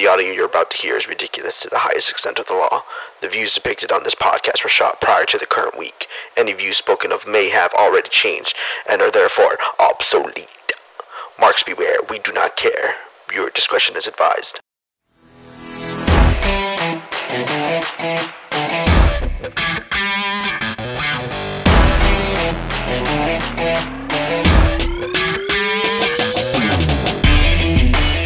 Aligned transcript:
The 0.00 0.06
audio 0.06 0.32
you're 0.32 0.46
about 0.46 0.70
to 0.70 0.78
hear 0.78 0.96
is 0.96 1.06
ridiculous 1.06 1.60
to 1.60 1.68
the 1.68 1.80
highest 1.80 2.10
extent 2.10 2.38
of 2.38 2.46
the 2.46 2.54
law. 2.54 2.84
The 3.20 3.28
views 3.28 3.52
depicted 3.52 3.92
on 3.92 4.02
this 4.02 4.14
podcast 4.14 4.64
were 4.64 4.70
shot 4.70 4.98
prior 4.98 5.26
to 5.26 5.36
the 5.36 5.44
current 5.44 5.76
week. 5.76 6.06
Any 6.38 6.54
views 6.54 6.78
spoken 6.78 7.12
of 7.12 7.28
may 7.28 7.50
have 7.50 7.70
already 7.74 8.08
changed 8.08 8.56
and 8.88 9.02
are 9.02 9.10
therefore 9.10 9.58
obsolete. 9.78 10.48
Marks 11.38 11.62
beware, 11.62 11.98
we 12.08 12.18
do 12.18 12.32
not 12.32 12.56
care. 12.56 12.94
Your 13.34 13.50
discretion 13.50 13.94
is 13.94 14.06
advised. 14.06 14.60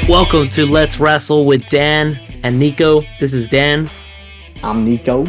Welcome 0.09 0.50
to 0.50 0.66
Let's 0.66 1.00
Rassle 1.00 1.46
with 1.46 1.66
Dan 1.71 2.21
and 2.43 2.61
Niko. 2.61 3.07
This 3.18 3.32
is 3.32 3.49
Dan, 3.49 3.89
I'm 4.62 4.86
Niko. 4.86 5.26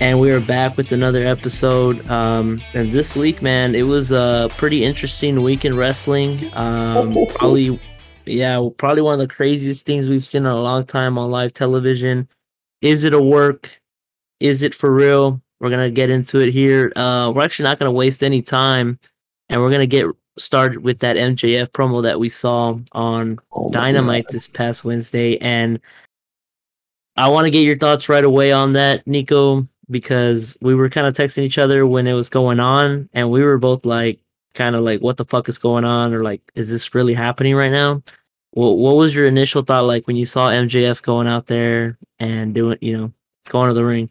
and 0.00 0.18
we 0.18 0.32
are 0.32 0.40
back 0.40 0.76
with 0.76 0.90
another 0.90 1.24
episode. 1.24 2.04
Um, 2.10 2.60
and 2.74 2.90
this 2.90 3.14
week, 3.14 3.42
man, 3.42 3.76
it 3.76 3.84
was 3.84 4.10
a 4.10 4.48
pretty 4.56 4.84
interesting 4.84 5.42
week 5.42 5.64
in 5.64 5.76
wrestling. 5.76 6.50
Um, 6.54 7.14
probably, 7.28 7.78
yeah, 8.26 8.60
probably 8.76 9.02
one 9.02 9.14
of 9.14 9.20
the 9.20 9.32
craziest 9.32 9.86
things 9.86 10.08
we've 10.08 10.24
seen 10.24 10.46
in 10.46 10.50
a 10.50 10.60
long 10.60 10.84
time 10.84 11.16
on 11.16 11.30
live 11.30 11.54
television. 11.54 12.28
Is 12.82 13.04
it 13.04 13.14
a 13.14 13.22
work? 13.22 13.80
Is 14.40 14.64
it 14.64 14.74
for 14.74 14.92
real? 14.92 15.40
We're 15.60 15.70
gonna 15.70 15.92
get 15.92 16.10
into 16.10 16.40
it 16.40 16.52
here. 16.52 16.92
Uh, 16.96 17.30
we're 17.32 17.44
actually 17.44 17.64
not 17.64 17.78
gonna 17.78 17.92
waste 17.92 18.24
any 18.24 18.42
time, 18.42 18.98
and 19.48 19.60
we're 19.60 19.70
gonna 19.70 19.86
get 19.86 20.06
started 20.40 20.78
with 20.80 21.00
that 21.00 21.16
MJF 21.16 21.68
promo 21.68 22.02
that 22.02 22.20
we 22.20 22.28
saw 22.28 22.78
on 22.92 23.38
Oh 23.52 23.70
Dynamite 23.70 24.28
this 24.28 24.46
past 24.46 24.84
Wednesday, 24.84 25.38
and 25.38 25.80
I 27.16 27.28
want 27.28 27.46
to 27.46 27.50
get 27.50 27.64
your 27.64 27.76
thoughts 27.76 28.08
right 28.08 28.24
away 28.24 28.52
on 28.52 28.72
that, 28.72 29.04
Niko, 29.04 29.68
because 29.90 30.56
we 30.60 30.74
were 30.74 30.88
kind 30.88 31.06
of 31.06 31.14
texting 31.14 31.42
each 31.42 31.58
other 31.58 31.86
when 31.86 32.06
it 32.06 32.14
was 32.14 32.28
going 32.28 32.60
on, 32.60 33.08
and 33.12 33.30
we 33.30 33.42
were 33.42 33.58
both 33.58 33.84
like, 33.84 34.18
kind 34.54 34.74
of 34.74 34.82
like, 34.82 35.00
"What 35.00 35.16
the 35.16 35.24
fuck 35.24 35.48
is 35.48 35.58
going 35.58 35.84
on?" 35.84 36.14
or 36.14 36.22
like, 36.22 36.40
"Is 36.54 36.70
this 36.70 36.94
really 36.94 37.14
happening 37.14 37.54
right 37.54 37.72
now?" 37.72 38.02
Well, 38.52 38.76
what 38.76 38.96
was 38.96 39.14
your 39.14 39.26
initial 39.26 39.62
thought 39.62 39.84
like 39.84 40.06
when 40.06 40.16
you 40.16 40.26
saw 40.26 40.50
MJF 40.50 41.02
going 41.02 41.28
out 41.28 41.46
there 41.46 41.98
and 42.18 42.52
doing, 42.52 42.78
you 42.80 42.96
know, 42.96 43.12
going 43.48 43.68
to 43.68 43.74
the 43.74 43.84
ring? 43.84 44.10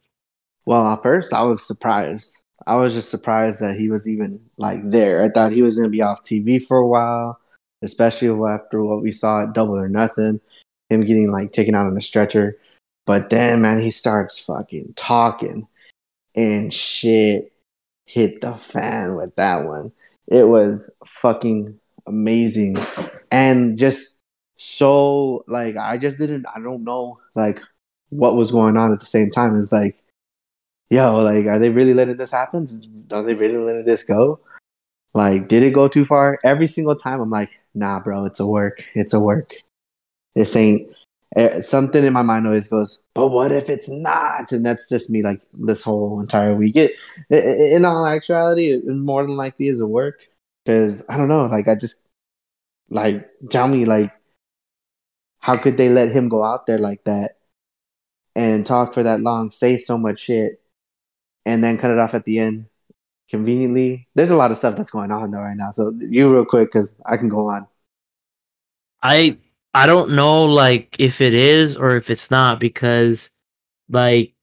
Well, 0.66 0.86
at 0.88 1.04
first 1.04 1.34
I 1.34 1.42
was 1.44 1.66
surprised. 1.66 2.38
I 2.68 2.76
was 2.76 2.94
just 2.94 3.10
surprised 3.10 3.62
that 3.62 3.78
he 3.78 3.90
was 3.90 4.08
even 4.08 4.42
like 4.58 4.80
there. 4.84 5.24
I 5.24 5.30
thought 5.30 5.52
he 5.52 5.62
was 5.62 5.78
going 5.78 5.88
to 5.88 5.92
be 5.92 6.02
off 6.02 6.24
TV 6.24 6.66
for 6.66 6.78
a 6.78 6.88
while, 6.88 7.40
especially 7.82 8.30
after 8.48 8.84
what 8.84 9.02
we 9.02 9.12
saw 9.12 9.44
at 9.44 9.54
Double 9.54 9.78
or 9.78 9.88
Nothing, 9.88 10.42
him 10.90 11.02
getting 11.06 11.32
like 11.32 11.52
taken 11.52 11.76
out 11.76 11.88
on 11.88 11.98
a 11.98 12.02
stretcher. 12.02 12.58
But 13.06 13.30
then, 13.30 13.62
man, 13.62 13.82
he 13.82 13.92
starts 13.92 14.40
fucking 14.40 14.94
talking, 14.96 15.68
and 16.36 16.74
shit 16.74 17.52
hit 18.06 18.42
the 18.42 18.54
fan 18.54 19.16
with 19.16 19.36
that 19.36 19.66
one. 19.66 19.92
It 20.28 20.48
was 20.48 20.90
fucking 21.06 21.80
amazing, 22.08 22.78
and 23.32 23.78
just 23.78 24.18
so 24.58 25.44
like 25.48 25.78
I 25.78 25.98
just 25.98 26.18
didn't. 26.18 26.46
I 26.54 26.60
don't 26.60 26.84
know 26.84 27.20
like 27.36 27.60
what 28.10 28.36
was 28.36 28.52
going 28.52 28.78
on 28.78 28.92
at 28.94 29.00
the 29.00 29.06
same 29.06 29.32
time. 29.32 29.58
It's 29.60 29.72
like 29.72 30.04
yo, 30.90 31.18
like, 31.20 31.46
are 31.46 31.60
they 31.60 31.70
really 31.70 31.94
letting 31.94 32.18
this 32.18 32.32
happen? 32.32 32.68
Are 33.12 33.24
they 33.24 33.34
really 33.34 33.58
letting 33.58 33.86
this 33.86 34.04
go? 34.04 34.40
Like, 35.14 35.48
did 35.48 35.64
it 35.64 35.74
go 35.74 35.88
too 35.88 36.06
far? 36.06 36.40
Every 36.44 36.68
single 36.68 36.96
time, 36.96 37.20
I'm 37.20 37.30
like, 37.30 37.60
nah, 37.74 38.00
bro, 38.00 38.26
it's 38.26 38.40
a 38.40 38.46
work. 38.48 38.84
It's 38.94 39.14
a 39.14 39.20
work. 39.20 39.54
This 40.36 40.56
ain't 40.56 40.92
eh, 41.36 41.62
something 41.62 42.04
in 42.04 42.14
my 42.14 42.22
mind 42.22 42.46
always 42.46 42.68
goes, 42.68 43.02
but 43.16 43.30
what 43.30 43.52
if 43.52 43.70
it's 43.70 43.90
not? 43.90 44.52
And 44.52 44.66
that's 44.66 44.88
just 44.90 45.10
me, 45.10 45.24
like, 45.24 45.42
this 45.54 45.84
whole 45.84 46.20
entire 46.20 46.56
week. 46.56 46.76
It, 46.76 46.92
in 47.30 47.86
all 47.86 48.06
actuality, 48.06 48.72
it 48.72 48.86
more 48.88 49.26
than 49.26 49.36
likely 49.36 49.68
is 49.68 49.82
a 49.82 49.88
work 49.88 50.20
because 50.64 51.06
I 51.10 51.18
don't 51.18 51.30
know, 51.30 51.46
like, 51.46 51.68
I 51.68 51.76
just 51.76 52.02
like 52.90 53.30
tell 53.50 53.68
me, 53.68 53.86
like, 53.86 54.12
how 55.40 55.58
could 55.58 55.78
they 55.78 55.90
let 55.90 56.12
him 56.12 56.30
go 56.30 56.44
out 56.44 56.66
there 56.66 56.78
like 56.78 57.04
that 57.06 57.38
and 58.36 58.66
talk 58.66 58.94
for 58.94 59.04
that 59.04 59.22
long, 59.22 59.52
say 59.52 59.78
so 59.78 59.98
much 59.98 60.20
shit, 60.20 60.59
and 61.46 61.64
then 61.64 61.78
cut 61.78 61.92
it 61.92 62.00
off 62.00 62.14
at 62.14 62.26
the 62.26 62.40
end 62.40 62.66
conveniently. 63.30 64.08
There's 64.16 64.30
a 64.32 64.36
lot 64.36 64.52
of 64.52 64.58
stuff 64.58 64.76
that's 64.76 64.92
going 64.92 65.12
on 65.12 65.32
though 65.32 65.40
right 65.40 65.58
now. 65.58 65.72
So 65.72 65.94
you 66.00 66.34
real 66.34 66.46
quick 66.46 66.70
because 66.70 66.96
I 67.06 67.18
can 67.18 67.30
go 67.30 67.50
on. 67.50 67.68
I 69.02 69.38
I 69.74 69.86
don't 69.86 70.12
know 70.12 70.44
like 70.46 70.96
if 71.00 71.22
it 71.22 71.34
is 71.34 71.78
or 71.78 71.96
if 71.96 72.10
it's 72.10 72.32
not 72.32 72.60
because 72.60 73.32
like 73.90 74.34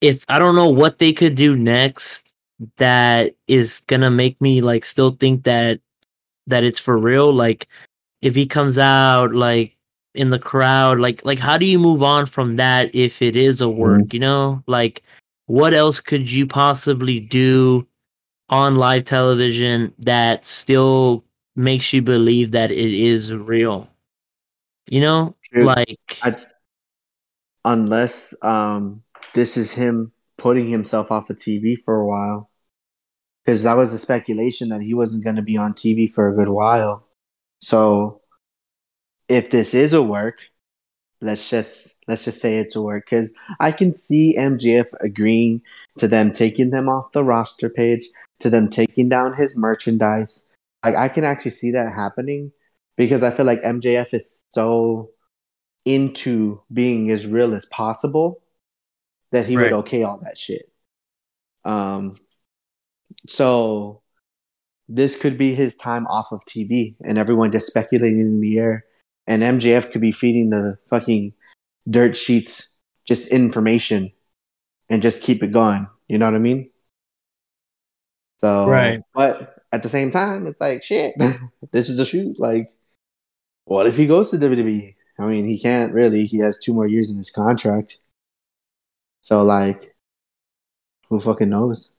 if 0.00 0.24
I 0.28 0.38
don't 0.38 0.56
know 0.56 0.68
what 0.68 0.98
they 0.98 1.12
could 1.12 1.34
do 1.34 1.56
next 1.56 2.34
that 2.76 3.34
is 3.48 3.80
gonna 3.86 4.10
make 4.10 4.40
me 4.40 4.60
like 4.60 4.84
still 4.84 5.10
think 5.10 5.44
that 5.44 5.80
that 6.46 6.64
it's 6.64 6.78
for 6.80 6.98
real. 6.98 7.32
Like 7.32 7.66
if 8.20 8.34
he 8.34 8.46
comes 8.46 8.78
out 8.78 9.34
like 9.34 9.76
in 10.14 10.28
the 10.28 10.38
crowd, 10.38 11.00
like 11.00 11.24
like 11.24 11.38
how 11.38 11.56
do 11.56 11.66
you 11.66 11.78
move 11.78 12.02
on 12.02 12.26
from 12.26 12.52
that 12.52 12.94
if 12.94 13.22
it 13.22 13.36
is 13.36 13.60
a 13.60 13.68
work, 13.68 14.02
mm-hmm. 14.02 14.14
you 14.14 14.20
know? 14.20 14.62
Like 14.66 15.02
what 15.50 15.74
else 15.74 16.00
could 16.00 16.30
you 16.30 16.46
possibly 16.46 17.18
do 17.18 17.84
on 18.50 18.76
live 18.76 19.04
television 19.04 19.92
that 19.98 20.44
still 20.44 21.24
makes 21.56 21.92
you 21.92 22.00
believe 22.00 22.52
that 22.52 22.70
it 22.70 22.94
is 22.94 23.34
real? 23.34 23.88
You 24.88 25.00
know? 25.00 25.36
Like 25.52 25.98
I- 26.22 26.36
Unless 27.64 28.32
um 28.42 29.02
this 29.34 29.56
is 29.56 29.72
him 29.72 30.12
putting 30.38 30.70
himself 30.70 31.10
off 31.10 31.30
of 31.30 31.36
TV 31.36 31.76
for 31.76 31.96
a 31.96 32.06
while. 32.06 32.48
Because 33.44 33.64
that 33.64 33.76
was 33.76 33.92
a 33.92 33.98
speculation 33.98 34.68
that 34.68 34.82
he 34.82 34.94
wasn't 34.94 35.24
going 35.24 35.36
to 35.36 35.42
be 35.42 35.56
on 35.56 35.74
TV 35.74 36.06
for 36.06 36.28
a 36.28 36.36
good 36.36 36.48
while. 36.48 37.08
So 37.60 38.20
if 39.28 39.50
this 39.50 39.74
is 39.74 39.94
a 39.94 40.02
work, 40.02 40.46
let's 41.20 41.48
just 41.50 41.96
let's 42.08 42.24
just 42.24 42.40
say 42.40 42.58
it's 42.58 42.76
a 42.76 42.82
work 42.82 43.06
because 43.08 43.32
I 43.60 43.72
can 43.72 43.94
see 43.94 44.36
MJF 44.36 44.88
agreeing 45.00 45.62
to 45.98 46.08
them 46.08 46.32
taking 46.32 46.70
them 46.70 46.88
off 46.88 47.12
the 47.12 47.24
roster 47.24 47.68
page, 47.70 48.06
to 48.40 48.50
them 48.50 48.68
taking 48.70 49.08
down 49.08 49.34
his 49.34 49.56
merchandise. 49.56 50.46
Like 50.84 50.96
I 50.96 51.08
can 51.08 51.24
actually 51.24 51.52
see 51.52 51.72
that 51.72 51.92
happening 51.94 52.52
because 52.96 53.22
I 53.22 53.30
feel 53.30 53.46
like 53.46 53.62
MJF 53.62 54.14
is 54.14 54.44
so 54.48 55.10
into 55.84 56.60
being 56.72 57.10
as 57.10 57.26
real 57.26 57.54
as 57.54 57.66
possible 57.66 58.40
that 59.32 59.46
he 59.46 59.56
Right. 59.56 59.64
would 59.64 59.72
okay 59.72 60.02
all 60.02 60.18
that 60.18 60.38
shit. 60.38 60.70
Um 61.64 62.14
so 63.26 64.02
this 64.88 65.16
could 65.16 65.38
be 65.38 65.54
his 65.54 65.74
time 65.76 66.06
off 66.08 66.32
of 66.32 66.44
TV 66.46 66.96
and 67.04 67.18
everyone 67.18 67.52
just 67.52 67.66
speculating 67.66 68.20
in 68.20 68.40
the 68.40 68.58
air 68.58 68.84
and 69.26 69.42
MJF 69.42 69.90
could 69.92 70.00
be 70.00 70.12
feeding 70.12 70.50
the 70.50 70.78
fucking 70.88 71.32
dirt 71.88 72.16
sheets 72.16 72.68
just 73.06 73.28
information 73.28 74.12
and 74.88 75.02
just 75.02 75.22
keep 75.22 75.42
it 75.42 75.52
going. 75.52 75.86
You 76.08 76.18
know 76.18 76.26
what 76.26 76.34
I 76.34 76.38
mean? 76.38 76.70
So, 78.40 78.68
Right. 78.68 79.00
but 79.14 79.56
at 79.72 79.82
the 79.82 79.88
same 79.88 80.10
time, 80.10 80.46
it's 80.46 80.60
like 80.60 80.82
shit. 80.82 81.14
this 81.72 81.88
is 81.88 81.98
a 81.98 82.04
shoot. 82.06 82.38
Like, 82.38 82.72
what 83.64 83.86
if 83.86 83.96
he 83.96 84.06
goes 84.06 84.30
to 84.30 84.38
WWE? 84.38 84.94
I 85.18 85.26
mean, 85.26 85.46
he 85.46 85.58
can't 85.58 85.92
really. 85.92 86.24
He 86.24 86.38
has 86.38 86.58
two 86.58 86.72
more 86.72 86.86
years 86.86 87.10
in 87.10 87.18
his 87.18 87.30
contract. 87.30 87.98
So, 89.20 89.42
like, 89.44 89.94
who 91.08 91.18
fucking 91.18 91.50
knows? 91.50 91.90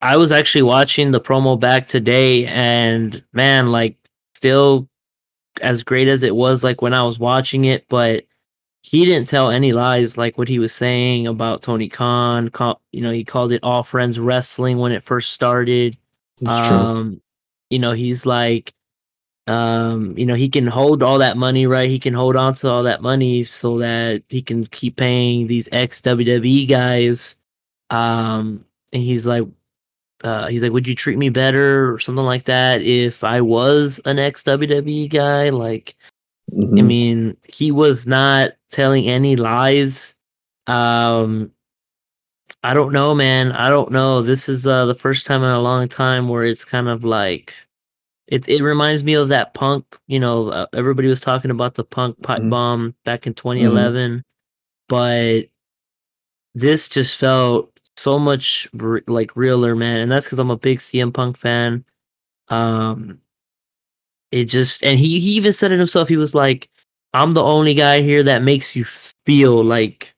I 0.00 0.16
was 0.16 0.32
actually 0.32 0.62
watching 0.62 1.12
the 1.12 1.20
promo 1.20 1.58
back 1.58 1.86
today, 1.86 2.46
and 2.46 3.22
man, 3.32 3.70
like, 3.70 3.96
still 4.34 4.88
as 5.60 5.82
great 5.84 6.08
as 6.08 6.22
it 6.22 6.34
was, 6.34 6.64
like 6.64 6.82
when 6.82 6.94
I 6.94 7.02
was 7.02 7.18
watching 7.18 7.64
it, 7.66 7.86
but 7.88 8.24
he 8.82 9.04
didn't 9.04 9.28
tell 9.28 9.50
any 9.50 9.72
lies, 9.72 10.16
like 10.18 10.36
what 10.38 10.48
he 10.48 10.58
was 10.58 10.72
saying 10.72 11.26
about 11.26 11.62
Tony 11.62 11.88
Khan. 11.88 12.48
Ca- 12.50 12.76
You 12.92 13.02
know, 13.02 13.12
he 13.12 13.24
called 13.24 13.52
it 13.52 13.62
all 13.62 13.82
friends 13.82 14.18
wrestling 14.18 14.78
when 14.78 14.92
it 14.92 15.02
first 15.04 15.30
started. 15.32 15.96
Um, 16.88 17.20
you 17.70 17.78
know, 17.78 17.92
he's 17.92 18.26
like, 18.26 18.74
um, 19.46 20.16
you 20.18 20.26
know, 20.26 20.34
he 20.34 20.48
can 20.48 20.66
hold 20.66 21.02
all 21.02 21.18
that 21.18 21.36
money, 21.36 21.66
right? 21.66 21.88
He 21.88 21.98
can 21.98 22.14
hold 22.14 22.36
on 22.36 22.54
to 22.54 22.68
all 22.70 22.82
that 22.84 23.02
money 23.02 23.44
so 23.44 23.78
that 23.78 24.22
he 24.28 24.42
can 24.42 24.66
keep 24.66 24.96
paying 24.96 25.46
these 25.46 25.68
ex 25.72 26.00
WWE 26.00 26.68
guys. 26.68 27.36
Um, 27.90 28.64
and 28.92 29.02
he's 29.02 29.26
like, 29.26 29.44
uh, 30.24 30.46
he's 30.48 30.62
like, 30.62 30.72
would 30.72 30.86
you 30.86 30.94
treat 30.94 31.18
me 31.18 31.28
better 31.28 31.92
or 31.92 31.98
something 31.98 32.24
like 32.24 32.44
that 32.44 32.82
if 32.82 33.24
I 33.24 33.40
was 33.40 34.00
an 34.04 34.18
ex 34.18 34.42
WWE 34.42 35.08
guy? 35.08 35.50
Like, 35.50 35.96
I 36.52 36.54
Mhm. 36.56 36.86
mean, 36.86 37.36
he 37.48 37.70
was 37.72 38.06
not 38.06 38.52
telling 38.70 39.08
any 39.08 39.36
lies. 39.36 40.14
Um, 40.66 41.50
I 42.62 42.74
don't 42.74 42.92
know, 42.92 43.14
man. 43.14 43.52
I 43.52 43.68
don't 43.68 43.90
know. 43.90 44.22
This 44.22 44.48
is 44.48 44.66
uh, 44.66 44.86
the 44.86 44.94
first 44.94 45.26
time 45.26 45.42
in 45.42 45.50
a 45.50 45.60
long 45.60 45.88
time 45.88 46.28
where 46.28 46.44
it's 46.44 46.64
kind 46.64 46.88
of 46.88 47.04
like 47.04 47.54
it 48.28 48.48
it 48.48 48.62
reminds 48.62 49.02
me 49.04 49.14
of 49.14 49.28
that 49.30 49.54
punk. 49.54 49.84
You 50.06 50.20
know, 50.20 50.48
uh, 50.50 50.66
everybody 50.74 51.08
was 51.08 51.20
talking 51.20 51.50
about 51.50 51.74
the 51.74 51.84
punk 51.84 52.20
pipe 52.22 52.42
Mhm. 52.42 52.50
bomb 52.50 52.94
back 53.04 53.26
in 53.26 53.34
2011, 53.34 54.24
but 54.88 55.46
this 56.54 56.88
just 56.88 57.16
felt 57.16 57.71
so 57.96 58.18
much 58.18 58.68
r- 58.80 59.02
like 59.06 59.36
realer, 59.36 59.74
man. 59.76 59.98
And 59.98 60.12
that's 60.12 60.26
because 60.26 60.38
I'm 60.38 60.50
a 60.50 60.56
big 60.56 60.78
CM 60.78 61.12
Punk 61.12 61.36
fan. 61.36 61.84
Um, 62.48 63.20
it 64.30 64.46
just 64.46 64.82
and 64.84 64.98
he 64.98 65.20
he 65.20 65.32
even 65.32 65.52
said 65.52 65.72
it 65.72 65.78
himself. 65.78 66.08
He 66.08 66.16
was 66.16 66.34
like, 66.34 66.70
"I'm 67.14 67.32
the 67.32 67.42
only 67.42 67.74
guy 67.74 68.02
here 68.02 68.22
that 68.24 68.42
makes 68.42 68.74
you 68.76 68.84
feel 68.84 69.62
like." 69.64 70.14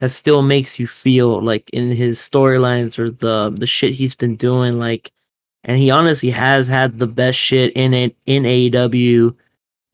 That 0.00 0.10
still 0.10 0.42
makes 0.42 0.78
you 0.78 0.86
feel 0.86 1.40
like 1.40 1.70
in 1.70 1.90
his 1.90 2.18
storylines 2.18 2.98
or 2.98 3.10
the 3.10 3.54
the 3.56 3.66
shit 3.66 3.94
he's 3.94 4.14
been 4.14 4.36
doing, 4.36 4.78
like 4.78 5.10
and 5.64 5.78
he 5.78 5.90
honestly 5.90 6.30
has 6.30 6.66
had 6.66 6.98
the 6.98 7.06
best 7.06 7.38
shit 7.38 7.72
in 7.74 7.94
it 7.94 8.16
in 8.26 8.42
AEW 8.42 9.34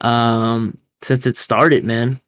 um 0.01 0.77
since 1.01 1.25
it 1.25 1.37
started, 1.37 1.83
man. 1.83 2.19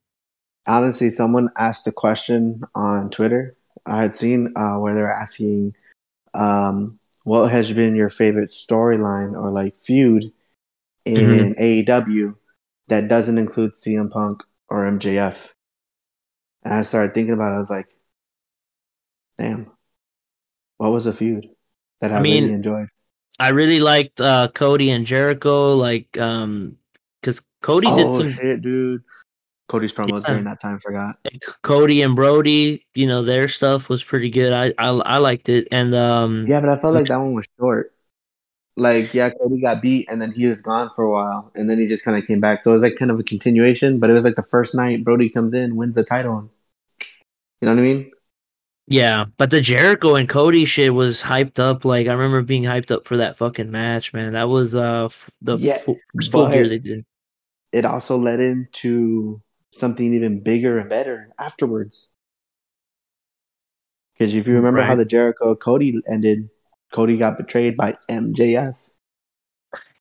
Honestly, 0.66 1.10
someone 1.10 1.50
asked 1.58 1.86
a 1.88 1.92
question 1.92 2.64
on 2.74 3.10
Twitter. 3.10 3.56
I 3.86 4.02
had 4.02 4.16
seen 4.16 4.54
uh, 4.56 4.78
where 4.78 4.94
they're 4.94 5.12
asking, 5.12 5.76
um, 6.34 7.00
"What 7.24 7.52
has 7.52 7.72
been 7.72 7.96
your 7.96 8.10
favorite 8.10 8.50
storyline 8.50 9.34
or 9.34 9.52
like 9.52 9.78
feud 9.78 10.32
in 11.06 11.56
AEW 11.56 12.36
that 12.88 13.08
doesn't 13.08 13.38
include 13.38 13.74
CM 13.74 14.10
Punk 14.10 14.44
or 14.70 14.86
MJF?" 14.86 15.50
And 16.64 16.74
I 16.74 16.84
started 16.84 17.14
thinking 17.14 17.34
about 17.34 17.52
it. 17.52 17.56
I 17.56 17.60
was 17.60 17.70
like, 17.70 17.88
"Damn, 19.38 19.72
what 20.78 20.92
was 20.92 21.06
a 21.06 21.14
feud 21.14 21.50
that 22.00 22.12
I, 22.12 22.18
I 22.18 22.22
mean, 22.22 22.46
really 22.46 22.56
enjoyed?" 22.56 22.88
I 23.40 23.50
really 23.50 23.80
liked 23.80 24.22
uh 24.22 24.48
Cody 24.54 24.92
and 24.92 25.06
Jericho, 25.06 25.76
like 25.76 26.18
um 26.18 26.78
because 27.20 27.42
Cody 27.62 27.88
did 27.88 28.08
oh 28.08 28.22
some 28.22 28.30
shit, 28.30 28.62
dude! 28.62 29.04
Cody's 29.74 29.92
promos 29.92 30.22
Yeah. 30.22 30.30
during 30.34 30.44
that 30.44 30.62
time 30.62 30.78
forgot. 30.80 31.18
Cody 31.64 32.04
and 32.04 32.16
Brody, 32.16 32.86
you 32.94 33.08
know, 33.08 33.24
their 33.24 33.48
stuff 33.48 33.90
was 33.90 34.04
pretty 34.04 34.30
good. 34.30 34.54
I 34.54 34.68
I, 34.78 34.90
I 34.90 35.18
liked 35.18 35.50
it. 35.50 35.68
And 35.72 35.96
um 35.96 36.46
Yeah, 36.48 36.62
but 36.62 36.70
I 36.70 36.78
felt 36.78 36.94
like 36.94 37.08
that 37.08 37.20
one 37.20 37.34
was 37.34 37.48
short. 37.60 37.92
Like, 38.76 39.14
yeah, 39.16 39.32
Cody 39.32 39.62
got 39.62 39.82
beat 39.82 40.08
and 40.12 40.22
then 40.22 40.32
he 40.32 40.46
was 40.46 40.62
gone 40.62 40.92
for 40.96 41.04
a 41.06 41.10
while 41.12 41.52
and 41.56 41.68
then 41.68 41.80
he 41.80 41.88
just 41.88 42.06
kind 42.06 42.18
of 42.22 42.28
came 42.28 42.40
back. 42.40 42.62
So 42.62 42.70
it 42.72 42.76
was 42.76 42.84
like 42.84 42.98
kind 42.98 43.10
of 43.10 43.20
a 43.20 43.24
continuation, 43.24 44.00
but 44.00 44.12
it 44.12 44.14
was 44.14 44.24
like 44.24 44.36
the 44.36 44.44
first 44.44 44.76
night 44.76 45.04
Brody 45.04 45.28
comes 45.30 45.54
in, 45.56 45.76
wins 45.76 45.96
the 45.96 46.04
title. 46.04 46.38
And, 46.38 46.50
you 47.62 47.66
know 47.68 47.74
what 47.74 47.80
I 47.80 47.84
mean? 47.84 48.12
yeah, 48.88 49.26
but 49.38 49.50
the 49.50 49.62
Jericho 49.62 50.16
and 50.16 50.28
Cody 50.30 50.66
shit 50.66 50.94
was 50.94 51.22
hyped 51.22 51.58
up. 51.58 51.84
Like 51.86 52.08
I 52.08 52.14
remember 52.14 52.42
being 52.44 52.64
hyped 52.64 52.92
up 52.92 53.08
for 53.08 53.18
that 53.18 53.38
fucking 53.38 53.72
match, 53.72 54.14
man. 54.14 54.34
That 54.34 54.50
was 54.50 54.76
uh 54.76 55.06
f- 55.06 55.32
the 55.42 55.58
Yeah, 55.58 55.78
fu- 55.80 55.98
full 56.32 56.50
gear 56.50 56.68
they 56.70 56.78
did. 56.80 57.06
It 57.72 57.86
also 57.86 58.18
led 58.18 58.40
into 58.40 59.42
something 59.74 60.14
even 60.14 60.40
bigger 60.40 60.80
and 60.80 60.90
better 60.90 61.30
afterwards. 61.40 62.10
Because 64.14 64.36
if 64.36 64.48
you 64.48 64.54
remember 64.54 64.82
how 64.82 64.96
the 64.96 65.06
Jericho 65.06 65.56
Cody 65.56 66.00
ended, 66.08 66.50
Cody 66.92 67.18
got 67.18 67.38
betrayed 67.38 67.76
by 67.76 67.98
MJF. 68.10 68.76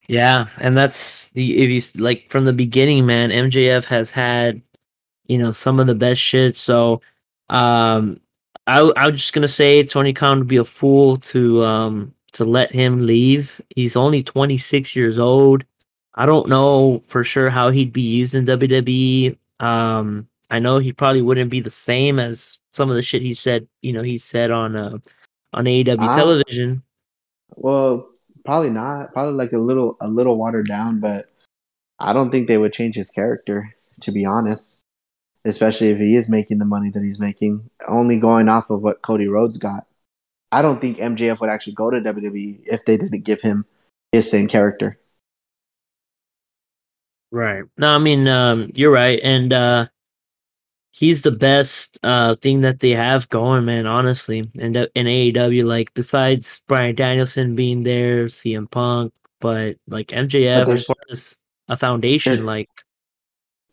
Yeah, 0.09 0.49
and 0.59 0.77
that's 0.77 1.29
the 1.29 1.63
if 1.63 1.71
you 1.71 2.03
like 2.03 2.29
from 2.29 2.45
the 2.45 2.53
beginning, 2.53 3.07
man. 3.07 3.31
MJF 3.31 3.85
has 3.85 4.11
had, 4.11 4.63
you 5.27 5.39
know, 5.39 5.53
some 5.53 5.81
of 5.81 5.87
the 5.87 5.95
best 5.95 6.21
shit. 6.21 6.57
So, 6.57 7.01
um, 7.49 8.21
i 8.67 8.81
i 8.97 9.09
was 9.09 9.21
just 9.21 9.33
gonna 9.33 9.49
say 9.49 9.83
Tony 9.83 10.13
Khan 10.13 10.39
would 10.41 10.49
be 10.49 10.59
a 10.59 10.65
fool 10.65 11.17
to 11.17 11.65
um 11.65 12.15
to 12.33 12.45
let 12.45 12.73
him 12.73 13.07
leave. 13.07 13.61
He's 13.75 13.97
only 13.97 14.23
26 14.23 14.95
years 14.97 15.19
old. 15.19 15.65
I 16.15 16.27
don't 16.27 16.49
know 16.49 17.03
for 17.07 17.25
sure 17.25 17.49
how 17.51 17.71
he'd 17.71 17.93
be 17.93 18.03
used 18.03 18.35
in 18.35 18.45
WWE. 18.45 19.37
Um, 19.63 20.29
I 20.51 20.59
know 20.59 20.79
he 20.79 20.93
probably 20.93 21.23
wouldn't 21.23 21.51
be 21.51 21.61
the 21.61 21.71
same 21.71 22.19
as 22.19 22.59
some 22.73 22.91
of 22.91 22.97
the 22.97 23.03
shit 23.03 23.23
he 23.23 23.33
said. 23.35 23.67
You 23.81 23.93
know, 23.95 24.03
he 24.03 24.19
said 24.19 24.51
on 24.51 24.77
uh 24.77 24.99
on 25.55 25.65
AEW 25.65 25.97
Ah. 25.99 26.17
television. 26.17 26.83
Well, 27.57 28.09
probably 28.45 28.71
not. 28.71 29.13
Probably 29.13 29.35
like 29.35 29.53
a 29.53 29.59
little 29.59 29.97
a 30.01 30.09
little 30.09 30.39
watered 30.39 30.67
down, 30.67 31.01
but 31.01 31.27
I 31.99 32.13
don't 32.13 32.31
think 32.31 32.49
they 32.49 32.59
would 32.59 32.73
change 32.73 32.97
his 32.97 33.11
character, 33.11 33.75
to 34.01 34.13
be 34.13 34.25
honest. 34.27 34.77
Especially 35.45 35.89
if 35.89 35.99
he 35.99 36.15
is 36.15 36.29
making 36.29 36.59
the 36.59 36.65
money 36.65 36.91
that 36.91 37.03
he's 37.03 37.19
making, 37.19 37.69
only 37.89 38.17
going 38.19 38.49
off 38.49 38.71
of 38.71 38.81
what 38.83 39.03
Cody 39.03 39.27
Rhodes 39.27 39.59
got. 39.59 39.87
I 40.53 40.63
don't 40.63 40.81
think 40.81 40.99
MJF 40.99 41.41
would 41.41 41.51
actually 41.51 41.73
go 41.73 41.91
to 41.91 42.01
WWE 42.01 42.61
if 42.67 42.85
they 42.85 42.97
didn't 42.97 43.25
give 43.25 43.41
him 43.41 43.65
his 44.13 44.31
same 44.31 44.47
character. 44.47 44.99
Right. 47.33 47.65
No, 47.79 47.95
I 47.95 47.99
mean, 47.99 48.29
um, 48.29 48.71
you're 48.75 48.93
right, 48.93 49.19
and 49.25 49.53
uh, 49.53 49.87
he's 50.91 51.23
the 51.23 51.31
best 51.33 51.99
uh 52.03 52.37
thing 52.37 52.61
that 52.61 52.81
they 52.81 52.91
have 52.91 53.29
going, 53.31 53.65
man. 53.65 53.87
Honestly, 53.87 54.51
and 54.59 54.77
uh, 54.77 54.87
in 54.95 55.07
AEW, 55.07 55.65
like 55.65 55.93
besides 55.95 56.63
Bryan 56.69 56.95
Danielson 56.95 57.57
being 57.57 57.83
there, 57.85 58.27
CM 58.27 58.71
Punk, 58.71 59.13
but 59.41 59.77
like 59.89 60.09
MJF 60.09 60.67
there's- 60.67 60.81
as 60.81 60.85
far 60.87 60.97
as 61.11 61.39
a 61.69 61.77
foundation, 61.77 62.37
there- 62.37 62.45
like 62.45 62.69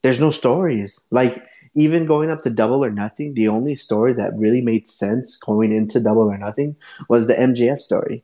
There's 0.04 0.22
no 0.22 0.32
stories. 0.32 1.04
Like 1.12 1.44
even 1.76 2.06
going 2.06 2.30
up 2.32 2.40
to 2.44 2.50
Double 2.50 2.84
or 2.86 2.90
Nothing, 2.92 3.34
the 3.34 3.50
only 3.50 3.76
story 3.76 4.14
that 4.14 4.32
really 4.38 4.62
made 4.62 4.88
sense 4.88 5.36
going 5.38 5.74
into 5.74 6.00
Double 6.00 6.32
or 6.32 6.38
Nothing 6.38 6.78
was 7.10 7.28
the 7.28 7.36
MJF 7.36 7.80
story. 7.80 8.24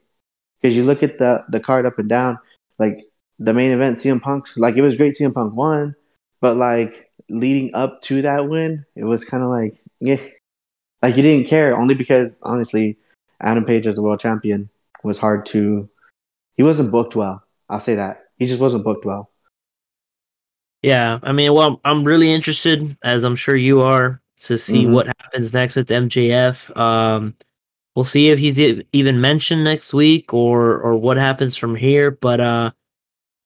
Because 0.62 0.78
you 0.78 0.86
look 0.86 1.04
at 1.04 1.18
the 1.18 1.44
the 1.50 1.60
card 1.60 1.86
up 1.86 2.00
and 2.00 2.08
down, 2.08 2.40
like 2.80 3.04
the 3.40 3.54
main 3.54 3.72
event, 3.72 3.98
CM 3.98 4.22
Punk, 4.22 4.48
like 4.58 4.76
it 4.78 4.82
was 4.82 4.96
great. 4.96 5.16
CM 5.16 5.34
Punk 5.34 5.56
won, 5.58 5.96
but 6.42 6.56
like 6.58 7.10
leading 7.30 7.74
up 7.74 8.02
to 8.04 8.22
that 8.24 8.48
win, 8.50 8.86
it 8.96 9.04
was 9.04 9.26
kind 9.26 9.44
of 9.44 9.50
like 9.50 9.74
yeah, 10.00 10.18
like 11.02 11.16
you 11.18 11.24
didn't 11.24 11.48
care 11.48 11.78
only 11.78 11.96
because 11.96 12.38
honestly, 12.44 12.98
Adam 13.42 13.66
Page 13.66 13.88
as 13.88 13.96
the 13.96 14.02
world 14.02 14.20
champion 14.20 14.70
was 15.04 15.18
hard 15.18 15.46
to. 15.48 15.90
He 16.56 16.64
wasn't 16.64 16.92
booked 16.92 17.16
well. 17.16 17.44
I'll 17.70 17.80
say 17.80 17.96
that 17.96 18.26
he 18.38 18.46
just 18.48 18.62
wasn't 18.62 18.84
booked 18.84 19.06
well. 19.06 19.30
yeah. 20.82 21.20
I 21.24 21.32
mean, 21.32 21.54
well, 21.54 21.82
I'm 21.84 22.04
really 22.04 22.32
interested, 22.32 22.96
as 23.04 23.24
I'm 23.24 23.36
sure 23.36 23.56
you 23.56 23.82
are, 23.82 24.22
to 24.42 24.58
see 24.58 24.86
Mhm. 24.86 24.94
what 24.94 25.08
happens 25.08 25.54
next 25.54 25.76
with 25.76 25.90
MJF. 25.92 26.76
Um, 26.78 27.34
we'll 27.96 28.04
see 28.06 28.30
if 28.30 28.38
he's 28.40 28.60
even 28.94 29.20
mentioned 29.22 29.64
next 29.64 29.94
week 29.94 30.34
or 30.34 30.78
or 30.80 30.96
what 30.96 31.18
happens 31.18 31.56
from 31.58 31.76
here. 31.76 32.12
But 32.12 32.40
uh, 32.40 32.72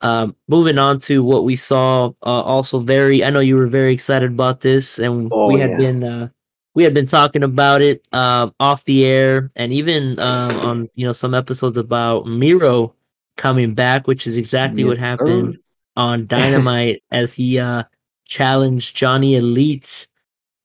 um, 0.02 0.36
moving 0.48 0.78
on 0.78 1.00
to 1.02 1.24
what 1.24 1.44
we 1.44 1.56
saw, 1.56 2.08
uh, 2.24 2.42
also 2.44 2.80
very. 2.80 3.24
I 3.24 3.30
know 3.30 3.40
you 3.42 3.56
were 3.56 3.68
very 3.68 3.94
excited 3.94 4.32
about 4.32 4.62
this, 4.62 5.00
and 5.00 5.30
Oh, 5.32 5.48
we 5.48 5.60
had 5.60 5.72
yeah. 5.72 5.78
been 5.78 6.04
uh, 6.04 6.30
we 6.76 6.84
had 6.84 6.94
been 6.94 7.06
talking 7.08 7.44
about 7.44 7.82
it 7.82 8.08
uh, 8.14 8.50
off 8.60 8.84
the 8.86 9.06
air, 9.06 9.50
and 9.56 9.74
even 9.74 10.18
um, 10.20 10.56
on 10.62 10.90
you 10.96 11.06
know 11.06 11.12
some 11.14 11.34
episodes 11.34 11.78
about 11.78 12.26
Miro 12.28 12.96
coming 13.38 13.74
back, 13.74 14.08
which 14.08 14.28
is 14.28 14.38
exactly 14.38 14.84
what 14.84 14.98
happened 14.98 15.56
sir. 15.56 15.60
on 15.98 16.28
Dynamite 16.28 17.04
as 17.12 17.34
he 17.34 17.60
uh, 17.60 17.84
challenged 18.26 18.96
Johnny 18.96 19.36
Elite, 19.36 20.08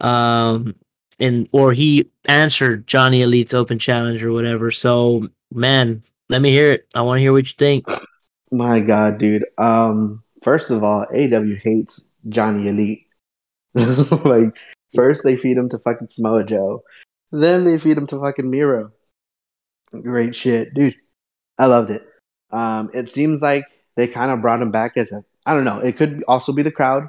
um, 0.01 0.75
and 1.19 1.49
or 1.53 1.73
he 1.73 2.11
answered 2.27 2.87
Johnny 2.87 3.23
Elite's 3.23 3.55
open 3.55 3.79
challenge 3.79 4.23
or 4.25 4.33
whatever. 4.33 4.71
So, 4.71 5.29
man, 5.53 6.03
let 6.29 6.43
me 6.43 6.51
hear 6.51 6.73
it. 6.73 6.87
I 6.95 7.03
want 7.03 7.19
to 7.19 7.23
hear 7.23 7.33
what 7.33 7.47
you 7.47 7.55
think. 7.59 7.87
My 8.55 8.79
God, 8.79 9.19
dude. 9.19 9.45
Um, 9.59 10.23
first 10.43 10.71
of 10.71 10.85
all, 10.85 11.07
AEW 11.13 11.61
hates 11.61 12.05
Johnny 12.29 12.69
Elite. 12.69 13.07
like, 13.75 14.57
first 14.95 15.25
they 15.25 15.37
feed 15.37 15.57
him 15.57 15.69
to 15.71 15.79
fucking 15.79 16.07
Samoa 16.09 16.45
Joe, 16.45 16.85
then 17.33 17.65
they 17.65 17.79
feed 17.79 17.99
him 17.99 18.07
to 18.07 18.21
fucking 18.21 18.49
Miro. 18.49 18.93
Great 19.91 20.37
shit, 20.37 20.73
dude. 20.73 20.95
I 21.59 21.67
loved 21.67 21.91
it. 21.91 22.07
Um, 22.53 22.91
it 22.95 23.09
seems 23.09 23.41
like 23.41 23.65
they 23.97 24.07
kind 24.07 24.31
of 24.31 24.41
brought 24.41 24.63
him 24.63 24.71
back 24.71 24.97
as 24.97 25.11
a. 25.11 25.25
I 25.45 25.55
don't 25.55 25.65
know. 25.65 25.81
It 25.81 25.97
could 25.97 26.23
also 26.29 26.53
be 26.53 26.63
the 26.63 26.71
crowd, 26.71 27.09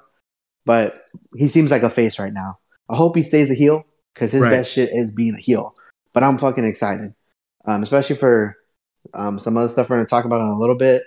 but 0.66 0.96
he 1.36 1.48
seems 1.48 1.70
like 1.70 1.84
a 1.84 1.92
face 1.92 2.18
right 2.18 2.34
now. 2.34 2.58
I 2.90 2.96
hope 2.96 3.16
he 3.16 3.22
stays 3.22 3.52
a 3.52 3.56
heel 3.56 3.86
because 4.16 4.32
his 4.32 4.42
Right. 4.42 4.50
best 4.50 4.72
shit 4.72 4.90
is 4.92 5.12
being 5.12 5.36
a 5.36 5.40
heel. 5.40 5.76
But 6.12 6.24
I'm 6.24 6.40
fucking 6.40 6.66
excited, 6.66 7.14
um, 7.66 7.84
especially 7.84 8.16
for 8.16 8.56
um, 9.14 9.38
some 9.38 9.58
other 9.58 9.70
stuff 9.70 9.90
we're 9.92 9.98
gonna 9.98 10.08
talk 10.08 10.26
about 10.26 10.42
in 10.42 10.48
a 10.48 10.60
little 10.60 10.78
bit. 10.78 11.04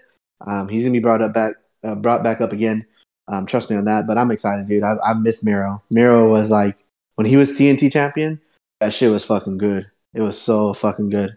Um, 0.47 0.69
he's 0.69 0.85
gonna 0.85 0.93
be 0.93 1.01
brought 1.01 1.23
up 1.23 1.33
back, 1.33 1.57
uh, 1.85 1.95
brought 1.97 2.23
back 2.23 2.41
up 2.41 2.53
again. 2.53 2.83
Um, 3.27 3.47
trust 3.47 3.71
me 3.71 3.77
on 3.77 3.85
that. 3.85 4.07
But 4.07 4.19
I'm 4.19 4.31
excited, 4.31 4.69
dude. 4.69 4.83
I, 4.83 4.97
I 5.05 5.15
miss 5.15 5.45
Miro. 5.45 5.83
Miro 5.93 6.31
was 6.31 6.51
like 6.51 6.77
when 7.17 7.27
he 7.27 7.37
was 7.37 7.53
TNT 7.53 7.93
champion. 7.93 8.41
That 8.81 8.93
shit 8.93 9.11
was 9.11 9.25
fucking 9.25 9.59
good. 9.59 9.91
It 10.15 10.21
was 10.21 10.41
so 10.41 10.73
fucking 10.73 11.11
good. 11.11 11.37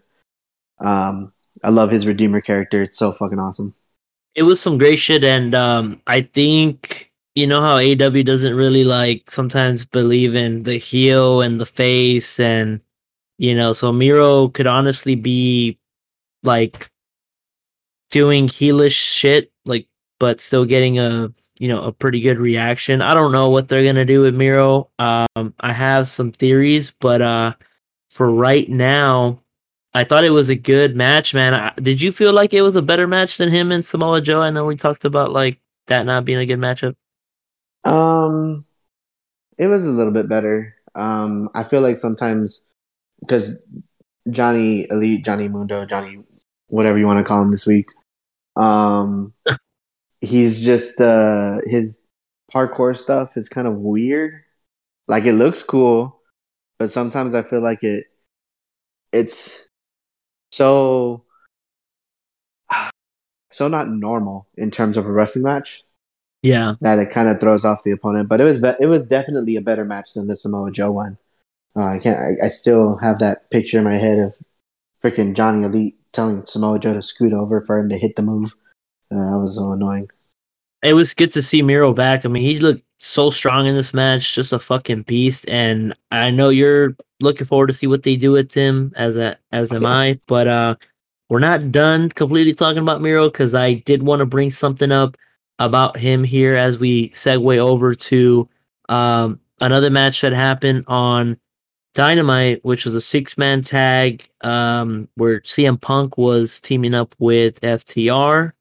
Um, 0.80 1.34
I 1.64 1.70
love 1.70 1.92
his 1.92 2.08
Redeemer 2.08 2.42
character. 2.42 2.84
It's 2.84 2.98
so 2.98 3.12
fucking 3.12 3.40
awesome. 3.40 3.74
It 4.36 4.44
was 4.44 4.62
some 4.62 4.78
great 4.78 4.98
shit, 4.98 5.24
and 5.24 5.54
um, 5.54 6.02
I 6.08 6.22
think 6.22 7.12
you 7.36 7.48
know 7.48 7.62
how 7.62 7.78
AEW 7.78 8.26
doesn't 8.26 8.56
really 8.56 8.84
like 8.84 9.30
sometimes 9.30 9.86
believe 9.86 10.36
in 10.36 10.64
the 10.64 10.78
heel 10.78 11.42
and 11.42 11.60
the 11.60 11.66
face, 11.66 12.40
and 12.40 12.80
you 13.38 13.56
know, 13.56 13.74
so 13.74 13.92
Miro 13.92 14.50
could 14.50 14.68
honestly 14.68 15.16
be 15.16 15.80
like 16.44 16.91
doing 18.12 18.48
heelish 18.48 18.94
shit, 18.94 19.52
like 19.66 19.88
but 20.20 20.40
still 20.40 20.66
getting 20.66 21.00
a 21.00 21.34
you 21.60 21.68
know 21.68 21.82
a 21.84 21.92
pretty 21.92 22.22
good 22.22 22.40
reaction. 22.40 23.02
I 23.02 23.14
don't 23.14 23.32
know 23.32 23.50
what 23.50 23.68
they're 23.68 23.84
gonna 23.84 24.06
do 24.06 24.22
with 24.22 24.36
Miro. 24.36 24.90
Um, 25.00 25.54
I 25.60 25.74
have 25.74 26.08
some 26.08 26.32
theories, 26.32 26.92
but 27.00 27.22
uh, 27.22 27.54
for 28.10 28.32
right 28.32 28.70
now, 28.70 29.42
I 29.94 30.04
thought 30.04 30.24
it 30.24 30.32
was 30.32 30.50
a 30.50 30.56
good 30.56 30.96
match, 30.96 31.34
man. 31.34 31.54
I, 31.54 31.74
did 31.78 32.02
you 32.02 32.12
feel 32.12 32.34
like 32.34 32.54
it 32.54 32.62
was 32.62 32.76
a 32.76 32.82
better 32.82 33.08
match 33.08 33.38
than 33.38 33.50
him 33.50 33.72
and 33.72 33.86
Samoa 33.86 34.22
Joe? 34.22 34.42
I 34.42 34.50
know 34.52 34.66
we 34.66 34.76
talked 34.76 35.06
about 35.06 35.32
like 35.32 35.60
that 35.88 36.06
not 36.06 36.26
being 36.26 36.40
a 36.40 36.46
good 36.46 36.60
matchup. 36.60 36.96
Um, 37.84 38.66
it 39.58 39.68
was 39.68 39.86
a 39.88 39.92
little 39.92 40.14
bit 40.14 40.30
better. 40.30 40.76
Um, 40.96 41.50
I 41.56 41.64
feel 41.64 41.82
like 41.82 41.98
sometimes 41.98 42.64
because 43.22 43.54
Johnny 44.30 44.88
Elite, 44.90 45.26
Johnny 45.26 45.48
Mundo, 45.48 45.86
Johnny, 45.86 46.18
whatever 46.68 46.98
you 46.98 47.06
want 47.06 47.20
to 47.20 47.24
call 47.24 47.42
him 47.42 47.52
this 47.52 47.66
week, 47.66 47.88
um, 48.56 49.34
he's 50.22 50.64
just 50.66 51.02
uh 51.02 51.60
his 51.66 52.02
parkour 52.54 52.98
stuff 52.98 53.38
is 53.38 53.50
kind 53.50 53.68
of 53.68 53.82
weird. 53.82 54.44
Like 55.08 55.26
it 55.26 55.34
looks 55.34 55.64
cool, 55.64 56.22
but 56.80 56.92
sometimes 56.92 57.36
I 57.36 57.44
feel 57.44 57.62
like 57.62 57.84
it 57.84 58.06
it's 59.12 59.68
so 60.52 61.24
so 63.52 63.68
not 63.68 63.90
normal 63.90 64.48
in 64.58 64.72
terms 64.72 64.98
of 64.98 65.06
a 65.06 65.12
wrestling 65.12 65.44
match 65.44 65.84
Yeah, 66.42 66.76
that 66.82 67.00
it 67.00 67.12
kind 67.12 67.30
of 67.30 67.40
throws 67.40 67.66
off 67.66 67.84
the 67.84 67.92
opponent. 67.92 68.30
But 68.30 68.42
it 68.42 68.46
was 68.46 68.60
be- 68.60 68.76
it 68.80 68.88
was 68.88 69.08
definitely 69.08 69.56
a 69.56 69.62
better 69.62 69.86
match 69.86 70.14
than 70.14 70.28
the 70.28 70.36
Samoa 70.36 70.72
Joe 70.72 70.92
one. 70.92 71.18
Uh, 71.76 71.86
I 71.86 72.00
can't. 72.00 72.20
I, 72.44 72.48
I 72.48 72.50
still 72.50 72.98
have 72.98 73.20
that 73.20 73.50
picture 73.52 73.80
in 73.80 73.86
my 73.86 73.98
head 73.98 74.20
of 74.20 74.36
freaking 75.04 75.36
Johnny 75.36 75.68
Elite 75.68 76.00
telling 76.14 76.46
Samoa 76.46 76.80
Joe 76.80 76.94
to 76.94 77.02
scoot 77.02 77.34
over 77.34 77.62
for 77.62 77.80
him 77.80 77.90
to 77.90 77.98
hit 77.98 78.16
the 78.16 78.22
move. 78.22 78.54
Uh, 79.12 79.32
that 79.32 79.40
was 79.40 79.56
so 79.56 79.72
annoying. 79.72 80.02
it 80.84 80.94
was 80.94 81.14
good 81.14 81.32
to 81.34 81.42
see 81.42 81.62
Miro 81.62 81.94
back. 81.94 82.26
I 82.26 82.30
mean, 82.30 82.44
he 82.44 82.60
looked 82.60 82.84
so 83.00 83.30
strong 83.30 83.68
in 83.68 83.76
this 83.76 83.94
match, 83.94 84.36
just 84.36 84.54
a 84.54 84.60
fucking 84.60 85.04
beast. 85.04 85.50
And 85.50 85.94
I 86.12 86.32
know 86.32 86.50
you're 86.50 86.96
looking 87.20 87.48
forward 87.48 87.68
to 87.68 87.74
see 87.74 87.88
what 87.88 88.04
they 88.04 88.16
do 88.16 88.32
with 88.32 88.54
him, 88.54 88.94
as 88.96 89.18
a 89.18 89.38
as 89.52 89.74
am 89.74 89.86
I. 89.86 90.20
But 90.28 90.48
uh, 90.48 90.76
we're 91.30 91.40
not 91.40 91.72
done 91.72 92.10
completely 92.10 92.54
talking 92.54 92.82
about 92.82 93.02
Miro 93.02 93.30
because 93.30 93.56
I 93.56 93.76
did 93.76 94.04
want 94.04 94.20
to 94.20 94.26
bring 94.26 94.52
something 94.52 94.92
up 94.92 95.18
about 95.60 95.98
him 95.98 96.24
here 96.24 96.56
as 96.56 96.80
we 96.80 97.10
segue 97.10 97.58
over 97.58 97.94
to 97.94 98.50
um, 98.90 99.40
another 99.60 99.90
match 99.90 100.22
that 100.22 100.34
happened 100.34 100.84
on 100.88 101.38
Dynamite, 101.94 102.64
which 102.64 102.86
was 102.86 102.96
a 102.96 103.02
six 103.02 103.38
man 103.38 103.62
tag 103.62 104.28
um, 104.42 105.10
where 105.16 105.42
CM 105.42 105.80
Punk 105.80 106.18
was 106.18 106.60
teaming 106.60 106.94
up 106.94 107.16
with 107.20 107.60
FTR. 107.62 108.54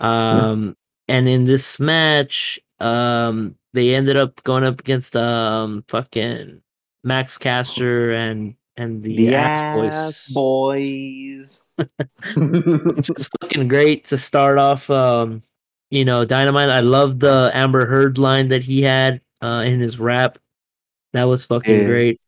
Um, 0.00 0.76
and 1.08 1.28
in 1.28 1.44
this 1.44 1.78
match, 1.78 2.58
um, 2.80 3.56
they 3.74 3.94
ended 3.94 4.16
up 4.16 4.42
going 4.44 4.64
up 4.64 4.80
against 4.80 5.14
um 5.16 5.84
fucking 5.88 6.62
Max 7.04 7.36
Caster 7.36 8.12
and 8.12 8.54
and 8.76 9.02
the, 9.02 9.16
The 9.16 9.34
Ass 9.34 10.30
Boys. 10.32 10.32
boys. 10.34 11.64
It's 13.08 13.28
fucking 13.40 13.68
great 13.68 14.04
to 14.06 14.16
start 14.16 14.58
off. 14.58 14.88
Um, 14.88 15.42
you 15.90 16.04
know, 16.04 16.24
Dynamite. 16.24 16.70
I 16.70 16.80
love 16.80 17.18
the 17.18 17.50
Amber 17.54 17.86
Heard 17.86 18.18
line 18.18 18.48
that 18.48 18.62
he 18.62 18.82
had 18.82 19.20
uh 19.42 19.64
in 19.66 19.80
his 19.80 20.00
rap. 20.00 20.38
That 21.12 21.24
was 21.24 21.44
fucking 21.44 21.86
great. 21.86 22.20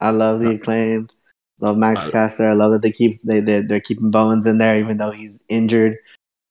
I 0.00 0.10
love 0.10 0.40
the 0.40 0.50
acclaimed. 0.50 1.12
Love 1.60 1.76
Max 1.76 2.06
Uh, 2.06 2.10
Caster. 2.10 2.48
I 2.48 2.52
love 2.52 2.72
that 2.72 2.82
they 2.82 2.92
keep 2.92 3.20
they 3.22 3.40
they 3.40 3.62
they're 3.62 3.80
keeping 3.80 4.10
Bowens 4.10 4.46
in 4.46 4.58
there 4.58 4.78
even 4.78 4.96
though 4.96 5.10
he's 5.10 5.38
injured. 5.48 5.96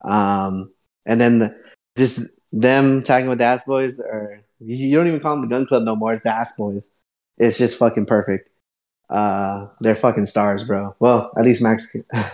Um, 0.04 0.72
and 1.06 1.20
then 1.22 1.40
the, 1.40 1.58
just 1.98 2.28
them 2.52 3.02
tagging 3.02 3.30
with 3.30 3.40
the 3.40 3.46
Ass 3.46 3.64
Boys, 3.66 4.00
or 4.00 4.42
you, 4.60 4.76
you 4.76 4.96
don't 4.96 5.08
even 5.08 5.20
call 5.22 5.36
them 5.36 5.48
the 5.48 5.54
Gunn 5.56 5.66
Club 5.66 5.84
no 5.84 5.96
more. 5.96 6.14
It's 6.14 6.24
the 6.24 6.34
Ass 6.36 6.56
Boys. 6.58 6.84
It's 7.38 7.58
just 7.58 7.78
fucking 7.80 8.06
perfect. 8.06 8.50
Uh, 9.10 9.68
they're 9.80 9.96
fucking 9.96 10.26
stars, 10.26 10.64
bro. 10.66 10.92
Well, 11.00 11.32
at 11.38 11.46
least 11.46 11.62
Max. 11.64 11.88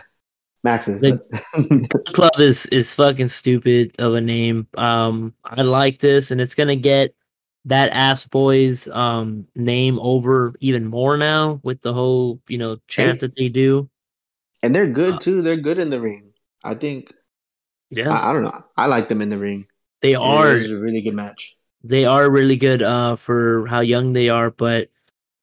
Max 0.64 0.88
is. 0.88 1.00
but- 1.00 2.06
Club 2.14 2.40
is 2.40 2.66
is 2.68 2.94
fucking 2.94 3.28
stupid 3.28 3.94
of 4.00 4.16
a 4.16 4.22
name. 4.22 4.68
Um, 4.76 5.34
I 5.46 5.62
like 5.62 6.00
this, 6.00 6.32
and 6.32 6.40
it's 6.42 6.56
gonna 6.56 6.76
get 6.76 7.14
that 7.66 7.90
ass 7.92 8.26
boys 8.26 8.88
um 8.90 9.48
name 9.56 9.98
over 10.00 10.54
even 10.60 10.86
more 10.88 11.18
now 11.18 11.60
with 11.64 11.82
the 11.82 11.94
whole 11.94 12.42
you 12.48 12.58
know 12.58 12.78
chant 12.88 13.16
Hey. 13.22 13.28
that 13.28 13.36
they 13.36 13.50
do. 13.50 13.90
and 14.62 14.74
they're 14.74 14.90
good 14.92 15.16
Uh, 15.16 15.20
too. 15.20 15.42
They're 15.42 15.58
good 15.58 15.80
in 15.80 15.90
the 15.90 16.00
ring. 16.00 16.34
I 16.64 16.76
think. 16.76 17.14
Yeah, 17.90 18.10
I, 18.10 18.30
I 18.30 18.34
don't 18.34 18.44
know. 18.44 18.64
I 18.78 18.88
like 18.88 19.08
them 19.08 19.22
in 19.22 19.30
the 19.30 19.38
ring. 19.38 19.66
they 20.02 20.14
It 20.14 20.22
are 20.22 20.58
a 20.58 20.76
really 20.80 21.02
good 21.02 21.14
match. 21.14 21.56
they 21.84 22.06
are 22.06 22.30
really 22.30 22.56
good 22.56 22.82
uh 22.82 23.16
for 23.16 23.68
how 23.68 23.82
young 23.82 24.14
they 24.14 24.30
are, 24.30 24.50
but 24.52 24.90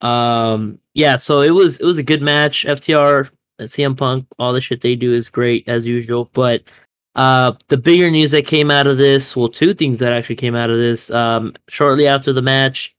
um 0.00 0.78
yeah, 0.94 1.16
so 1.16 1.42
it 1.42 1.50
was 1.50 1.78
it 1.80 1.84
was 1.84 1.98
a 1.98 2.02
good 2.02 2.22
match. 2.22 2.64
FTR, 2.64 3.30
CM 3.60 3.96
Punk, 3.96 4.26
all 4.38 4.52
the 4.52 4.60
shit 4.60 4.80
they 4.80 4.96
do 4.96 5.12
is 5.12 5.28
great 5.30 5.68
as 5.68 5.86
usual, 5.86 6.30
but 6.32 6.70
uh 7.16 7.52
the 7.68 7.76
bigger 7.76 8.10
news 8.10 8.30
that 8.30 8.46
came 8.46 8.70
out 8.70 8.86
of 8.86 8.98
this, 8.98 9.36
well 9.36 9.48
two 9.48 9.74
things 9.74 9.98
that 9.98 10.12
actually 10.12 10.36
came 10.36 10.54
out 10.54 10.70
of 10.70 10.78
this 10.78 11.10
um 11.10 11.54
shortly 11.68 12.06
after 12.06 12.32
the 12.32 12.42
match, 12.42 12.94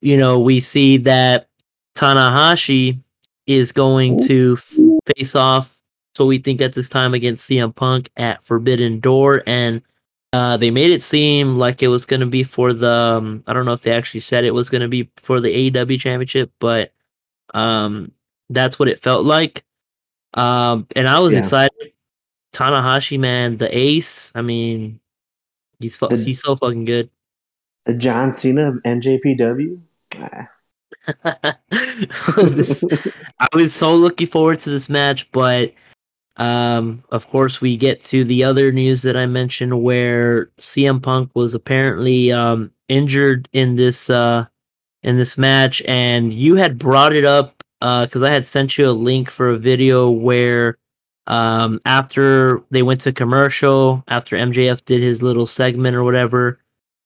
you 0.00 0.16
know, 0.16 0.38
we 0.40 0.60
see 0.60 0.96
that 0.98 1.48
Tanahashi 1.94 3.00
is 3.46 3.72
going 3.72 4.18
to 4.26 4.56
f- 4.58 4.76
face 5.16 5.34
off 5.34 5.78
so 6.16 6.24
we 6.26 6.38
think 6.38 6.60
at 6.60 6.72
this 6.72 6.88
time 6.88 7.14
against 7.14 7.48
CM 7.48 7.74
Punk 7.74 8.10
at 8.16 8.42
Forbidden 8.42 9.00
Door 9.00 9.42
and 9.46 9.82
uh, 10.32 10.56
they 10.56 10.70
made 10.70 10.90
it 10.90 11.02
seem 11.02 11.56
like 11.56 11.82
it 11.82 11.88
was 11.88 12.04
going 12.04 12.20
to 12.20 12.26
be 12.26 12.42
for 12.42 12.72
the. 12.72 12.90
Um, 12.90 13.44
I 13.46 13.52
don't 13.54 13.64
know 13.64 13.72
if 13.72 13.80
they 13.82 13.92
actually 13.92 14.20
said 14.20 14.44
it 14.44 14.52
was 14.52 14.68
going 14.68 14.82
to 14.82 14.88
be 14.88 15.08
for 15.16 15.40
the 15.40 15.70
AEW 15.70 15.98
championship, 15.98 16.50
but 16.58 16.92
um, 17.54 18.10
that's 18.50 18.78
what 18.78 18.88
it 18.88 19.00
felt 19.00 19.24
like. 19.24 19.64
Um, 20.34 20.86
and 20.94 21.08
I 21.08 21.20
was 21.20 21.32
Yeah. 21.32 21.40
excited. 21.40 21.92
Tanahashi, 22.56 23.18
man, 23.18 23.58
the 23.58 23.68
ace. 23.76 24.32
I 24.34 24.40
mean, 24.42 24.98
he's 25.78 25.96
fu- 25.96 26.08
The- 26.08 26.16
he's 26.16 26.40
so 26.40 26.56
fucking 26.56 26.86
good. 26.86 27.10
The 27.84 27.96
John 27.96 28.32
Cena 28.34 28.68
of 28.70 28.74
NJPW. 28.84 29.78
Ah. 30.16 30.48
This- 32.36 32.84
I 33.38 33.48
was 33.52 33.72
so 33.74 33.94
looking 33.94 34.26
forward 34.26 34.58
to 34.60 34.70
this 34.70 34.88
match, 34.88 35.30
but 35.32 35.72
um, 36.38 37.02
of 37.10 37.26
course, 37.28 37.60
we 37.60 37.76
get 37.76 38.00
to 38.02 38.24
the 38.24 38.42
other 38.44 38.72
news 38.72 39.02
that 39.02 39.16
I 39.16 39.26
mentioned 39.26 39.82
where 39.82 40.46
CM 40.58 41.02
Punk 41.02 41.30
was 41.34 41.54
apparently 41.54 42.32
um, 42.32 42.70
injured 42.88 43.48
in 43.52 43.76
this 43.76 44.10
uh, 44.10 44.46
in 45.02 45.16
this 45.16 45.38
match, 45.38 45.82
and 45.86 46.32
you 46.32 46.56
had 46.56 46.78
brought 46.78 47.14
it 47.14 47.24
up 47.24 47.62
because 47.80 48.22
I 48.22 48.30
had 48.30 48.46
sent 48.46 48.76
you 48.78 48.88
a 48.88 48.92
link 48.92 49.30
for 49.30 49.50
a 49.50 49.58
video 49.58 50.10
where 50.10 50.78
um, 51.26 51.80
after 51.86 52.62
they 52.70 52.82
went 52.82 53.00
to 53.02 53.12
commercial, 53.12 54.04
after 54.08 54.36
MJF 54.36 54.84
did 54.84 55.02
his 55.02 55.22
little 55.22 55.46
segment 55.46 55.96
or 55.96 56.04
whatever, 56.04 56.60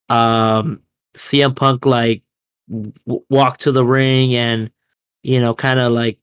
um, 0.09 0.83
CM 1.17 1.55
Punk 1.57 1.87
like 1.87 2.23
w- 2.69 3.25
walked 3.31 3.63
to 3.63 3.73
the 3.73 3.85
ring 3.85 4.35
and 4.35 4.71
you 5.23 5.41
know 5.41 5.55
kind 5.55 5.79
of 5.81 5.93
like 5.93 6.19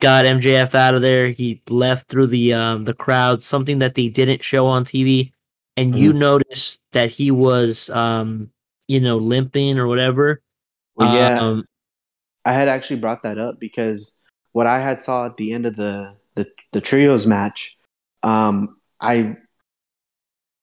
got 0.00 0.26
MJF 0.26 0.74
out 0.74 0.94
of 0.94 1.02
there. 1.02 1.28
He 1.30 1.62
left 1.70 2.08
through 2.08 2.28
the 2.28 2.54
um 2.54 2.84
the 2.84 2.94
crowd, 2.94 3.42
something 3.44 3.78
that 3.80 3.94
they 3.94 4.08
didn't 4.08 4.42
show 4.42 4.66
on 4.66 4.84
TV. 4.84 5.32
And 5.76 5.94
you 5.94 6.12
noticed 6.12 6.80
that 6.92 7.10
he 7.10 7.30
was 7.30 7.90
um 7.90 8.50
you 8.88 9.00
know 9.00 9.18
limping 9.18 9.78
or 9.78 9.86
whatever. 9.88 10.42
Well, 10.96 11.08
yeah, 11.08 11.40
Um, 11.40 11.64
I 12.44 12.52
had 12.52 12.68
actually 12.68 13.00
brought 13.00 13.22
that 13.22 13.38
up 13.38 13.58
because 13.60 14.14
what 14.52 14.66
I 14.66 14.80
had 14.80 15.02
saw 15.02 15.26
at 15.26 15.34
the 15.34 15.52
end 15.52 15.66
of 15.66 15.76
the 15.76 16.16
the, 16.38 16.52
the 16.72 16.80
trios 16.80 17.26
match, 17.26 17.76
um, 18.22 18.76
I 19.00 19.36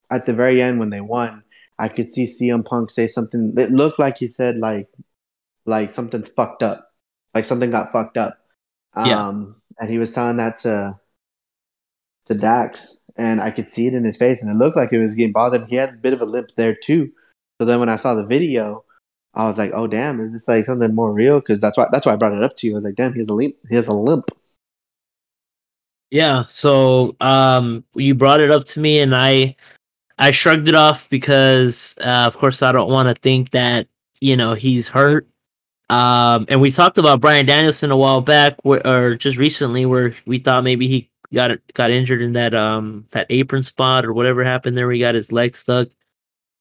at 0.10 0.26
the 0.26 0.34
very 0.34 0.62
end 0.62 0.80
when 0.80 0.90
they 0.90 1.02
won, 1.02 1.44
I 1.78 1.90
could 1.90 2.12
see 2.14 2.26
CM 2.26 2.64
Punk 2.66 2.92
say 2.92 3.08
something. 3.08 3.54
It 3.58 3.72
looked 3.72 4.00
like 4.00 4.18
he 4.18 4.30
said 4.30 4.58
like 4.58 4.88
like 5.66 5.94
something's 5.94 6.32
fucked 6.32 6.64
up, 6.64 6.92
like 7.34 7.44
something 7.44 7.72
got 7.72 7.92
fucked 7.92 8.18
up. 8.18 8.38
Um, 8.94 9.10
Yeah. 9.10 9.34
and 9.82 9.90
he 9.90 9.98
was 9.98 10.14
telling 10.14 10.38
that 10.38 10.58
to 10.60 10.98
to 12.28 12.34
Dax, 12.34 13.00
and 13.18 13.42
I 13.42 13.52
could 13.52 13.70
see 13.70 13.88
it 13.88 13.94
in 13.94 14.06
his 14.06 14.18
face, 14.18 14.42
and 14.42 14.50
it 14.50 14.56
looked 14.56 14.78
like 14.78 14.92
he 14.92 14.98
was 14.98 15.14
getting 15.14 15.34
bothered. 15.34 15.68
He 15.68 15.76
had 15.76 15.90
a 15.90 15.98
bit 15.98 16.14
of 16.14 16.22
a 16.22 16.26
limp 16.26 16.50
there 16.56 16.74
too. 16.76 17.12
So 17.60 17.66
then 17.66 17.80
when 17.80 17.90
I 17.90 17.98
saw 17.98 18.16
the 18.16 18.26
video, 18.26 18.86
I 19.34 19.46
was 19.48 19.58
like, 19.58 19.72
"Oh 19.74 19.88
damn, 19.88 20.22
is 20.22 20.32
this 20.32 20.48
like 20.48 20.66
something 20.66 20.96
more 20.96 21.12
real?" 21.12 21.40
Because 21.40 21.60
that's 21.60 21.78
why 21.78 21.88
that's 21.92 22.06
why 22.06 22.14
I 22.14 22.16
brought 22.16 22.34
it 22.34 22.44
up 22.44 22.56
to 22.58 22.68
you. 22.68 22.74
I 22.74 22.76
was 22.76 22.84
like, 22.86 22.96
"Damn, 22.96 23.12
he 23.14 23.20
has 23.20 23.30
a 23.30 23.34
limp. 23.34 23.56
He 23.70 23.76
has 23.76 23.88
a 23.88 23.94
limp." 23.94 24.30
Yeah, 26.16 26.46
so 26.48 27.14
um 27.20 27.84
you 27.94 28.16
brought 28.16 28.40
it 28.40 28.50
up 28.50 28.64
to 28.68 28.80
me 28.80 29.00
and 29.00 29.14
I 29.14 29.54
I 30.20 30.32
shrugged 30.32 30.70
it 30.70 30.76
off 30.76 31.10
because 31.10 31.94
uh, 32.02 32.24
of 32.26 32.38
course 32.38 32.62
I 32.64 32.72
don't 32.72 32.90
want 32.90 33.10
to 33.14 33.22
think 33.22 33.52
that, 33.52 33.88
you 34.22 34.38
know, 34.38 34.54
he's 34.54 34.88
hurt. 34.88 35.28
Um 35.90 36.46
and 36.50 36.62
we 36.62 36.72
talked 36.72 36.98
about 36.98 37.22
Bryan 37.22 37.46
Danielson 37.46 37.92
a 37.92 37.98
while 37.98 38.22
back 38.22 38.56
wh- 38.66 38.86
or 38.86 39.16
just 39.18 39.38
recently 39.38 39.86
where 39.86 40.16
we 40.26 40.40
thought 40.40 40.64
maybe 40.64 40.88
he 40.88 41.10
got 41.34 41.52
got 41.74 41.92
injured 41.92 42.22
in 42.22 42.34
that 42.34 42.56
um 42.56 43.06
that 43.12 43.28
apron 43.30 43.64
spot 43.64 44.06
or 44.06 44.14
whatever 44.14 44.44
happened 44.46 44.78
there. 44.78 44.88
We 44.88 45.00
got 45.00 45.16
his 45.16 45.34
leg 45.34 45.56
stuck. 45.58 45.90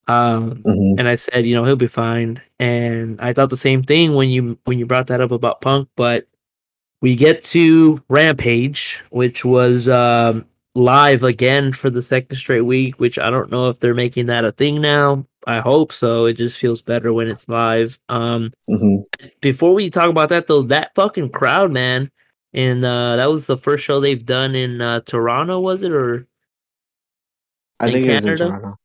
Um, 0.09 0.63
Mhm. 0.67 0.99
and 1.01 1.09
I 1.09 1.15
said, 1.17 1.47
you 1.47 1.55
know, 1.55 1.65
he'll 1.65 1.77
be 1.77 1.87
fine. 1.89 2.41
And 2.61 3.21
I 3.21 3.33
thought 3.33 3.51
the 3.51 3.57
same 3.57 3.83
thing 3.85 4.15
when 4.15 4.31
you 4.31 4.59
when 4.65 4.79
you 4.81 4.87
brought 4.87 5.07
that 5.09 5.21
up 5.23 5.31
about 5.33 5.61
Punk, 5.63 5.89
but 5.97 6.27
we 7.05 7.15
get 7.15 7.45
to 7.45 8.03
Rampage, 8.09 9.05
which 9.11 9.45
was 9.45 9.91
um 9.91 10.47
live 10.75 11.23
again 11.23 11.71
for 11.71 11.91
the 11.91 12.01
second 12.01 12.35
straight 12.37 12.63
week, 12.63 12.99
which 12.99 13.19
I 13.19 13.29
don't 13.29 13.51
know 13.51 13.69
if 13.69 13.79
they're 13.79 13.93
making 13.95 14.25
that 14.27 14.47
a 14.47 14.53
thing 14.53 14.81
now. 14.81 15.27
I 15.47 15.61
hope 15.61 15.93
so. 15.93 16.25
It 16.25 16.33
just 16.39 16.57
feels 16.57 16.81
better 16.81 17.13
when 17.13 17.29
it's 17.29 17.47
live. 17.47 17.99
Um 18.09 18.55
Mhm. 18.71 19.05
before 19.43 19.75
we 19.75 19.91
talk 19.91 20.09
about 20.09 20.31
that 20.31 20.47
though, 20.47 20.63
that 20.63 20.95
fucking 20.95 21.29
crowd, 21.29 21.71
man. 21.73 22.11
And 22.55 22.83
uh 22.83 23.17
that 23.17 23.31
was 23.31 23.47
the 23.47 23.59
first 23.59 23.85
show 23.85 24.01
they've 24.01 24.25
done 24.25 24.55
in 24.55 24.81
uh 24.81 25.01
Toronto, 25.01 25.61
was 25.61 25.83
it? 25.83 25.93
Or 25.93 26.27
I 27.81 27.89
In 27.89 27.93
think 27.93 28.07
it 28.07 28.09
was 28.09 28.19
in 28.19 28.25
Canada? 28.25 28.45
Toronto. 28.47 28.79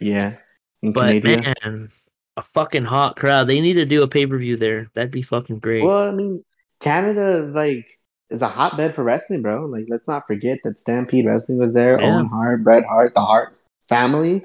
Yeah, 0.00 0.36
in 0.82 0.92
but 0.92 1.22
Canada. 1.22 1.54
man, 1.62 1.90
a 2.38 2.42
fucking 2.42 2.84
hot 2.86 3.16
crowd. 3.16 3.48
They 3.48 3.60
need 3.60 3.74
to 3.74 3.84
do 3.84 4.02
a 4.02 4.08
pay 4.08 4.26
per 4.26 4.38
view 4.38 4.56
there. 4.56 4.88
That'd 4.94 5.10
be 5.10 5.20
fucking 5.20 5.58
great. 5.58 5.82
Well, 5.84 6.08
I 6.10 6.14
mean, 6.14 6.42
Canada 6.80 7.42
like 7.54 7.86
is 8.30 8.42
a 8.42 8.48
hotbed 8.48 8.94
for 8.94 9.04
wrestling, 9.04 9.42
bro. 9.42 9.66
Like, 9.66 9.86
let's 9.88 10.06
not 10.08 10.26
forget 10.26 10.58
that 10.64 10.80
Stampede 10.80 11.26
Wrestling 11.26 11.58
was 11.58 11.74
there. 11.74 12.00
Yeah. 12.00 12.16
Owen 12.16 12.26
Hart, 12.26 12.64
Bret 12.64 12.84
Hart, 12.84 13.14
the 13.14 13.20
Hart 13.20 13.58
family, 13.88 14.44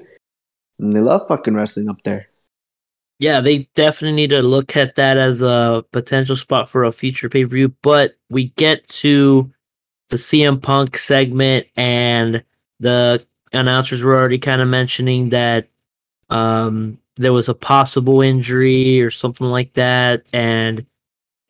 and 0.78 0.96
they 0.96 1.00
love 1.00 1.26
fucking 1.28 1.54
wrestling 1.54 1.88
up 1.88 1.98
there. 2.04 2.28
yeah, 3.18 3.40
they 3.40 3.68
definitely 3.74 4.16
need 4.16 4.30
to 4.30 4.42
look 4.42 4.76
at 4.76 4.96
that 4.96 5.16
as 5.16 5.42
a 5.42 5.84
potential 5.92 6.36
spot 6.36 6.68
for 6.68 6.84
a 6.84 6.92
future 6.92 7.28
pay 7.28 7.44
per 7.44 7.50
view. 7.50 7.68
But 7.82 8.16
we 8.30 8.48
get 8.56 8.86
to 8.88 9.50
the 10.08 10.16
CM 10.16 10.60
Punk 10.62 10.96
segment, 10.96 11.66
and 11.76 12.44
the 12.80 13.24
announcers 13.52 14.02
were 14.02 14.16
already 14.16 14.38
kind 14.38 14.60
of 14.60 14.68
mentioning 14.68 15.28
that 15.30 15.68
um, 16.30 16.98
there 17.16 17.32
was 17.32 17.48
a 17.48 17.54
possible 17.54 18.22
injury 18.22 19.00
or 19.02 19.10
something 19.10 19.46
like 19.46 19.74
that. 19.74 20.26
And, 20.32 20.86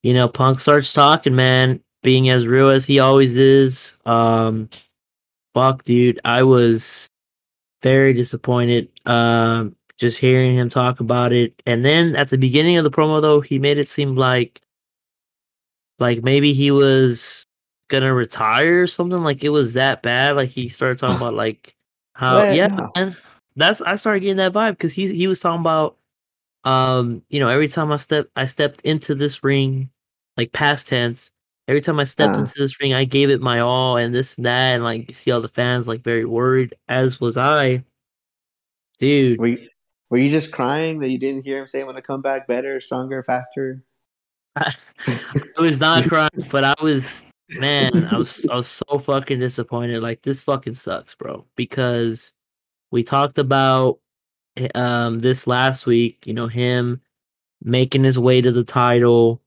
you 0.02 0.14
know, 0.14 0.28
Punk 0.28 0.58
starts 0.58 0.92
talking, 0.92 1.34
man, 1.34 1.80
being 2.02 2.28
as 2.28 2.46
real 2.46 2.70
as 2.70 2.84
he 2.84 2.98
always 2.98 3.36
is. 3.36 3.96
Um, 4.04 4.68
fuck, 5.54 5.82
dude, 5.84 6.20
I 6.24 6.42
was 6.42 7.08
very 7.82 8.12
disappointed. 8.12 8.88
Um, 9.06 9.76
just 9.98 10.18
hearing 10.18 10.54
him 10.54 10.68
talk 10.68 11.00
about 11.00 11.32
it, 11.32 11.54
and 11.66 11.84
then 11.84 12.16
at 12.16 12.28
the 12.30 12.38
beginning 12.38 12.76
of 12.76 12.84
the 12.84 12.90
promo, 12.90 13.22
though, 13.22 13.40
he 13.40 13.58
made 13.58 13.78
it 13.78 13.88
seem 13.88 14.16
like, 14.16 14.60
like 15.98 16.24
maybe 16.24 16.52
he 16.52 16.72
was 16.72 17.46
gonna 17.88 18.12
retire 18.12 18.82
or 18.82 18.86
something. 18.88 19.22
Like 19.22 19.44
it 19.44 19.50
was 19.50 19.74
that 19.74 20.02
bad. 20.02 20.34
Like 20.34 20.48
he 20.50 20.68
started 20.68 20.98
talking 20.98 21.16
about 21.22 21.34
like 21.34 21.76
how, 22.14 22.38
Well, 22.38 22.54
yeah, 22.56 22.88
man. 22.96 23.16
That's 23.54 23.80
I 23.82 23.96
started 23.96 24.20
getting 24.20 24.38
that 24.38 24.52
vibe 24.54 24.72
because 24.72 24.92
he 24.92 25.14
he 25.14 25.28
was 25.28 25.38
talking 25.38 25.60
about, 25.60 25.96
um, 26.64 27.22
you 27.28 27.40
know, 27.40 27.48
every 27.48 27.68
time 27.68 27.90
I 27.92 27.96
step 27.96 28.28
I 28.36 28.46
stepped 28.46 28.80
into 28.82 29.14
this 29.14 29.42
ring, 29.44 29.90
like 30.36 30.52
past 30.52 30.88
tense. 30.88 31.32
Every 31.68 31.80
time 31.80 32.00
I 32.00 32.04
stepped 32.04 32.36
Uh. 32.36 32.40
into 32.40 32.54
this 32.58 32.80
ring, 32.80 32.92
I 32.92 33.04
gave 33.04 33.30
it 33.30 33.40
my 33.40 33.60
all, 33.60 33.96
and 33.96 34.12
this 34.14 34.36
and 34.36 34.46
that, 34.46 34.74
and 34.74 34.84
like 34.84 35.08
you 35.08 35.14
see 35.14 35.30
all 35.30 35.40
the 35.40 35.48
fans 35.48 35.86
like 35.88 36.02
very 36.02 36.24
worried, 36.24 36.74
as 36.88 37.20
was 37.20 37.36
I. 37.36 37.84
Dude, 38.98 39.38
Were 39.40 39.46
you, 39.48 39.68
were 40.10 40.18
you 40.18 40.30
just 40.30 40.52
crying 40.52 41.00
that 41.00 41.08
you 41.10 41.18
didn't 41.18 41.44
hear 41.44 41.58
him 41.60 41.66
say, 41.66 41.80
"I 41.80 41.84
want 41.84 41.96
to 41.98 42.02
come 42.02 42.22
back 42.22 42.46
better, 42.46 42.80
stronger, 42.80 43.22
faster"? 43.22 43.82
I, 44.56 44.72
I 45.06 45.60
was 45.60 45.80
not 45.80 46.04
crying, 46.08 46.46
but 46.50 46.64
I 46.64 46.74
was 46.82 47.26
man, 47.58 48.06
I 48.06 48.16
was 48.18 48.46
I 48.48 48.56
was 48.56 48.68
so 48.68 48.98
fucking 48.98 49.38
disappointed. 49.40 50.02
Like 50.02 50.22
this 50.22 50.42
fucking 50.42 50.74
sucks, 50.74 51.14
bro. 51.14 51.46
Because 51.56 52.34
we 52.90 53.02
talked 53.02 53.38
about 53.38 53.98
um 54.74 55.18
this 55.20 55.46
last 55.46 55.86
week, 55.86 56.26
you 56.26 56.34
know, 56.34 56.46
him 56.46 57.00
making 57.62 58.04
his 58.04 58.18
way 58.18 58.40
to 58.40 58.50
the 58.50 58.64
title, 58.64 59.40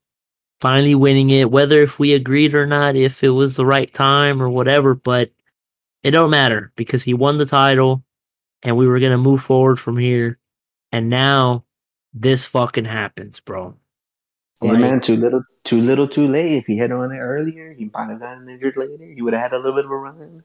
finally 0.61 0.95
winning 0.95 1.29
it, 1.29 1.51
whether 1.51 1.81
if 1.81 1.99
we 1.99 2.13
agreed 2.13 2.55
or 2.55 2.65
not, 2.65 2.95
if 2.95 3.23
it 3.23 3.29
was 3.29 3.55
the 3.55 3.65
right 3.65 3.93
time 3.93 4.41
or 4.41 4.49
whatever, 4.49 4.95
but 4.95 5.31
it 6.03 6.11
don't 6.11 6.29
matter 6.29 6.71
because 6.75 7.03
he 7.03 7.13
won 7.13 7.37
the 7.37 7.45
title 7.45 8.03
and 8.63 8.77
we 8.77 8.87
were 8.87 8.99
gonna 8.99 9.17
move 9.17 9.43
forward 9.43 9.79
from 9.79 9.97
here. 9.97 10.39
And 10.91 11.09
now 11.09 11.65
this 12.13 12.45
fucking 12.45 12.85
happens, 12.85 13.39
bro. 13.39 13.75
Yeah, 14.61 14.71
Like- 14.71 14.81
man, 14.81 15.01
too 15.01 15.17
little, 15.17 15.43
too 15.65 15.81
little, 15.81 16.07
too 16.07 16.27
late. 16.27 16.53
If 16.53 16.65
he 16.67 16.77
had 16.77 16.91
on 16.91 17.11
it 17.11 17.19
earlier, 17.21 17.71
he 17.77 17.89
might 17.93 18.11
have 18.11 18.19
gotten 18.21 18.47
injured 18.47 18.77
later. 18.77 19.03
He 19.03 19.21
would 19.21 19.33
have 19.33 19.43
had 19.43 19.53
a 19.53 19.57
little 19.57 19.73
bit 19.73 19.85
of 19.85 19.91
a 19.91 19.97
run. 19.97 20.37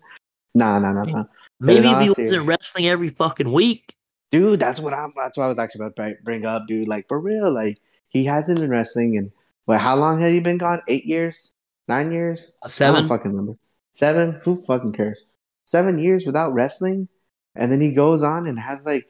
Nah, 0.55 0.81
nah, 0.81 0.93
nah, 0.93 1.05
nah. 1.05 1.25
Maybe 1.61 1.89
if 1.89 2.01
he 2.17 2.23
wasn't 2.23 2.47
wrestling 2.47 2.89
every 2.89 3.11
fucking 3.11 3.53
week. 3.53 3.95
Dude, 4.31 4.61
that's 4.61 4.81
what 4.81 4.95
I'm. 4.95 5.13
That's 5.17 5.37
what 5.37 5.45
I 5.45 5.49
was 5.49 5.59
actually 5.59 5.87
about 5.87 5.97
to 5.97 6.17
bring- 6.23 6.45
up, 6.47 6.67
dude. 6.69 6.87
Like 6.89 7.09
for 7.09 7.19
real, 7.19 7.53
like 7.53 7.79
he 8.09 8.25
hasn't 8.25 8.61
been 8.61 8.71
wrestling, 8.71 9.17
and 9.17 9.33
what? 9.65 9.81
How 9.81 9.97
long 9.97 10.21
had 10.21 10.31
he 10.31 10.41
been 10.41 10.59
gone? 10.59 10.83
Eight 10.89 11.05
years? 11.05 11.55
Nine 11.89 12.13
years? 12.13 12.47
Uh, 12.63 12.67
I 12.67 12.69
Seven. 12.69 13.01
don't 13.03 13.09
fucking 13.09 13.33
remember. 13.33 13.57
Seven? 13.93 14.41
Who 14.45 14.55
fucking 14.55 14.93
cares? 14.93 15.19
Seven 15.65 15.99
years 15.99 16.27
without 16.27 16.53
wrestling, 16.55 17.09
and 17.57 17.73
then 17.73 17.81
he 17.81 17.93
goes 17.93 18.23
on 18.23 18.47
and 18.47 18.59
has 18.59 18.87
like 18.87 19.09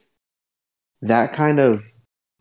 that 1.02 1.34
kind 1.34 1.60
of 1.60 1.84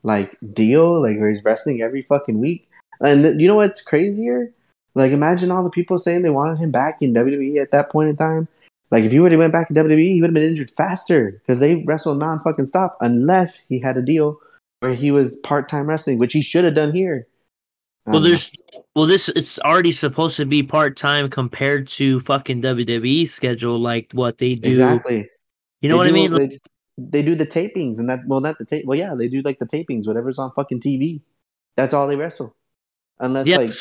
like 0.03 0.37
deal, 0.53 1.01
like 1.01 1.17
where 1.19 1.31
he's 1.31 1.43
wrestling 1.43 1.81
every 1.81 2.01
fucking 2.01 2.39
week. 2.39 2.69
And 3.01 3.23
th- 3.23 3.35
you 3.37 3.47
know 3.47 3.55
what's 3.55 3.81
crazier? 3.81 4.51
Like 4.95 5.11
imagine 5.11 5.51
all 5.51 5.63
the 5.63 5.69
people 5.69 5.99
saying 5.99 6.21
they 6.21 6.29
wanted 6.29 6.59
him 6.59 6.71
back 6.71 6.95
in 7.01 7.13
WWE 7.13 7.61
at 7.61 7.71
that 7.71 7.91
point 7.91 8.09
in 8.09 8.17
time. 8.17 8.47
Like 8.91 9.04
if 9.04 9.12
he 9.12 9.19
would 9.19 9.32
have 9.32 9.39
went 9.39 9.54
back 9.54 9.67
to 9.67 9.73
WWE, 9.73 10.13
he 10.13 10.21
would 10.21 10.30
have 10.30 10.34
been 10.34 10.43
injured 10.49 10.71
faster 10.71 11.32
because 11.32 11.60
they 11.60 11.84
wrestle 11.86 12.15
non 12.15 12.39
fucking 12.39 12.65
stop 12.65 12.97
unless 13.02 13.60
he 13.69 13.80
had 13.80 13.97
a 13.97 14.02
deal 14.02 14.38
where 14.80 14.95
he 14.95 15.12
was 15.12 15.38
part 15.43 15.69
time 15.69 15.86
wrestling, 15.88 16.17
which 16.17 16.34
he 16.34 16.41
should 16.41 16.65
have 16.65 16.75
done 16.75 16.93
here. 16.93 17.28
Well, 18.06 18.17
Um, 18.17 18.23
there's 18.23 18.52
well, 18.95 19.06
this 19.06 19.30
it's 19.30 19.60
already 19.60 19.91
supposed 19.91 20.38
to 20.38 20.45
be 20.45 20.63
part 20.63 20.97
time 20.97 21.30
compared 21.30 21.88
to 21.89 22.19
fucking 22.21 22.62
WWE 22.62 23.28
schedule, 23.28 23.78
like 23.78 24.12
what 24.13 24.39
they 24.39 24.56
do. 24.56 24.71
exactly. 24.71 25.30
You 25.82 25.89
know 25.89 25.95
They 25.95 25.97
what 25.97 26.08
I 26.08 26.10
do- 26.10 26.13
mean? 26.13 26.32
Like, 26.32 26.49
They, 26.49 26.60
they 26.97 27.21
do 27.21 27.36
the 27.36 27.45
tapings, 27.45 27.99
and 27.99 28.10
that 28.10 28.21
well, 28.25 28.41
not 28.41 28.58
the 28.58 28.65
tape. 28.65 28.86
Well, 28.86 28.97
yeah, 28.97 29.13
they 29.15 29.28
do 29.28 29.41
like 29.41 29.60
the 29.60 29.65
tapings, 29.67 30.08
whatever's 30.08 30.39
on 30.39 30.52
fucking 30.54 30.80
TV. 30.82 31.21
That's 31.78 31.93
all 31.93 32.08
they 32.08 32.15
wrestle, 32.15 32.56
unless 33.19 33.47
like 33.47 33.71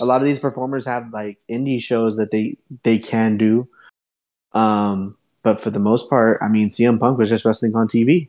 a 0.00 0.04
lot 0.04 0.20
of 0.20 0.28
these 0.28 0.38
performers 0.38 0.84
have 0.86 1.10
like 1.12 1.38
indie 1.50 1.82
shows 1.82 2.16
that 2.18 2.30
they 2.30 2.58
they 2.84 2.98
can 2.98 3.36
do. 3.38 3.66
Um, 4.52 5.16
but 5.42 5.60
for 5.62 5.70
the 5.70 5.78
most 5.78 6.08
part, 6.08 6.38
I 6.42 6.48
mean, 6.48 6.68
CM 6.70 6.98
Punk 6.98 7.18
was 7.18 7.30
just 7.30 7.44
wrestling 7.44 7.74
on 7.76 7.88
TV. 7.88 8.28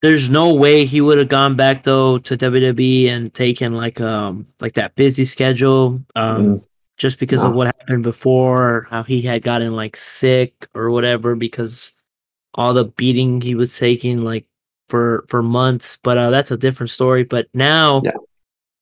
There's 0.00 0.30
no 0.30 0.54
way 0.54 0.84
he 0.84 1.00
would 1.00 1.18
have 1.18 1.28
gone 1.28 1.56
back 1.56 1.82
though 1.82 2.18
to 2.18 2.36
WWE 2.36 3.08
and 3.08 3.34
taken 3.34 3.74
like 3.74 4.00
um 4.00 4.46
like 4.60 4.74
that 4.74 4.94
busy 4.94 5.24
schedule. 5.24 6.00
Um, 6.14 6.52
Mm. 6.52 6.64
just 6.98 7.18
because 7.20 7.42
of 7.44 7.54
what 7.54 7.66
happened 7.66 8.02
before, 8.04 8.86
how 8.90 9.02
he 9.02 9.22
had 9.22 9.42
gotten 9.42 9.74
like 9.74 9.96
sick 9.96 10.66
or 10.74 10.90
whatever 10.90 11.34
because 11.34 11.92
all 12.54 12.72
the 12.74 12.84
beating 12.84 13.40
he 13.40 13.54
was 13.56 13.76
taking 13.76 14.18
like 14.22 14.46
for 14.88 15.24
for 15.28 15.42
months. 15.42 15.98
But 16.02 16.16
uh, 16.16 16.30
that's 16.30 16.52
a 16.52 16.56
different 16.56 16.90
story. 16.90 17.24
But 17.24 17.48
now 17.52 18.02
Yeah. 18.04 18.12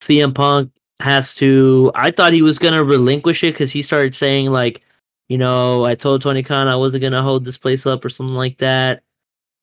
CM 0.02 0.34
Punk 0.34 0.70
has 1.00 1.34
to. 1.36 1.90
I 1.94 2.10
thought 2.10 2.34
he 2.34 2.42
was 2.42 2.58
gonna 2.58 2.84
relinquish 2.84 3.42
it 3.42 3.52
because 3.54 3.72
he 3.72 3.80
started 3.80 4.14
saying 4.14 4.50
like, 4.50 4.82
you 5.28 5.38
know, 5.38 5.84
I 5.84 5.94
told 5.94 6.22
Tony 6.22 6.42
Khan 6.42 6.68
I 6.68 6.76
wasn't 6.76 7.02
gonna 7.02 7.22
hold 7.22 7.44
this 7.44 7.58
place 7.58 7.86
up 7.86 8.04
or 8.04 8.08
something 8.08 8.36
like 8.36 8.58
that. 8.58 9.02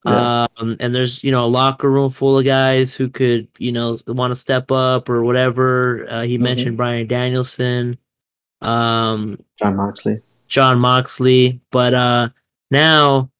Yeah. 0.06 0.46
Um, 0.58 0.76
and 0.80 0.94
there's 0.94 1.24
you 1.24 1.30
know 1.30 1.44
a 1.44 1.46
locker 1.46 1.90
room 1.90 2.10
full 2.10 2.38
of 2.38 2.44
guys 2.44 2.94
who 2.94 3.08
could 3.08 3.48
you 3.58 3.72
know 3.72 3.96
want 4.06 4.32
to 4.32 4.34
step 4.38 4.70
up 4.70 5.08
or 5.08 5.24
whatever. 5.24 6.06
Uh, 6.10 6.22
he 6.22 6.36
Mhm. 6.36 6.42
mentioned 6.42 6.76
Bryan 6.76 7.06
Danielson, 7.06 7.96
um, 8.60 9.38
Jon 9.58 9.76
Moxley. 9.76 10.20
Jon 10.48 10.78
Moxley, 10.78 11.60
but 11.70 11.94
uh, 11.94 12.28
now 12.70 13.30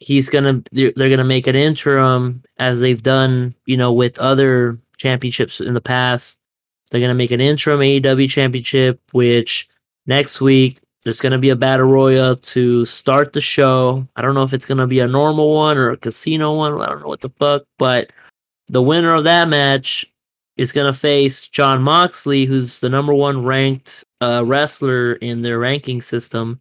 he's 0.00 0.28
gonna 0.28 0.62
they're, 0.72 0.92
they're 0.96 1.10
gonna 1.10 1.22
make 1.24 1.46
an 1.46 1.54
interim 1.56 2.42
as 2.58 2.80
they've 2.80 3.02
done 3.02 3.54
you 3.66 3.76
know 3.76 3.92
with 3.92 4.18
other 4.18 4.78
championships 4.96 5.60
in 5.60 5.74
the 5.74 5.80
past. 5.80 6.38
They're 6.90 7.00
gonna 7.00 7.14
make 7.14 7.30
an 7.30 7.40
interim 7.40 7.78
AEW 7.80 8.28
championship, 8.28 9.00
which 9.12 9.68
next 10.06 10.40
week 10.40 10.80
there's 11.04 11.20
gonna 11.20 11.38
be 11.38 11.50
a 11.50 11.56
battle 11.56 11.86
royal 11.86 12.36
to 12.36 12.84
start 12.84 13.32
the 13.32 13.40
show. 13.40 14.06
I 14.16 14.22
don't 14.22 14.34
know 14.34 14.42
if 14.42 14.52
it's 14.52 14.66
gonna 14.66 14.86
be 14.86 15.00
a 15.00 15.08
normal 15.08 15.54
one 15.54 15.78
or 15.78 15.90
a 15.90 15.96
casino 15.96 16.54
one. 16.54 16.80
I 16.80 16.86
don't 16.86 17.00
know 17.00 17.08
what 17.08 17.22
the 17.22 17.30
fuck, 17.30 17.62
but 17.78 18.12
the 18.68 18.82
winner 18.82 19.14
of 19.14 19.24
that 19.24 19.48
match 19.48 20.04
is 20.56 20.72
gonna 20.72 20.92
face 20.92 21.46
Jon 21.46 21.82
Moxley, 21.82 22.44
who's 22.44 22.80
the 22.80 22.88
number 22.90 23.14
one 23.14 23.44
ranked 23.44 24.04
uh, 24.20 24.44
wrestler 24.44 25.14
in 25.14 25.40
their 25.40 25.58
ranking 25.58 26.02
system. 26.02 26.60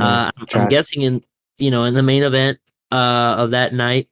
Uh, 0.00 0.30
I'm- 0.54 0.68
guessing 0.68 1.02
in 1.02 1.22
you 1.58 1.70
know 1.70 1.84
in 1.84 1.94
the 1.94 2.02
main 2.02 2.22
event 2.22 2.58
uh, 2.92 3.34
of 3.38 3.50
that 3.50 3.74
night, 3.74 4.08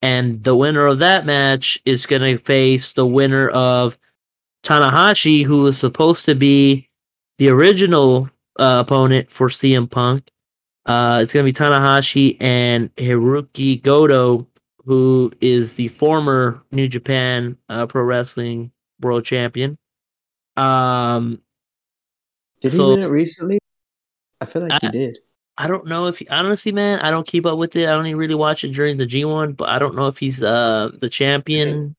and 0.00 0.42
the 0.42 0.56
winner 0.56 0.86
of 0.86 0.98
that 1.00 1.26
match 1.26 1.78
is 1.84 2.06
gonna 2.06 2.38
face 2.38 2.94
the 2.94 3.06
winner 3.06 3.48
of 3.50 3.98
Tanahashi, 4.62 5.44
who 5.44 5.62
was 5.62 5.76
supposed 5.76 6.24
to 6.24 6.34
be 6.34 6.88
the 7.36 7.48
original 7.48 8.30
uh, 8.58 8.82
opponent 8.86 9.30
for 9.30 9.48
CM 9.48 9.90
Punk. 9.90 10.28
Uh, 10.86 11.20
it's 11.22 11.32
gonna 11.32 11.44
be 11.44 11.52
Tanahashi 11.52 12.36
and 12.40 12.94
Hirooki 12.96 13.82
Goto, 13.82 14.46
who 14.84 15.32
is 15.40 15.76
the 15.76 15.88
former 15.88 16.62
New 16.72 16.88
Japan 16.88 17.56
uh, 17.68 17.86
Pro 17.86 18.02
Wrestling 18.02 18.70
World 19.00 19.24
Champion. 19.24 19.78
Um, 20.56 21.40
Did 22.60 22.72
So- 22.72 22.90
he 22.90 22.94
win 22.96 23.02
it 23.04 23.08
recently? 23.10 23.58
I 24.40 24.44
feel 24.46 24.62
like 24.62 24.72
I- 24.72 24.78
he 24.86 24.88
did. 24.90 25.18
I 25.56 25.68
don't 25.68 25.86
know 25.86 26.08
if 26.08 26.18
he, 26.18 26.26
honestly, 26.28 26.72
man, 26.72 26.98
I 27.00 27.10
don't 27.12 27.26
keep 27.26 27.46
up 27.46 27.58
with 27.58 27.76
it. 27.76 27.86
I 27.88 27.92
only 27.92 28.14
really 28.14 28.34
watch 28.34 28.64
it 28.64 28.72
during 28.72 28.96
the 28.96 29.06
G 29.06 29.24
one, 29.24 29.52
but 29.52 29.68
I 29.68 29.78
don't 29.78 29.94
know 29.94 30.08
if 30.08 30.18
he's 30.18 30.42
uh 30.42 30.90
the 30.98 31.08
champion. 31.08 31.94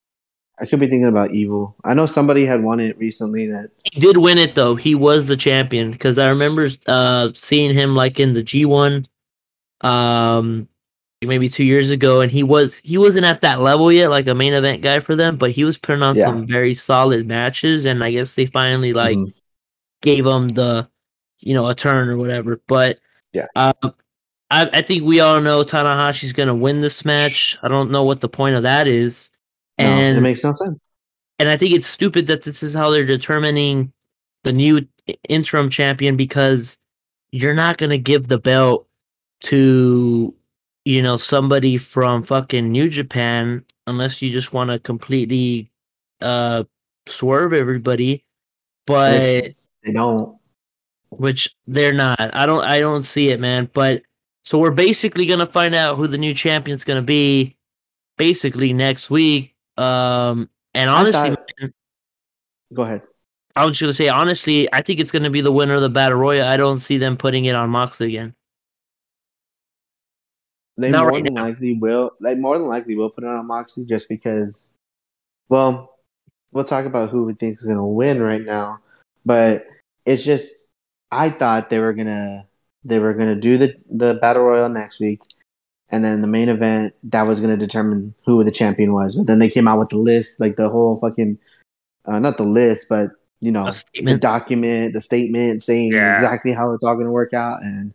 I 0.59 0.65
could 0.65 0.79
be 0.79 0.87
thinking 0.87 1.07
about 1.07 1.31
Evil. 1.31 1.75
I 1.83 1.93
know 1.93 2.05
somebody 2.05 2.45
had 2.45 2.63
won 2.63 2.79
it 2.79 2.97
recently. 2.97 3.47
That 3.47 3.71
He 3.91 3.99
did 3.99 4.17
win 4.17 4.37
it 4.37 4.55
though. 4.55 4.75
He 4.75 4.95
was 4.95 5.27
the 5.27 5.35
champion 5.37 5.91
because 5.91 6.17
I 6.17 6.27
remember 6.29 6.69
uh 6.87 7.29
seeing 7.35 7.73
him 7.73 7.95
like 7.95 8.19
in 8.19 8.33
the 8.33 8.43
G 8.43 8.65
one, 8.65 9.03
um, 9.81 10.67
maybe 11.21 11.49
two 11.49 11.63
years 11.63 11.89
ago, 11.89 12.21
and 12.21 12.31
he 12.31 12.43
was 12.43 12.79
he 12.83 12.97
wasn't 12.97 13.25
at 13.25 13.41
that 13.41 13.59
level 13.61 13.91
yet, 13.91 14.09
like 14.09 14.27
a 14.27 14.35
main 14.35 14.53
event 14.53 14.81
guy 14.81 14.99
for 14.99 15.15
them, 15.15 15.37
but 15.37 15.51
he 15.51 15.63
was 15.63 15.77
putting 15.77 16.03
on 16.03 16.15
Yeah. 16.15 16.25
some 16.25 16.45
very 16.45 16.73
solid 16.73 17.27
matches, 17.27 17.85
and 17.85 18.03
I 18.03 18.11
guess 18.11 18.35
they 18.35 18.45
finally 18.45 18.93
like 18.93 19.17
Mhm. 19.17 19.33
gave 20.01 20.25
him 20.25 20.49
the 20.49 20.87
you 21.39 21.53
know 21.53 21.67
a 21.67 21.75
turn 21.75 22.07
or 22.09 22.17
whatever. 22.17 22.61
But 22.67 22.99
Yeah. 23.33 23.47
um, 23.55 23.73
I 24.51 24.69
I 24.71 24.81
think 24.83 25.03
we 25.03 25.19
all 25.19 25.41
know 25.41 25.63
Tanahashi's 25.63 26.31
gonna 26.33 26.55
win 26.55 26.79
this 26.79 27.03
match. 27.03 27.57
I 27.61 27.67
don't 27.67 27.91
know 27.91 28.03
what 28.03 28.21
the 28.21 28.29
point 28.29 28.55
of 28.55 28.63
that 28.63 28.87
is, 28.87 29.31
no, 29.79 29.85
and 29.85 30.17
it 30.17 30.21
makes 30.21 30.43
no 30.43 30.53
sense. 30.53 30.79
and 31.39 31.49
I 31.49 31.57
think 31.57 31.73
it's 31.73 31.87
stupid 31.87 32.27
that 32.27 32.43
this 32.43 32.63
is 32.63 32.73
how 32.73 32.89
they're 32.89 33.05
determining 33.05 33.91
the 34.43 34.53
new 34.53 34.87
interim 35.29 35.69
champion 35.69 36.15
because 36.17 36.77
you're 37.31 37.53
not 37.53 37.77
gonna 37.77 37.97
give 37.97 38.27
the 38.27 38.37
belt 38.39 38.87
to 39.41 40.33
you 40.85 41.01
know 41.01 41.17
somebody 41.17 41.77
from 41.77 42.23
fucking 42.23 42.71
New 42.71 42.89
Japan 42.89 43.63
unless 43.87 44.21
you 44.21 44.31
just 44.31 44.53
want 44.53 44.69
to 44.69 44.79
completely 44.79 45.69
uh 46.21 46.63
swerve 47.07 47.53
everybody. 47.53 48.23
But 48.87 49.21
Which- 49.21 49.55
They 49.83 49.93
don't. 49.93 50.37
which 51.09 51.55
they're 51.67 51.93
not. 51.93 52.19
I 52.35 52.45
don't 52.45 52.63
I 52.63 52.79
don't 52.79 53.03
see 53.03 53.29
it, 53.29 53.39
man. 53.39 53.69
But 53.73 54.03
so 54.43 54.59
we're 54.59 54.71
basically 54.71 55.25
gonna 55.25 55.45
find 55.47 55.73
out 55.75 55.97
who 55.97 56.07
the 56.07 56.17
new 56.19 56.33
champion's 56.33 56.83
gonna 56.83 57.01
be 57.01 57.55
basically 58.17 58.73
next 58.73 59.09
week. 59.09 59.54
Um 59.77 60.49
and 60.73 60.89
honestly, 60.89 61.29
thought- 61.29 61.51
man, 61.59 61.73
Go 62.73 62.81
ahead. 62.83 63.01
I 63.55 63.65
was 63.65 63.77
just 63.77 63.81
gonna 63.81 63.93
say 63.93 64.09
honestly, 64.09 64.67
I 64.73 64.81
think 64.81 64.99
it's 64.99 65.11
gonna 65.11 65.29
be 65.29 65.41
the 65.41 65.51
winner 65.51 65.75
of 65.75 65.81
the 65.81 65.89
battle 65.89 66.17
royal. 66.17 66.47
I 66.47 66.57
don't 66.57 66.79
see 66.79 66.97
them 66.97 67.15
putting 67.17 67.45
it 67.45 67.55
on 67.55 67.69
Moxley 67.69 68.07
again. 68.07 68.33
They 70.77 70.91
Not 70.91 71.03
more 71.05 71.11
right 71.11 71.23
than 71.23 71.35
now. 71.35 71.43
likely 71.43 71.73
will. 71.73 72.11
They 72.19 72.35
more 72.35 72.57
than 72.57 72.67
likely 72.67 72.95
will 72.95 73.09
put 73.09 73.23
it 73.23 73.27
on 73.27 73.47
Moxley 73.47 73.85
just 73.85 74.09
because. 74.09 74.69
Well, 75.47 75.97
we'll 76.53 76.65
talk 76.65 76.85
about 76.85 77.11
who 77.11 77.23
we 77.23 77.33
think 77.33 77.59
is 77.59 77.65
going 77.65 77.77
to 77.77 77.83
win 77.83 78.21
right 78.21 78.43
now, 78.43 78.79
but 79.25 79.67
it's 80.05 80.25
just 80.25 80.53
I 81.11 81.29
thought 81.29 81.69
they 81.69 81.79
were 81.79 81.93
gonna 81.93 82.47
they 82.83 82.99
were 82.99 83.13
gonna 83.13 83.35
do 83.35 83.57
the 83.57 83.75
the 83.89 84.15
battle 84.15 84.43
royal 84.43 84.67
next 84.69 84.99
week, 84.99 85.21
and 85.89 86.03
then 86.03 86.21
the 86.21 86.27
main 86.27 86.49
event 86.49 86.93
that 87.03 87.23
was 87.23 87.39
gonna 87.39 87.57
determine 87.57 88.13
who 88.25 88.43
the 88.43 88.51
champion 88.51 88.93
was. 88.93 89.15
But 89.15 89.27
then 89.27 89.39
they 89.39 89.49
came 89.49 89.67
out 89.67 89.79
with 89.79 89.89
the 89.89 89.97
list, 89.97 90.39
like 90.39 90.55
the 90.55 90.69
whole 90.69 90.99
fucking 90.99 91.37
uh, 92.05 92.19
not 92.19 92.37
the 92.37 92.43
list, 92.43 92.87
but 92.89 93.11
you 93.41 93.51
know 93.51 93.69
the 93.93 94.17
document, 94.17 94.93
the 94.93 95.01
statement 95.01 95.63
saying 95.63 95.91
Yeah. 95.91 96.15
exactly 96.15 96.51
how 96.51 96.69
it's 96.69 96.83
all 96.83 96.95
going 96.95 97.05
to 97.05 97.11
work 97.11 97.33
out, 97.33 97.61
and 97.61 97.93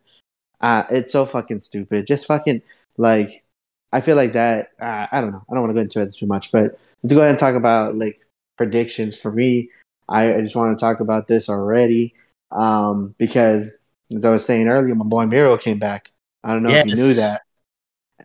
uh, 0.61 0.83
it's 0.89 1.11
so 1.11 1.25
fucking 1.25 1.59
stupid. 1.59 2.07
Just 2.07 2.27
fucking 2.27 2.61
like, 2.97 3.43
I 3.91 4.01
feel 4.01 4.15
like 4.15 4.33
that. 4.33 4.69
Uh, 4.79 5.07
I 5.11 5.21
don't 5.21 5.31
know. 5.31 5.43
I 5.49 5.53
don't 5.53 5.63
want 5.63 5.71
to 5.71 5.73
go 5.73 5.81
into 5.81 6.01
it 6.01 6.13
too 6.13 6.27
much, 6.27 6.51
but 6.51 6.77
let's 7.03 7.13
go 7.13 7.19
ahead 7.19 7.31
and 7.31 7.39
talk 7.39 7.55
about 7.55 7.95
like 7.95 8.21
predictions 8.57 9.17
for 9.19 9.31
me. 9.31 9.69
I, 10.07 10.35
I 10.35 10.41
just 10.41 10.55
want 10.55 10.77
to 10.77 10.81
talk 10.81 10.99
about 10.99 11.27
this 11.27 11.49
already 11.49 12.13
um, 12.51 13.15
because, 13.17 13.73
as 14.15 14.25
I 14.25 14.29
was 14.29 14.45
saying 14.45 14.67
earlier, 14.67 14.93
my 14.93 15.05
boy 15.05 15.25
Miro 15.25 15.57
came 15.57 15.79
back. 15.79 16.11
I 16.43 16.53
don't 16.53 16.63
know 16.63 16.69
if 16.69 16.85
you 16.85 16.95
knew 16.95 17.13
that, 17.15 17.41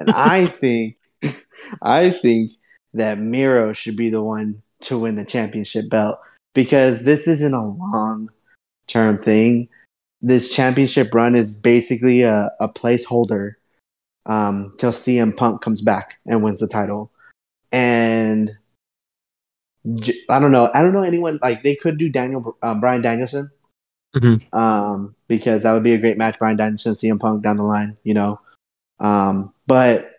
and 0.00 0.10
I 0.10 0.46
think, 0.46 0.96
I 1.82 2.10
think 2.10 2.52
that 2.94 3.18
Miro 3.18 3.72
should 3.72 3.96
be 3.96 4.10
the 4.10 4.22
one 4.22 4.62
to 4.82 4.98
win 4.98 5.16
the 5.16 5.24
championship 5.24 5.88
belt 5.88 6.18
because 6.54 7.04
this 7.04 7.26
isn't 7.28 7.54
a 7.54 7.66
long 7.66 8.30
term 8.86 9.22
thing. 9.22 9.68
This 10.22 10.50
championship 10.50 11.14
run 11.14 11.34
is 11.34 11.54
basically 11.54 12.22
a, 12.22 12.50
a 12.60 12.68
placeholder 12.68 13.52
um, 14.24 14.74
till 14.78 14.90
CM 14.92 15.36
Punk 15.36 15.62
comes 15.62 15.82
back 15.82 16.14
and 16.26 16.42
wins 16.42 16.60
the 16.60 16.66
title. 16.68 17.10
And 17.72 18.56
j- 19.96 20.18
I 20.28 20.38
don't 20.38 20.52
know. 20.52 20.70
I 20.74 20.82
don't 20.82 20.92
know 20.92 21.02
anyone 21.02 21.38
like 21.42 21.62
they 21.62 21.76
could 21.76 21.98
do 21.98 22.08
Daniel 22.10 22.56
um, 22.62 22.80
Bryan 22.80 23.02
Danielson 23.02 23.50
Mhm. 24.14 24.42
um, 24.54 25.14
because 25.28 25.62
that 25.62 25.72
would 25.74 25.82
be 25.82 25.92
a 25.92 26.00
great 26.00 26.16
match. 26.16 26.38
Bryan 26.38 26.56
Danielson, 26.56 26.94
CM 26.94 27.20
Punk 27.20 27.42
down 27.42 27.58
the 27.58 27.62
line, 27.62 27.96
you 28.02 28.14
know. 28.14 28.40
Um, 29.00 29.52
but 29.66 30.12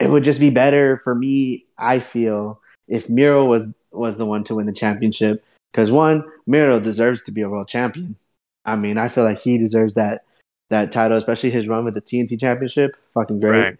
it 0.00 0.10
would 0.10 0.24
just 0.24 0.40
be 0.40 0.50
better 0.50 1.00
for 1.04 1.14
me. 1.14 1.64
I 1.78 1.98
feel 1.98 2.60
if 2.88 3.08
Miro 3.08 3.46
was 3.46 3.72
was 3.92 4.16
the 4.16 4.26
one 4.26 4.42
to 4.44 4.54
win 4.54 4.66
the 4.66 4.72
championship 4.72 5.44
because 5.70 5.90
one 5.90 6.24
Miro 6.46 6.80
deserves 6.80 7.22
to 7.24 7.32
be 7.32 7.42
a 7.42 7.48
world 7.48 7.68
champion. 7.68 8.16
I 8.64 8.76
mean, 8.76 8.98
I 8.98 9.08
feel 9.08 9.24
like 9.24 9.40
he 9.40 9.58
deserves 9.58 9.94
that 9.94 10.24
that 10.70 10.92
title, 10.92 11.18
especially 11.18 11.50
his 11.50 11.68
run 11.68 11.84
with 11.84 11.94
the 11.94 12.00
TNT 12.00 12.40
championship. 12.40 12.96
Fucking 13.14 13.40
great. 13.40 13.60
Right. 13.60 13.78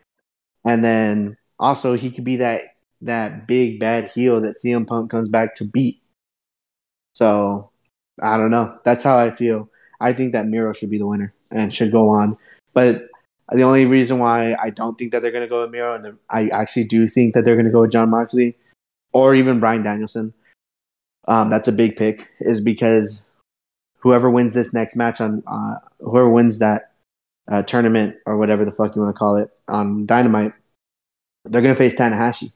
And 0.64 0.84
then 0.84 1.36
also 1.58 1.94
he 1.94 2.10
could 2.10 2.24
be 2.24 2.36
that 2.36 2.74
that 3.00 3.46
big 3.46 3.78
bad 3.78 4.12
heel 4.12 4.40
that 4.40 4.56
CM 4.64 4.86
Punk 4.86 5.10
comes 5.10 5.28
back 5.28 5.54
to 5.56 5.64
beat. 5.64 6.00
So 7.14 7.70
I 8.20 8.36
don't 8.36 8.50
know. 8.50 8.78
That's 8.84 9.02
how 9.02 9.18
I 9.18 9.30
feel. 9.30 9.68
I 10.00 10.12
think 10.12 10.32
that 10.32 10.46
Miro 10.46 10.72
should 10.72 10.90
be 10.90 10.98
the 10.98 11.06
winner 11.06 11.32
and 11.50 11.74
should 11.74 11.92
go 11.92 12.08
on. 12.08 12.36
But 12.74 13.08
the 13.54 13.62
only 13.62 13.86
reason 13.86 14.18
why 14.18 14.54
I 14.54 14.70
don't 14.70 14.96
think 14.98 15.12
that 15.12 15.22
they're 15.22 15.30
going 15.30 15.44
to 15.44 15.48
go 15.48 15.62
with 15.62 15.70
Miro, 15.70 15.94
and 15.94 16.18
I 16.30 16.48
actually 16.48 16.84
do 16.84 17.08
think 17.08 17.34
that 17.34 17.44
they're 17.44 17.56
going 17.56 17.66
to 17.66 17.72
go 17.72 17.82
with 17.82 17.92
Jon 17.92 18.10
Moxley 18.10 18.56
or 19.12 19.34
even 19.34 19.60
Bryan 19.60 19.82
Danielson. 19.82 20.34
Um, 21.28 21.50
that's 21.50 21.68
a 21.68 21.72
big 21.72 21.96
pick, 21.96 22.30
is 22.40 22.60
because 22.60 23.22
whoever 23.98 24.30
wins 24.30 24.54
this 24.54 24.74
next 24.74 24.96
match 24.96 25.20
on 25.20 25.42
uh, 25.46 25.76
whoever 26.00 26.30
wins 26.30 26.58
that 26.58 26.92
uh, 27.50 27.62
tournament 27.62 28.16
or 28.26 28.36
whatever 28.36 28.64
the 28.64 28.72
fuck 28.72 28.96
you 28.96 29.02
want 29.02 29.14
to 29.14 29.18
call 29.18 29.36
it 29.36 29.50
on 29.68 30.06
Dynamite, 30.06 30.52
they're 31.44 31.62
going 31.62 31.74
to 31.74 31.78
face 31.78 31.96
Tanahashi. 31.96 32.52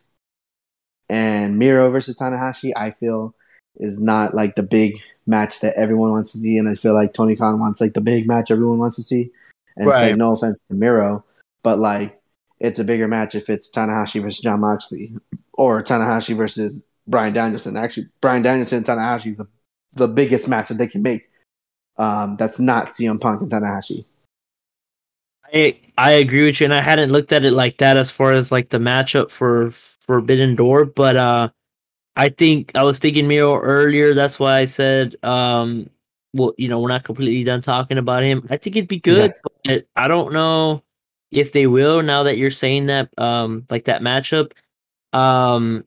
And 1.09 1.59
Miro 1.59 1.91
versus 1.91 2.17
Tanahashi, 2.19 2.73
I 2.77 2.91
feel, 2.91 3.35
is 3.77 4.01
not 4.01 4.35
like 4.35 4.57
the 4.57 4.63
big 4.63 4.95
match 5.27 5.61
that 5.61 5.77
everyone 5.77 6.11
wants 6.11 6.33
to 6.33 6.39
see, 6.39 6.57
and 6.57 6.69
I 6.69 6.75
feel 6.75 6.95
like 6.95 7.13
Tony 7.13 7.37
Khan 7.37 7.61
wants 7.61 7.81
like 7.81 7.95
the 7.95 8.01
big 8.01 8.27
match 8.27 8.51
everyone 8.51 8.79
wants 8.79 8.97
to 8.97 9.03
see. 9.03 9.31
And 9.77 9.89
it's 9.89 9.97
Right. 9.97 10.09
like 10.09 10.17
no 10.17 10.33
offense 10.33 10.61
to 10.69 10.75
Miro, 10.75 11.25
but 11.63 11.79
like 11.79 12.21
it's 12.61 12.79
a 12.79 12.85
bigger 12.85 13.07
match 13.09 13.35
if 13.35 13.51
it's 13.51 13.71
Tanahashi 13.71 14.23
versus 14.23 14.43
Jon 14.43 14.61
Moxley 14.61 15.13
or 15.53 15.83
Tanahashi 15.83 16.37
versus 16.37 16.83
Bryan 17.07 17.35
Danielson. 17.35 17.77
Actually, 17.77 18.09
Bryan 18.21 18.43
Danielson 18.43 18.79
and 18.79 18.87
Tanahashi 18.87 19.33
is 19.33 19.37
the, 19.37 19.47
the 19.95 20.09
biggest 20.09 20.49
match 20.49 20.69
that 20.69 20.79
they 20.79 20.87
can 20.87 21.03
make. 21.03 21.29
Um, 21.99 22.37
that's 22.37 22.59
not 22.59 22.89
CM 22.89 23.21
Punk 23.21 23.43
and 23.43 23.51
Tanahashi. 23.51 24.05
I 25.53 25.79
I 25.97 26.13
agree 26.13 26.47
with 26.47 26.61
you, 26.61 26.65
and 26.65 26.75
I 26.75 26.81
hadn't 26.81 27.13
looked 27.13 27.33
at 27.33 27.45
it 27.45 27.53
like 27.53 27.79
that 27.79 27.97
as 27.97 28.11
far 28.11 28.33
as 28.33 28.51
like 28.51 28.71
the 28.71 28.79
matchup 28.79 29.31
for 29.31 29.71
Forbidden 29.71 30.57
Door, 30.57 30.87
but 30.87 31.17
uh, 31.17 31.49
I 32.17 32.31
think 32.31 32.73
I 32.75 32.83
was 32.83 32.99
thinking 32.99 33.29
Miro 33.29 33.59
earlier. 33.61 34.15
That's 34.15 34.39
why 34.39 34.59
I 34.59 34.65
said, 34.65 35.17
um, 35.23 35.89
well, 36.33 36.53
you 36.59 36.69
know, 36.69 36.81
we're 36.81 36.89
not 36.89 37.05
completely 37.05 37.45
done 37.45 37.61
talking 37.61 37.99
about 37.99 38.23
him. 38.23 38.47
I 38.51 38.57
think 38.57 38.77
it'd 38.77 38.89
be 38.89 39.01
good, 39.01 39.33
but 39.65 39.87
I 39.97 40.09
don't 40.09 40.33
know 40.33 40.83
if 41.31 41.53
they 41.53 41.67
will. 41.67 42.03
Now 42.03 42.23
that 42.25 42.39
you're 42.39 42.51
saying 42.51 42.87
that, 42.87 43.11
um, 43.19 43.67
like 43.71 43.85
that 43.85 44.03
matchup, 44.03 44.53
um, 45.13 45.85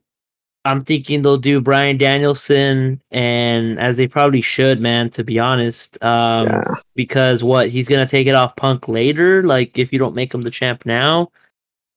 I'm 0.65 0.83
thinking 0.83 1.21
they'll 1.21 1.37
do 1.37 1.61
Bryan 1.61 1.97
Danielson, 1.97 3.01
and 3.11 3.79
as 3.79 3.97
they 3.97 4.07
probably 4.07 4.41
should, 4.41 4.81
man. 4.81 5.09
To 5.11 5.23
be 5.23 5.39
honest, 5.39 5.97
um, 6.03 6.47
Yeah. 6.47 6.63
because 6.95 7.43
what 7.43 7.69
he's 7.69 7.87
gonna 7.87 8.05
take 8.05 8.27
it 8.27 8.35
off 8.35 8.55
Punk 8.55 8.87
later. 8.87 9.43
Like 9.43 9.77
if 9.77 9.93
you 9.93 9.99
don't 9.99 10.15
make 10.15 10.33
him 10.33 10.41
the 10.41 10.51
champ 10.51 10.85
now, 10.85 11.31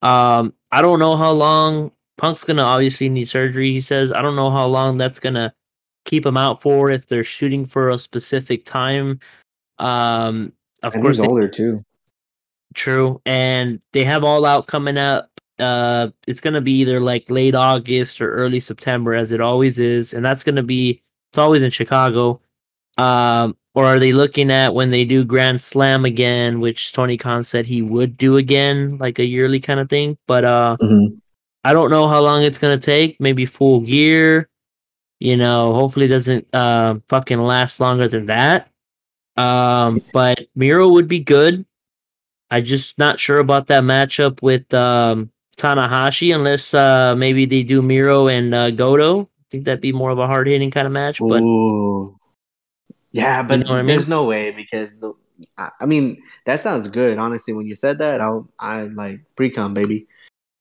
um, 0.01 0.53
I 0.71 0.81
don't 0.81 0.99
know 0.99 1.15
how 1.17 1.31
long 1.31 1.91
Punk's 2.17 2.43
gonna 2.45 2.63
obviously 2.63 3.09
need 3.09 3.27
surgery. 3.29 3.71
He 3.71 3.81
says 3.81 4.11
I 4.11 4.21
don't 4.21 4.35
know 4.35 4.49
how 4.49 4.65
long 4.65 4.97
that's 4.97 5.19
gonna 5.19 5.53
keep 6.05 6.25
him 6.25 6.37
out 6.37 6.61
for 6.61 6.89
if 6.91 7.07
they're 7.07 7.23
shooting 7.23 7.65
for 7.65 7.89
a 7.89 7.97
specific 7.97 8.65
time. 8.65 9.19
Um, 9.79 10.53
of 10.83 10.93
and 10.93 11.01
course, 11.03 11.17
he's 11.17 11.23
they- 11.23 11.29
older 11.29 11.47
too. 11.47 11.83
True. 12.73 13.21
And 13.25 13.79
they 13.91 14.03
have 14.03 14.23
all 14.23 14.45
out 14.45 14.67
coming 14.67 14.97
up. 14.97 15.29
Uh 15.59 16.09
it's 16.25 16.39
gonna 16.39 16.61
be 16.61 16.71
either 16.79 16.99
like 16.99 17.29
late 17.29 17.53
August 17.53 18.19
or 18.19 18.33
early 18.33 18.59
September 18.59 19.13
as 19.13 19.31
it 19.31 19.39
always 19.39 19.77
is. 19.77 20.11
And 20.13 20.25
that's 20.25 20.43
gonna 20.43 20.63
be 20.63 20.99
it's 21.31 21.37
always 21.37 21.61
in 21.61 21.69
Chicago. 21.69 22.41
Um 22.97 23.55
or 23.75 23.85
are 23.85 23.99
they 23.99 24.11
looking 24.13 24.49
at 24.49 24.73
when 24.73 24.89
they 24.89 25.05
do 25.05 25.23
Grand 25.23 25.61
Slam 25.61 26.05
again, 26.05 26.59
which 26.59 26.91
Tony 26.93 27.17
Khan 27.17 27.43
said 27.43 27.67
he 27.67 27.83
would 27.83 28.17
do 28.17 28.37
again, 28.37 28.97
like 28.97 29.19
a 29.19 29.25
yearly 29.25 29.59
kind 29.59 29.79
of 29.79 29.89
thing? 29.89 30.17
But 30.27 30.43
uh, 30.43 30.77
Mhm. 30.81 31.19
I 31.63 31.73
don't 31.73 31.89
know 31.91 32.07
how 32.07 32.21
long 32.21 32.41
it's 32.43 32.57
gonna 32.57 32.77
take. 32.79 33.19
Maybe 33.21 33.45
full 33.45 33.81
gear. 33.81 34.49
You 35.23 35.37
know, 35.37 35.73
hopefully 35.73 36.07
it 36.07 36.09
doesn't 36.09 36.45
uh, 36.51 36.95
fucking 37.07 37.39
last 37.39 37.79
longer 37.79 38.09
than 38.09 38.25
that. 38.25 38.67
Um, 39.37 40.01
but 40.13 40.47
Miro 40.53 40.89
would 40.89 41.07
be 41.07 41.21
good. 41.21 41.65
I 42.51 42.59
just 42.59 42.99
not 42.99 43.21
sure 43.21 43.39
about 43.39 43.67
that 43.67 43.83
matchup 43.83 44.41
with 44.41 44.71
um, 44.73 45.31
Tanahashi 45.55 46.35
unless 46.35 46.73
uh, 46.73 47.15
maybe 47.15 47.45
they 47.45 47.63
do 47.63 47.81
Miro 47.81 48.27
and 48.27 48.53
uh, 48.53 48.71
Goto. 48.71 49.21
I 49.21 49.45
think 49.49 49.63
that'd 49.63 49.79
be 49.79 49.93
more 49.93 50.09
of 50.09 50.19
a 50.19 50.27
hard 50.27 50.47
hitting 50.47 50.71
kind 50.71 50.87
of 50.87 50.91
match. 50.91 51.19
But 51.19 51.41
Ooh. 51.41 52.19
Yeah, 53.13 53.43
but 53.43 53.61
know 53.61 53.69
what 53.69 53.79
I 53.79 53.83
mean? 53.83 53.95
there's 53.95 54.09
no 54.09 54.25
way 54.25 54.51
because 54.51 54.97
the. 54.97 55.13
I, 55.57 55.69
I 55.79 55.85
mean, 55.85 56.21
that 56.45 56.59
sounds 56.59 56.89
good. 56.89 57.17
Honestly, 57.17 57.53
when 57.53 57.65
you 57.65 57.75
said 57.75 57.97
that, 57.99 58.19
I 58.19 58.39
I 58.59 58.81
like 58.83 59.21
pre-com 59.37 59.73
baby, 59.73 60.05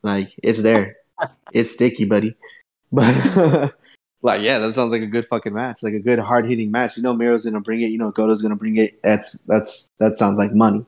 like 0.05 0.33
it's 0.41 0.63
there, 0.63 0.95
it's 1.53 1.73
sticky, 1.73 2.05
buddy. 2.05 2.37
But 2.95 3.75
like, 4.23 4.43
yeah, 4.43 4.59
that 4.59 4.73
sounds 4.75 4.91
like 4.91 5.03
a 5.03 5.07
good 5.07 5.27
fucking 5.29 5.53
match, 5.53 5.83
like 5.83 5.95
a 5.95 5.99
good 6.01 6.19
hard 6.19 6.45
hitting 6.45 6.71
match. 6.71 6.97
You 6.97 7.03
know, 7.03 7.13
Miro's 7.15 7.45
gonna 7.45 7.61
bring 7.61 7.83
it. 7.83 7.89
You 7.89 7.99
know, 7.99 8.07
Goto's 8.07 8.41
gonna 8.43 8.57
bring 8.57 8.77
it. 8.77 9.01
That's 9.03 9.39
that's 9.47 9.89
that 9.99 10.19
sounds 10.19 10.39
like 10.39 10.53
money. 10.55 10.81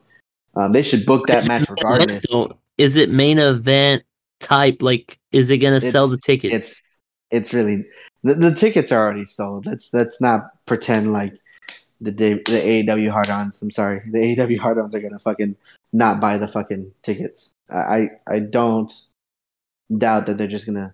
Um, 0.55 0.71
they 0.71 0.81
should 0.81 1.05
book 1.05 1.27
that 1.27 1.43
it 1.43 1.47
match 1.47 1.69
regardless. 1.69 2.25
Is 2.77 2.95
it 2.95 3.09
main 3.09 3.39
event 3.39 4.03
type? 4.39 4.81
Like, 4.81 5.19
is 5.31 5.49
it 5.49 5.57
gonna 5.59 5.77
It's- 5.77 5.91
sell 5.91 6.07
the 6.07 6.17
tickets? 6.17 6.53
It's 6.53 6.81
it's 7.31 7.53
really 7.53 7.85
the, 8.23 8.35
the 8.35 8.51
tickets 8.51 8.91
are 8.91 9.03
already 9.03 9.25
sold. 9.25 9.65
Let's 9.65 9.93
let's 9.93 10.21
not 10.21 10.41
pretend 10.65 11.11
like 11.11 11.33
the 12.01 12.11
day, 12.11 12.33
the 12.33 12.41
AEW 12.85 13.09
hard 13.11 13.29
ons. 13.29 13.61
I'm 13.61 13.71
sorry, 13.71 13.99
the 14.11 14.19
AEW 14.35 14.59
hard 14.59 14.77
ons 14.77 14.95
are 14.95 14.99
gonna 14.99 15.19
fucking 15.19 15.51
not 15.93 16.19
buy 16.21 16.37
the 16.37 16.47
fucking 16.47 16.91
tickets. 17.03 17.55
I 17.69 17.77
I, 17.77 18.09
I 18.27 18.39
don't 18.39 18.91
doubt 19.97 20.25
that 20.27 20.37
they're 20.37 20.47
just 20.47 20.65
gonna 20.65 20.93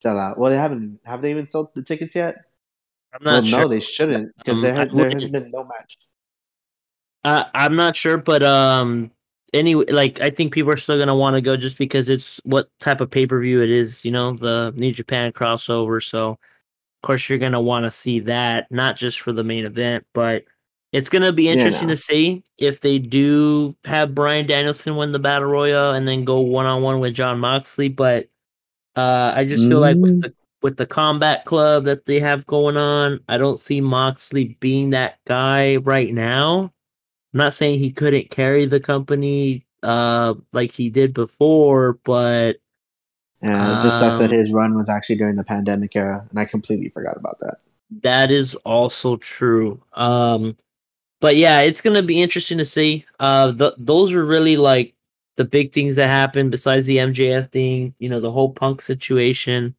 sell 0.00 0.18
out. 0.18 0.38
Well, 0.38 0.50
they 0.50 0.56
haven't. 0.56 1.00
Have 1.04 1.22
they 1.22 1.30
even 1.30 1.48
sold 1.48 1.74
the 1.74 1.82
tickets 1.82 2.14
yet? 2.14 2.36
I'm 3.12 3.24
Well, 3.24 3.42
not 3.42 3.48
sure. 3.48 3.60
no, 3.60 3.68
they 3.68 3.80
shouldn't 3.80 4.36
because 4.38 4.56
Um, 4.56 4.62
there, 4.62 4.74
has, 4.74 4.88
there 4.92 5.10
has 5.10 5.28
been 5.28 5.48
no 5.52 5.64
match. 5.64 5.96
Uh, 7.24 7.44
I'm 7.54 7.76
not 7.76 7.96
sure, 7.96 8.16
but 8.16 8.42
um, 8.42 9.10
anyway, 9.52 9.84
like 9.88 10.20
I 10.20 10.30
think 10.30 10.54
people 10.54 10.72
are 10.72 10.76
still 10.76 10.98
gonna 10.98 11.16
want 11.16 11.36
to 11.36 11.40
go 11.40 11.56
just 11.56 11.76
because 11.76 12.08
it's 12.08 12.40
what 12.44 12.68
type 12.78 13.00
of 13.00 13.10
pay 13.10 13.26
per 13.26 13.40
view 13.40 13.62
it 13.62 13.70
is. 13.70 14.04
You 14.04 14.12
know, 14.12 14.32
the 14.34 14.72
New 14.76 14.92
Japan 14.92 15.32
crossover. 15.32 16.02
So, 16.02 16.30
of 16.30 16.38
course, 17.02 17.28
you're 17.28 17.38
gonna 17.38 17.60
want 17.60 17.84
to 17.84 17.90
see 17.90 18.20
that, 18.20 18.70
not 18.70 18.96
just 18.96 19.20
for 19.20 19.32
the 19.32 19.44
main 19.44 19.66
event, 19.66 20.06
but 20.14 20.44
it's 20.92 21.10
gonna 21.10 21.32
be 21.32 21.48
interesting 21.48 21.88
no. 21.88 21.94
to 21.94 22.00
see 22.00 22.42
if 22.58 22.80
they 22.80 22.98
do 22.98 23.76
have 23.84 24.14
Bryan 24.14 24.46
Danielson 24.46 24.96
win 24.96 25.12
the 25.12 25.18
battle 25.18 25.48
royal 25.48 25.92
and 25.92 26.08
then 26.08 26.24
go 26.24 26.40
one 26.40 26.66
on 26.66 26.80
one 26.82 27.00
with 27.00 27.14
Jon 27.14 27.38
Moxley. 27.38 27.88
But 27.88 28.28
uh, 28.96 29.32
I 29.36 29.44
just 29.44 29.66
feel 29.68 29.80
like 29.80 30.02
with 30.02 30.18
Mm. 30.18 30.22
the 30.22 30.34
with 30.62 30.76
the 30.76 30.86
combat 30.86 31.44
club 31.46 31.84
that 31.84 32.04
they 32.06 32.20
have 32.20 32.46
going 32.46 32.76
on, 32.76 33.20
I 33.28 33.38
don't 33.38 33.58
see 33.58 33.80
Moxley 33.80 34.56
being 34.60 34.90
that 34.90 35.18
guy 35.26 35.76
right 35.76 36.12
now. 36.12 36.72
I'm 37.34 37.38
not 37.38 37.54
saying 37.54 37.78
he 37.80 37.92
couldn't 37.92 38.30
carry 38.30 38.66
the 38.66 38.80
company 38.80 39.66
uh 39.82 40.34
like 40.52 40.72
he 40.72 40.90
did 40.90 41.14
before, 41.14 41.94
but 42.04 42.58
yeah, 43.42 43.68
it 43.68 43.80
just 43.80 43.98
sucks 43.98 44.18
that 44.18 44.30
Um, 44.30 44.30
his 44.32 44.52
run 44.52 44.76
was 44.76 44.88
actually 44.88 45.16
during 45.16 45.36
the 45.36 45.44
pandemic 45.44 45.96
era, 45.96 46.26
and 46.30 46.38
I 46.38 46.44
completely 46.44 46.88
forgot 46.90 47.16
about 47.16 47.38
that. 47.40 47.58
that 48.02 48.30
is 48.30 48.54
also 48.56 49.16
true. 49.16 49.82
Um 49.94 50.56
but 51.20 51.36
yeah, 51.36 51.60
it's 51.62 51.80
going 51.82 51.96
to 51.96 52.02
be 52.02 52.22
interesting 52.22 52.58
to 52.58 52.64
see. 52.66 53.06
Uh 53.20 53.52
th- 53.52 53.74
those 53.78 54.12
are 54.14 54.24
really 54.24 54.56
like 54.56 54.94
the 55.40 55.44
big 55.46 55.72
things 55.72 55.96
that 55.96 56.08
happened 56.08 56.50
besides 56.50 56.84
the 56.84 56.98
MJF 56.98 57.50
thing, 57.50 57.94
you 57.98 58.10
know, 58.10 58.20
the 58.20 58.30
whole 58.30 58.52
punk 58.52 58.82
situation. 58.82 59.74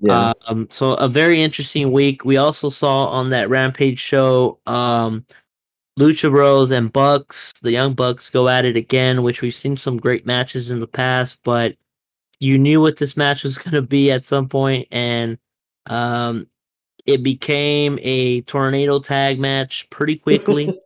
Yeah, 0.00 0.34
Um, 0.46 0.68
so 0.70 0.92
a 0.96 1.08
very 1.08 1.40
interesting 1.40 1.92
week. 1.92 2.26
We 2.26 2.36
also 2.36 2.68
saw 2.68 3.06
on 3.06 3.30
that 3.30 3.48
Rampage 3.48 3.98
show, 3.98 4.58
um, 4.66 5.24
Lucha 5.98 6.30
Bros 6.30 6.70
and 6.70 6.92
Bucks, 6.92 7.54
the 7.62 7.72
Young 7.72 7.94
Bucks, 7.94 8.28
go 8.28 8.50
at 8.50 8.66
it 8.66 8.76
again, 8.76 9.22
which 9.22 9.40
we've 9.40 9.54
seen 9.54 9.78
some 9.78 9.96
great 9.96 10.26
matches 10.26 10.70
in 10.70 10.78
the 10.78 10.86
past, 10.86 11.40
but 11.42 11.74
you 12.38 12.58
knew 12.58 12.82
what 12.82 12.98
this 12.98 13.16
match 13.16 13.44
was 13.44 13.56
going 13.64 13.72
to 13.72 13.82
be 13.82 14.10
at 14.10 14.26
some 14.26 14.46
point, 14.46 14.88
and 14.92 15.38
um, 15.86 16.48
it 17.06 17.22
became 17.22 17.98
a 18.02 18.42
tornado 18.42 18.98
tag 18.98 19.40
match 19.40 19.88
pretty 19.88 20.16
quickly. 20.16 20.66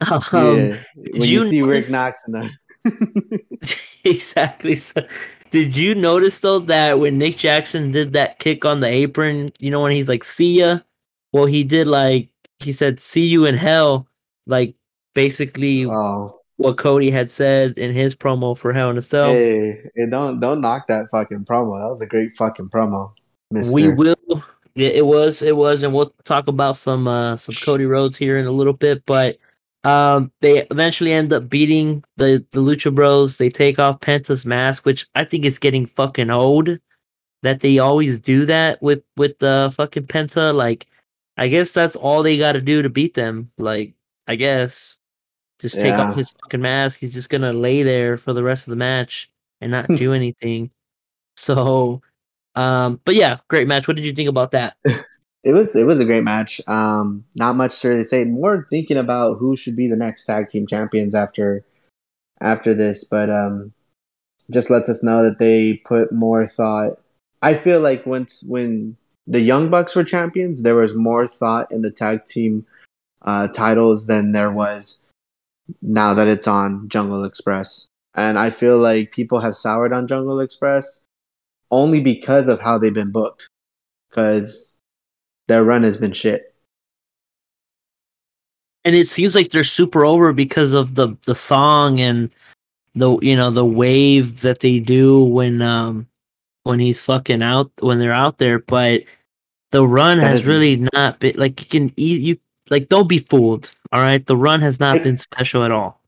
um, 0.10 0.22
yeah. 0.32 0.76
When 0.96 1.28
you 1.28 1.44
you, 1.44 1.50
see 1.50 1.62
Rick 1.62 1.88
Knox 1.88 2.26
in 2.26 2.32
the 2.32 2.50
exactly. 4.04 4.74
So, 4.74 5.02
did 5.50 5.76
you 5.76 5.94
notice 5.94 6.40
though 6.40 6.60
that 6.60 6.98
when 6.98 7.18
Nick 7.18 7.36
Jackson 7.36 7.90
did 7.90 8.12
that 8.12 8.38
kick 8.38 8.64
on 8.64 8.80
the 8.80 8.88
apron, 8.88 9.50
you 9.58 9.70
know 9.70 9.80
when 9.80 9.92
he's 9.92 10.08
like 10.08 10.24
"see 10.24 10.58
ya," 10.60 10.78
well 11.32 11.46
he 11.46 11.64
did 11.64 11.86
like 11.86 12.28
he 12.58 12.72
said 12.72 13.00
"see 13.00 13.26
you 13.26 13.46
in 13.46 13.54
hell," 13.54 14.06
like 14.46 14.74
basically 15.14 15.86
oh, 15.86 16.40
what 16.60 16.76
Cody 16.76 17.10
had 17.10 17.30
said 17.30 17.78
in 17.78 17.92
his 17.92 18.14
promo 18.14 18.56
for 18.56 18.72
Hell 18.72 18.90
in 18.90 18.98
a 18.98 19.02
Cell. 19.02 19.32
hey, 19.32 19.90
hey, 19.96 20.06
don't 20.08 20.40
don't 20.40 20.60
knock 20.60 20.86
that 20.88 21.10
fucking 21.10 21.44
promo. 21.44 21.80
That 21.80 21.90
was 21.90 22.02
a 22.02 22.06
great 22.06 22.32
fucking 22.36 22.68
promo. 22.68 23.08
Mister. 23.50 23.72
We 23.72 23.88
will. 23.88 24.44
Yeah, 24.74 24.90
it 24.90 25.06
was. 25.06 25.42
It 25.42 25.56
was, 25.56 25.82
and 25.82 25.92
we'll 25.92 26.14
talk 26.24 26.48
about 26.48 26.76
some 26.76 27.08
uh 27.08 27.36
some 27.36 27.54
Cody 27.64 27.86
Rhodes 27.86 28.16
here 28.16 28.36
in 28.36 28.46
a 28.46 28.52
little 28.52 28.72
bit. 28.72 29.04
But 29.06 29.38
um, 29.84 30.30
they 30.40 30.66
eventually 30.70 31.12
end 31.12 31.32
up 31.32 31.48
beating 31.48 32.04
the 32.16 32.44
the 32.52 32.60
Lucha 32.60 32.94
Bros. 32.94 33.38
They 33.38 33.48
take 33.48 33.78
off 33.78 34.00
Penta's 34.00 34.44
mask, 34.44 34.84
which 34.84 35.06
I 35.14 35.24
think 35.24 35.44
is 35.44 35.58
getting 35.58 35.86
fucking 35.86 36.30
old. 36.30 36.78
That 37.42 37.60
they 37.60 37.78
always 37.78 38.20
do 38.20 38.44
that 38.46 38.82
with 38.82 39.02
with 39.16 39.38
the 39.38 39.72
fucking 39.74 40.06
Penta. 40.08 40.54
Like, 40.54 40.86
I 41.38 41.48
guess 41.48 41.72
that's 41.72 41.96
all 41.96 42.22
they 42.22 42.36
got 42.36 42.52
to 42.52 42.60
do 42.60 42.82
to 42.82 42.90
beat 42.90 43.14
them. 43.14 43.50
Like, 43.56 43.94
I 44.26 44.36
guess 44.36 44.98
just 45.58 45.76
take 45.76 45.86
Yeah. 45.86 46.08
off 46.10 46.16
his 46.16 46.32
fucking 46.32 46.60
mask. 46.60 47.00
He's 47.00 47.14
just 47.14 47.30
gonna 47.30 47.52
lay 47.54 47.82
there 47.82 48.16
for 48.18 48.32
the 48.34 48.42
rest 48.42 48.66
of 48.66 48.70
the 48.72 48.76
match 48.76 49.30
and 49.62 49.70
not 49.70 49.86
do 49.96 50.12
anything. 50.12 50.70
So, 51.36 52.02
um, 52.54 53.00
but 53.06 53.14
yeah, 53.14 53.38
great 53.48 53.66
match. 53.68 53.88
What 53.88 53.96
did 53.96 54.04
you 54.04 54.12
think 54.12 54.28
about 54.28 54.50
that? 54.50 54.76
It 55.42 55.52
was 55.52 55.74
it 55.74 55.84
was 55.86 55.98
a 55.98 56.04
great 56.04 56.24
match. 56.24 56.60
Um, 56.66 57.24
not 57.36 57.56
much 57.56 57.80
to 57.80 57.88
really 57.88 58.04
say. 58.04 58.24
More 58.24 58.66
thinking 58.68 58.98
about 58.98 59.38
who 59.38 59.56
should 59.56 59.76
be 59.76 59.88
the 59.88 59.96
next 59.96 60.24
tag 60.26 60.48
team 60.48 60.66
champions 60.66 61.14
after 61.14 61.62
after 62.40 62.74
this, 62.74 63.04
but 63.04 63.30
um, 63.30 63.72
just 64.50 64.70
lets 64.70 64.88
us 64.88 65.02
know 65.02 65.22
that 65.22 65.38
they 65.38 65.76
put 65.84 66.12
more 66.12 66.46
thought. 66.46 66.98
I 67.42 67.54
feel 67.54 67.80
like 67.80 68.04
once 68.04 68.42
when 68.46 68.90
the 69.26 69.40
Young 69.40 69.70
Bucks 69.70 69.96
were 69.96 70.04
champions, 70.04 70.62
there 70.62 70.74
was 70.74 70.94
more 70.94 71.26
thought 71.26 71.72
in 71.72 71.82
the 71.82 71.90
tag 71.90 72.20
team 72.22 72.66
uh, 73.22 73.48
titles 73.48 74.06
than 74.06 74.32
there 74.32 74.50
was 74.50 74.98
now 75.82 76.14
that 76.14 76.28
it's 76.28 76.48
on 76.48 76.88
Jungle 76.88 77.24
Express. 77.24 77.86
And 78.14 78.38
I 78.38 78.50
feel 78.50 78.76
like 78.76 79.12
people 79.12 79.40
have 79.40 79.54
soured 79.54 79.92
on 79.92 80.08
Jungle 80.08 80.40
Express 80.40 81.02
only 81.70 82.00
because 82.00 82.48
of 82.48 82.60
how 82.60 82.78
they've 82.78 82.92
been 82.92 83.12
booked. 83.12 83.48
Because 84.10 84.69
their 85.50 85.64
run 85.64 85.82
has 85.82 85.98
been 85.98 86.12
shit. 86.12 86.44
And 88.84 88.94
it 88.94 89.08
seems 89.08 89.34
like 89.34 89.50
they're 89.50 89.64
super 89.64 90.04
over 90.04 90.32
because 90.32 90.72
of 90.72 90.94
the 90.94 91.16
the 91.26 91.34
song 91.34 91.98
and 91.98 92.30
the 92.94 93.18
you 93.18 93.36
know 93.36 93.50
the 93.50 93.64
wave 93.66 94.40
that 94.40 94.60
they 94.60 94.78
do 94.78 95.22
when 95.24 95.60
um 95.60 96.06
when 96.62 96.78
he's 96.78 97.00
fucking 97.02 97.42
out 97.42 97.70
when 97.80 97.98
they're 97.98 98.12
out 98.12 98.38
there. 98.38 98.60
But 98.60 99.02
the 99.72 99.86
run 99.86 100.18
That 100.18 100.28
has 100.28 100.46
really 100.46 100.86
not 100.94 101.18
been 101.18 101.36
like 101.36 101.60
you 101.60 101.66
can 101.66 101.92
eat 101.96 102.20
you 102.20 102.38
like 102.70 102.88
don't 102.88 103.08
be 103.08 103.18
fooled. 103.18 103.72
All 103.92 104.00
right, 104.00 104.24
the 104.24 104.36
run 104.36 104.60
has 104.60 104.78
not 104.78 104.96
I- 104.96 105.02
been 105.02 105.18
special 105.18 105.64
at 105.64 105.72
all. 105.72 106.00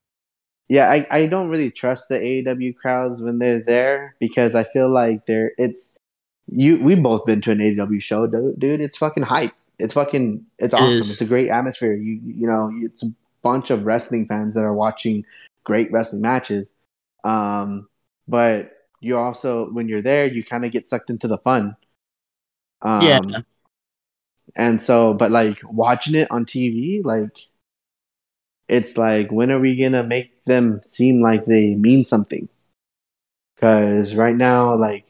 Yeah, 0.69 0.91
I, 0.91 1.07
I 1.11 1.27
don't 1.27 1.51
really 1.51 1.71
trust 1.71 2.09
the 2.09 2.15
AEW 2.15 2.77
crowds 2.77 3.21
when 3.21 3.39
they're 3.39 3.61
there 3.63 4.15
because 4.19 4.55
I 4.55 4.65
feel 4.65 4.89
like 4.89 5.27
they're 5.27 5.53
it's 5.59 5.99
you 6.49 6.83
we've 6.83 7.03
both 7.03 7.25
been 7.25 7.41
to 7.43 7.51
an 7.53 7.59
AEW 7.59 8.03
show, 8.03 8.27
dude. 8.27 8.59
dude 8.59 8.81
it's 8.81 8.97
fucking 8.97 9.25
hype. 9.25 9.55
It's 9.79 9.95
fucking 9.95 10.45
it's 10.59 10.75
awesome. 10.75 10.91
is. 10.91 11.11
It's 11.11 11.21
a 11.21 11.27
great 11.27 11.49
atmosphere. 11.49 11.97
You 11.99 12.21
you 12.23 12.47
know, 12.47 12.71
it's 12.83 13.03
a 13.03 13.13
bunch 13.43 13.71
of 13.71 13.85
wrestling 13.85 14.27
fans 14.27 14.55
that 14.55 14.63
are 14.63 14.75
watching 14.75 15.25
great 15.65 15.91
wrestling 15.93 16.23
matches. 16.23 16.73
Um, 17.25 17.89
but 18.29 18.77
you 19.01 19.17
also 19.17 19.71
when 19.71 19.89
you're 19.89 20.03
there, 20.03 20.27
you 20.27 20.45
kind 20.45 20.65
of 20.65 20.73
get 20.73 20.89
sucked 20.89 21.11
into 21.11 21.29
the 21.29 21.39
fun. 21.39 21.77
Um, 22.83 23.03
Yeah. 23.03 23.21
And 24.57 24.83
so, 24.83 25.15
but 25.15 25.31
like 25.31 25.59
watching 25.65 26.15
it 26.15 26.31
on 26.31 26.45
TV, 26.45 27.05
like 27.05 27.39
it's 28.69 28.97
like 28.97 29.31
when 29.31 29.51
are 29.51 29.61
we 29.61 29.77
gonna 29.81 30.03
make 30.03 30.43
them 30.45 30.77
seem 30.87 31.23
like 31.23 31.47
they 31.47 31.75
mean 31.75 32.05
something? 32.05 32.49
Because 33.55 34.15
right 34.15 34.37
now, 34.37 34.75
like 34.77 35.07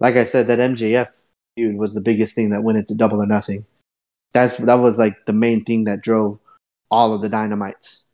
like 0.00 0.16
I 0.16 0.24
said, 0.24 0.46
that 0.48 0.58
MJF 0.58 1.08
dude 1.56 1.76
was 1.76 1.94
the 1.94 2.00
biggest 2.00 2.34
thing 2.34 2.50
that 2.50 2.62
went 2.62 2.78
into 2.78 2.94
Double 2.94 3.22
or 3.22 3.26
Nothing. 3.26 3.64
That's 4.32 4.56
that 4.58 4.74
was 4.74 4.98
like 4.98 5.26
the 5.26 5.32
main 5.32 5.64
thing 5.64 5.84
that 5.84 6.02
drove 6.02 6.40
all 6.90 7.14
of 7.14 7.22
the 7.22 7.28
dynamites 7.28 8.04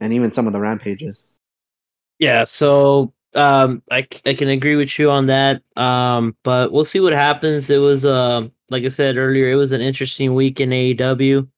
and 0.00 0.12
even 0.12 0.32
some 0.32 0.46
of 0.46 0.52
the 0.52 0.60
rampages. 0.60 1.24
Yeah, 2.18 2.44
so 2.44 3.12
um, 3.34 3.82
I, 3.90 4.06
I 4.26 4.34
can 4.34 4.48
agree 4.48 4.76
with 4.76 4.98
you 4.98 5.10
on 5.10 5.26
that. 5.26 5.62
Um, 5.76 6.36
but 6.42 6.72
we'll 6.72 6.84
see 6.84 7.00
what 7.00 7.12
happens. 7.12 7.70
It 7.70 7.78
was 7.78 8.04
uh, 8.04 8.48
like 8.70 8.84
I 8.84 8.88
said 8.88 9.16
earlier, 9.16 9.50
it 9.50 9.56
was 9.56 9.72
an 9.72 9.80
interesting 9.80 10.34
week 10.34 10.60
in 10.60 10.70
AEW. 10.70 11.48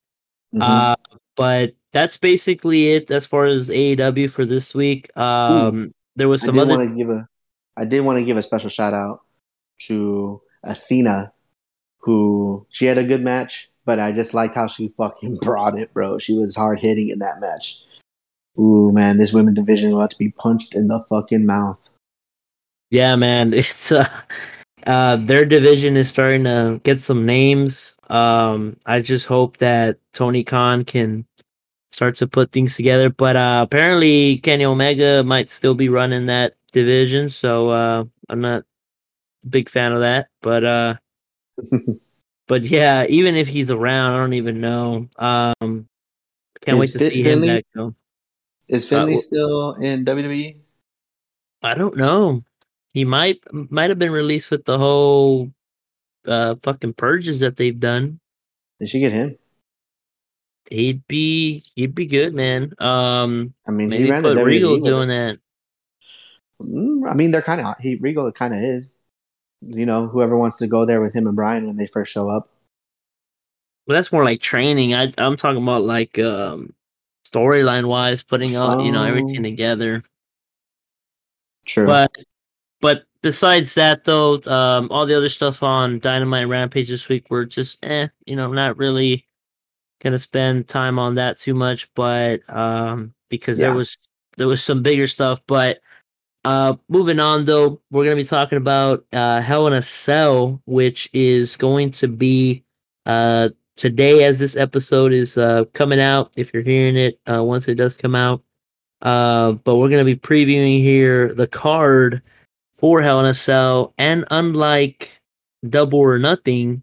Mhm. 0.54 0.60
Uh, 0.60 0.96
but 1.34 1.74
that's 1.92 2.16
basically 2.16 2.92
it 2.92 3.10
as 3.10 3.26
far 3.26 3.44
as 3.44 3.68
AEW 3.68 4.30
for 4.30 4.44
this 4.44 4.74
week. 4.74 5.14
Um, 5.16 5.92
there 6.14 6.28
was 6.28 6.42
some 6.42 6.58
other 6.58 6.84
give 6.86 7.10
a 7.10 7.28
I 7.76 7.84
did 7.84 8.00
want 8.00 8.18
to 8.18 8.24
give 8.24 8.36
a 8.36 8.42
special 8.42 8.70
shout 8.70 8.94
out 8.94 9.20
to 9.80 10.40
Athena, 10.62 11.32
who 11.98 12.66
she 12.70 12.86
had 12.86 12.98
a 12.98 13.04
good 13.04 13.22
match, 13.22 13.70
but 13.84 13.98
I 13.98 14.12
just 14.12 14.34
liked 14.34 14.54
how 14.54 14.66
she 14.66 14.88
fucking 14.88 15.36
brought 15.42 15.78
it, 15.78 15.92
bro. 15.92 16.18
She 16.18 16.34
was 16.34 16.56
hard 16.56 16.80
hitting 16.80 17.08
in 17.08 17.18
that 17.20 17.40
match. 17.40 17.78
Ooh 18.58 18.90
man, 18.92 19.18
this 19.18 19.34
women 19.34 19.52
division 19.52 19.92
about 19.92 20.10
to 20.12 20.18
be 20.18 20.30
punched 20.30 20.74
in 20.74 20.88
the 20.88 21.04
fucking 21.10 21.44
mouth. 21.44 21.78
Yeah, 22.90 23.16
man, 23.16 23.52
it's 23.52 23.92
uh, 23.92 24.08
uh, 24.86 25.16
their 25.16 25.44
division 25.44 25.96
is 25.96 26.08
starting 26.08 26.44
to 26.44 26.80
get 26.84 27.00
some 27.00 27.26
names. 27.26 27.96
Um, 28.08 28.76
I 28.86 29.00
just 29.00 29.26
hope 29.26 29.58
that 29.58 29.98
Tony 30.12 30.44
Khan 30.44 30.84
can 30.84 31.26
start 31.92 32.16
to 32.16 32.26
put 32.26 32.52
things 32.52 32.76
together. 32.76 33.10
But 33.10 33.36
uh, 33.36 33.60
apparently, 33.66 34.38
Kenny 34.38 34.64
Omega 34.64 35.22
might 35.24 35.50
still 35.50 35.74
be 35.74 35.88
running 35.88 36.26
that 36.26 36.54
division, 36.72 37.28
so 37.28 37.70
uh, 37.70 38.04
I'm 38.28 38.40
not 38.40 38.64
a 39.44 39.48
big 39.48 39.68
fan 39.68 39.92
of 39.92 40.00
that. 40.00 40.28
But 40.42 40.64
uh, 40.64 40.94
but 42.48 42.62
yeah, 42.64 43.06
even 43.08 43.36
if 43.36 43.48
he's 43.48 43.70
around, 43.70 44.12
I 44.12 44.16
don't 44.18 44.34
even 44.34 44.60
know. 44.60 45.08
Um, 45.18 45.88
can't 46.62 46.78
Is 46.78 46.80
wait 46.80 46.92
to 46.92 46.98
Fit 46.98 47.12
see 47.12 47.22
him 47.22 47.40
back 47.42 47.64
though. 47.74 47.94
Is 48.68 48.88
Finlay 48.88 49.16
Uh, 49.16 49.20
still 49.20 49.74
in? 49.74 50.04
WWE? 50.04 50.60
I 51.62 51.74
don't 51.74 51.96
know. 51.96 52.44
He 52.92 53.04
might 53.04 53.40
might 53.52 53.90
have 53.90 53.98
been 53.98 54.12
released 54.12 54.50
with 54.50 54.64
the 54.64 54.78
whole 54.78 55.52
uh 56.26 56.56
fucking 56.62 56.94
purges 56.94 57.40
that 57.40 57.56
they've 57.56 57.78
done. 57.78 58.20
Did 58.80 58.88
she 58.88 59.00
get 59.00 59.12
him? 59.12 59.38
He'd 60.70 61.06
be 61.06 61.64
he'd 61.74 61.94
be 61.94 62.06
good, 62.06 62.34
man. 62.34 62.72
Um 62.78 63.54
I 63.66 63.70
mean, 63.70 63.88
maybe 63.88 64.04
he 64.04 64.10
ran 64.10 64.22
the 64.22 64.34
put 64.34 64.44
Regal 64.44 64.78
doing 64.78 65.08
that. 65.08 65.38
Mm, 66.62 67.08
I 67.10 67.14
mean, 67.14 67.30
they're 67.30 67.42
kind 67.42 67.60
of 67.60 67.74
he 67.78 67.96
Regal 67.96 68.30
kind 68.32 68.54
of 68.54 68.60
is. 68.62 68.94
You 69.62 69.86
know, 69.86 70.04
whoever 70.04 70.36
wants 70.36 70.58
to 70.58 70.66
go 70.66 70.84
there 70.84 71.00
with 71.00 71.14
him 71.14 71.26
and 71.26 71.34
Bryan 71.34 71.66
when 71.66 71.76
they 71.76 71.86
first 71.86 72.12
show 72.12 72.28
up. 72.28 72.48
But 73.86 73.94
that's 73.94 74.12
more 74.12 74.24
like 74.24 74.40
training. 74.40 74.94
I 74.94 75.12
I'm 75.18 75.36
talking 75.36 75.62
about 75.62 75.82
like 75.82 76.18
um 76.18 76.74
storyline 77.26 77.86
wise, 77.86 78.22
putting 78.22 78.56
all 78.56 78.84
you 78.84 78.92
know 78.92 79.04
everything 79.04 79.40
Oh. 79.40 79.42
together. 79.42 80.02
True. 81.64 81.86
But 81.86 82.16
but 82.80 83.04
besides 83.22 83.74
that 83.74 84.04
though, 84.04 84.40
um 84.46 84.88
all 84.90 85.06
the 85.06 85.16
other 85.16 85.28
stuff 85.28 85.62
on 85.62 85.98
Dynamite 86.00 86.48
Rampage 86.48 86.88
this 86.88 87.08
week 87.08 87.30
were 87.30 87.44
just 87.44 87.84
eh, 87.84 88.08
you 88.26 88.36
know, 88.36 88.52
not 88.52 88.76
really 88.76 89.25
gonna 90.06 90.18
spend 90.18 90.68
time 90.68 90.98
on 90.98 91.14
that 91.14 91.38
too 91.38 91.54
much, 91.54 91.92
but 91.94 92.48
um 92.54 93.12
because 93.28 93.58
there 93.58 93.74
was 93.74 93.98
there 94.36 94.46
was 94.46 94.62
some 94.62 94.82
bigger 94.82 95.06
stuff. 95.06 95.40
But 95.46 95.80
uh 96.44 96.76
moving 96.88 97.18
on 97.20 97.44
though, 97.44 97.80
we're 97.90 98.04
gonna 98.04 98.16
be 98.16 98.24
talking 98.24 98.58
about 98.58 99.04
uh 99.12 99.40
Hell 99.40 99.66
in 99.66 99.72
a 99.72 99.82
Cell, 99.82 100.62
which 100.66 101.10
is 101.12 101.56
going 101.56 101.90
to 101.92 102.08
be 102.08 102.64
uh 103.06 103.50
today 103.76 104.24
as 104.24 104.38
this 104.38 104.56
episode 104.56 105.12
is 105.12 105.36
uh 105.36 105.64
coming 105.74 106.00
out, 106.00 106.32
if 106.36 106.54
you're 106.54 106.62
hearing 106.62 106.96
it, 106.96 107.18
uh 107.28 107.42
once 107.42 107.68
it 107.68 107.74
does 107.74 107.96
come 107.96 108.14
out. 108.14 108.42
Uh, 109.02 109.52
but 109.52 109.76
we're 109.76 109.90
gonna 109.90 110.04
be 110.04 110.16
previewing 110.16 110.80
here 110.80 111.34
the 111.34 111.46
card 111.46 112.22
for 112.72 113.02
Hell 113.02 113.20
in 113.20 113.26
a 113.26 113.34
Cell, 113.34 113.92
and 113.98 114.24
unlike 114.30 115.20
Double 115.68 115.98
or 115.98 116.18
Nothing, 116.18 116.82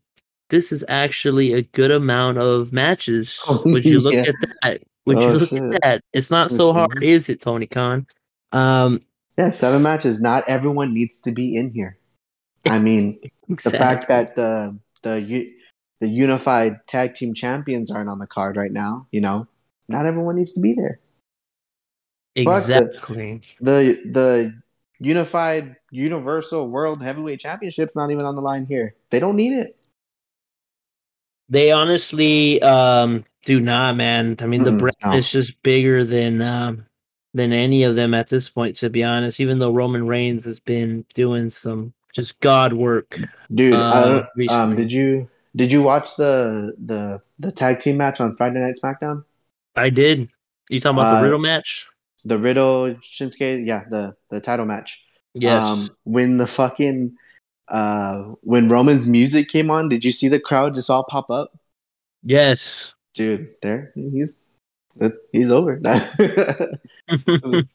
this 0.50 0.72
is 0.72 0.84
actually 0.88 1.54
a 1.54 1.62
good 1.62 1.92
amount 1.92 2.38
of 2.38 2.72
matches. 2.74 3.42
Oh, 3.48 3.62
Would 3.66 3.86
you 3.86 4.00
look 4.00 4.14
yeah. 4.14 4.22
at 4.22 4.36
that? 4.62 4.82
Would 5.06 5.20
you 5.22 5.28
Oh, 5.28 5.34
look 5.34 5.50
shit. 5.50 5.62
at 5.64 5.82
that? 5.82 6.02
It's 6.14 6.32
not 6.32 6.52
so 6.52 6.72
hard, 6.74 7.04
is 7.04 7.28
it, 7.30 7.42
Tony 7.42 7.66
Khan? 7.68 8.06
Um, 8.52 9.02
yeah, 9.38 9.50
seven 9.50 9.82
matches. 9.84 10.22
Not 10.22 10.48
everyone 10.48 10.94
needs 10.94 11.22
to 11.22 11.32
be 11.32 11.56
in 11.56 11.72
here. 11.72 11.98
I 12.66 12.80
mean, 12.80 13.18
the 13.50 13.72
fact 13.72 14.08
that 14.08 14.36
the 14.36 14.78
the 15.02 15.48
the 16.00 16.08
unified 16.08 16.80
tag 16.88 17.16
team 17.16 17.34
champions 17.34 17.90
aren't 17.92 18.10
on 18.10 18.20
the 18.20 18.28
card 18.28 18.56
right 18.58 18.72
now, 18.72 19.08
you 19.12 19.20
know, 19.22 19.48
not 19.90 20.06
everyone 20.06 20.36
needs 20.36 20.54
to 20.54 20.60
be 20.60 20.74
there. 20.74 21.00
Fuck 22.38 22.66
the- 22.66 22.78
exactly. 22.90 23.42
The 23.60 24.00
the 24.06 24.54
unified 25.00 25.76
universal 25.92 26.70
world 26.70 27.02
heavyweight 27.02 27.40
championship's 27.40 27.96
not 27.96 28.12
even 28.12 28.24
on 28.24 28.36
the 28.36 28.42
line 28.42 28.66
here. 28.66 28.96
They 29.10 29.20
don't 29.20 29.36
need 29.36 29.54
it. 29.54 29.82
They 31.54 31.72
honestly 31.72 32.62
um 32.62 33.26
do 33.46 33.60
not, 33.60 33.96
man. 33.98 34.38
I 34.42 34.48
mean, 34.48 34.64
the 34.64 34.72
Mm-mm, 34.72 34.80
brand 34.80 34.96
no. 35.04 35.12
is 35.12 35.32
just 35.32 35.62
bigger 35.64 36.04
than 36.04 36.42
um 36.42 36.86
than 37.34 37.54
any 37.54 37.84
of 37.84 37.96
them 37.96 38.14
at 38.14 38.28
this 38.30 38.50
point. 38.50 38.78
To 38.78 38.90
be 38.90 39.04
honest, 39.04 39.40
even 39.40 39.60
though 39.60 39.74
Roman 39.74 40.08
Reigns 40.08 40.46
has 40.46 40.60
been 40.60 41.06
doing 41.14 41.50
some 41.50 41.94
just 42.14 42.40
god 42.42 42.74
work. 42.74 43.20
Dude, 43.54 43.74
Uh, 43.74 44.24
um, 44.50 44.76
did 44.76 44.92
you 44.92 45.30
did 45.56 45.72
you 45.72 45.84
watch 45.84 46.16
the 46.16 46.74
the 46.84 47.22
the 47.40 47.52
tag 47.52 47.80
team 47.80 47.98
match 47.98 48.20
on 48.22 48.36
Friday 48.36 48.60
Night 48.60 48.76
SmackDown? 48.84 49.24
I 49.76 49.90
did. 49.90 50.30
You 50.70 50.80
talking 50.80 50.96
about 50.96 51.10
Uh, 51.10 51.18
the 51.18 51.22
Riddle 51.24 51.40
match? 51.40 51.88
The 52.26 52.40
Riddle 52.40 52.96
Shinsuke, 53.02 53.66
yeah, 53.66 53.84
the 53.90 54.14
the 54.30 54.42
title 54.42 54.66
match. 54.66 55.02
Yes. 55.34 55.64
Um, 55.64 55.96
when 56.06 56.38
the 56.38 56.48
fucking 56.48 57.18
uh 57.70 58.24
when 58.42 58.70
Roman's 58.70 59.08
music 59.08 59.48
came 59.50 59.72
on, 59.72 59.90
did 59.90 60.04
you 60.04 60.12
see 60.12 60.28
the 60.28 60.40
crowd 60.40 60.76
just 60.76 60.90
all 60.90 61.04
pop 61.04 61.30
up? 61.30 61.52
yes. 62.24 62.94
Dude, 63.14 63.54
there 63.62 63.92
he's 63.94 64.38
he's 65.32 65.52
over. 65.52 65.80
it 65.84 66.80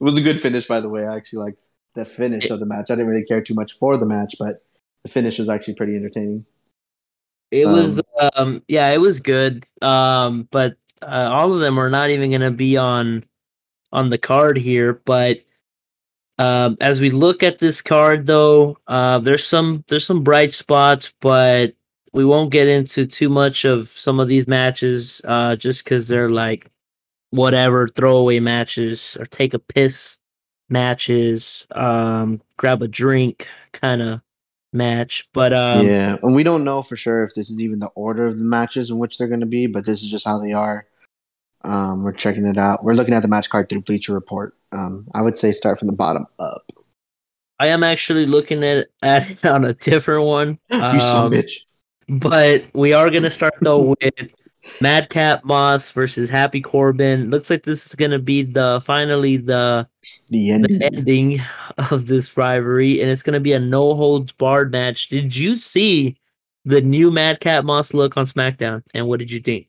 was 0.01 0.19
a 0.19 0.21
good 0.21 0.41
finish, 0.43 0.67
by 0.67 0.81
the 0.81 0.89
way. 0.89 1.07
I 1.07 1.17
actually 1.17 1.45
liked 1.45 1.63
the 1.95 2.05
finish 2.05 2.51
of 2.51 2.61
the 2.61 2.67
match. 2.67 2.91
I 2.91 2.95
didn't 2.95 3.09
really 3.09 3.25
care 3.25 3.41
too 3.41 3.55
much 3.55 3.79
for 3.79 3.97
the 3.97 4.07
match, 4.07 4.35
but 4.39 4.61
the 5.05 5.11
finish 5.11 5.39
was 5.39 5.49
actually 5.49 5.75
pretty 5.75 5.95
entertaining. 5.95 6.43
It 7.51 7.67
was 7.67 8.01
Um, 8.21 8.31
um 8.37 8.63
yeah, 8.69 8.91
it 8.91 8.99
was 8.99 9.21
good. 9.21 9.67
Um 9.81 10.49
but 10.51 10.77
uh, 11.03 11.29
all 11.33 11.55
of 11.55 11.61
them 11.61 11.79
are 11.79 11.91
not 11.91 12.11
even 12.11 12.31
going 12.31 12.41
to 12.41 12.51
be 12.51 12.77
on 12.77 13.25
on 13.93 14.09
the 14.09 14.19
card 14.19 14.57
here, 14.59 15.01
but 15.05 15.41
um 16.39 16.77
as 16.81 17.01
we 17.01 17.11
look 17.11 17.43
at 17.43 17.59
this 17.59 17.81
card 17.83 18.27
though, 18.27 18.77
uh 18.87 19.19
there's 19.19 19.45
some 19.45 19.85
there's 19.89 20.07
some 20.07 20.23
bright 20.23 20.55
spots, 20.55 21.13
but 21.21 21.75
we 22.13 22.25
won't 22.25 22.51
get 22.51 22.69
into 22.69 23.07
too 23.07 23.29
much 23.29 23.65
of 23.65 23.89
some 23.91 24.21
of 24.21 24.29
these 24.29 24.47
matches 24.47 25.21
uh 25.25 25.57
just 25.57 25.85
cuz 25.85 26.09
they're 26.09 26.31
like 26.31 26.71
whatever 27.31 27.89
throwaway 27.89 28.41
matches 28.41 29.17
or 29.21 29.27
take 29.27 29.55
a 29.55 29.59
piss 29.59 30.19
matches, 30.69 31.67
um 31.75 32.41
grab 32.57 32.83
a 32.83 32.89
drink 32.89 33.47
kind 33.73 34.03
of 34.03 34.21
match. 34.73 35.29
But 35.33 35.53
um 35.53 35.87
yeah, 35.87 36.17
and 36.23 36.35
we 36.35 36.43
don't 36.45 36.65
know 36.65 36.83
for 36.83 36.97
sure 36.97 37.23
if 37.25 37.35
this 37.35 37.51
is 37.51 37.61
even 37.61 37.79
the 37.79 37.91
order 37.95 38.27
of 38.27 38.39
the 38.39 38.45
matches 38.45 38.91
in 38.91 38.99
which 38.99 39.19
they're 39.19 39.29
going 39.29 39.41
to 39.41 39.47
be, 39.47 39.67
but 39.67 39.87
this 39.87 40.03
is 40.03 40.11
just 40.11 40.27
how 40.27 40.39
they 40.39 40.53
are. 40.53 40.87
Um, 41.65 42.05
we're 42.05 42.13
checking 42.13 42.47
it 42.47 42.57
out. 42.57 42.85
We're 42.85 42.95
looking 42.95 43.15
at 43.15 43.23
the 43.23 43.29
match 43.29 43.51
card 43.51 43.69
through 43.69 43.83
Bleacher 43.83 44.15
Report. 44.15 44.55
Um, 44.73 45.07
I 45.15 45.23
would 45.23 45.37
say 45.37 45.53
start 45.53 45.79
from 45.79 45.89
the 45.89 45.95
bottom 45.95 46.27
up. 46.39 46.63
I 47.59 47.67
am 47.69 47.83
actually 47.83 48.27
looking 48.27 48.63
at 48.63 48.87
at 49.03 49.29
it 49.31 49.45
on 49.45 49.65
a 49.65 49.73
different 49.75 50.25
one. 50.25 50.59
you 50.71 50.79
son 51.01 51.27
Um, 51.27 51.33
a 51.33 51.37
bitch. 51.37 51.53
but 52.09 52.65
we 52.75 52.93
are 52.93 53.11
gonna 53.11 53.31
start 53.31 53.55
though 53.61 53.95
with 54.01 54.33
Madcap 54.81 55.45
Moss 55.45 55.91
versus 55.91 56.31
Happy 56.31 56.61
Corbin. 56.61 57.31
Looks 57.31 57.51
like 57.51 57.65
this 57.65 57.87
is 57.87 57.95
gonna 57.97 58.19
be 58.21 58.43
the 58.43 58.81
finally 58.85 59.37
the, 59.39 59.89
The 60.29 60.59
the 60.59 60.89
ending 60.93 61.41
of 61.91 62.07
this 62.07 62.37
rivalry, 62.37 63.01
and 63.01 63.11
it's 63.11 63.23
gonna 63.23 63.41
be 63.41 63.53
a 63.55 63.59
no 63.61 63.95
holds 63.95 64.31
barred 64.33 64.71
match. 64.71 65.09
Did 65.09 65.35
you 65.35 65.57
see 65.57 66.17
the 66.65 66.81
new 66.81 67.11
Madcap 67.11 67.65
Moss 67.65 67.93
look 67.95 68.17
on 68.17 68.27
SmackDown? 68.27 68.83
And 68.95 69.09
what 69.09 69.19
did 69.19 69.31
you 69.31 69.41
think? 69.41 69.67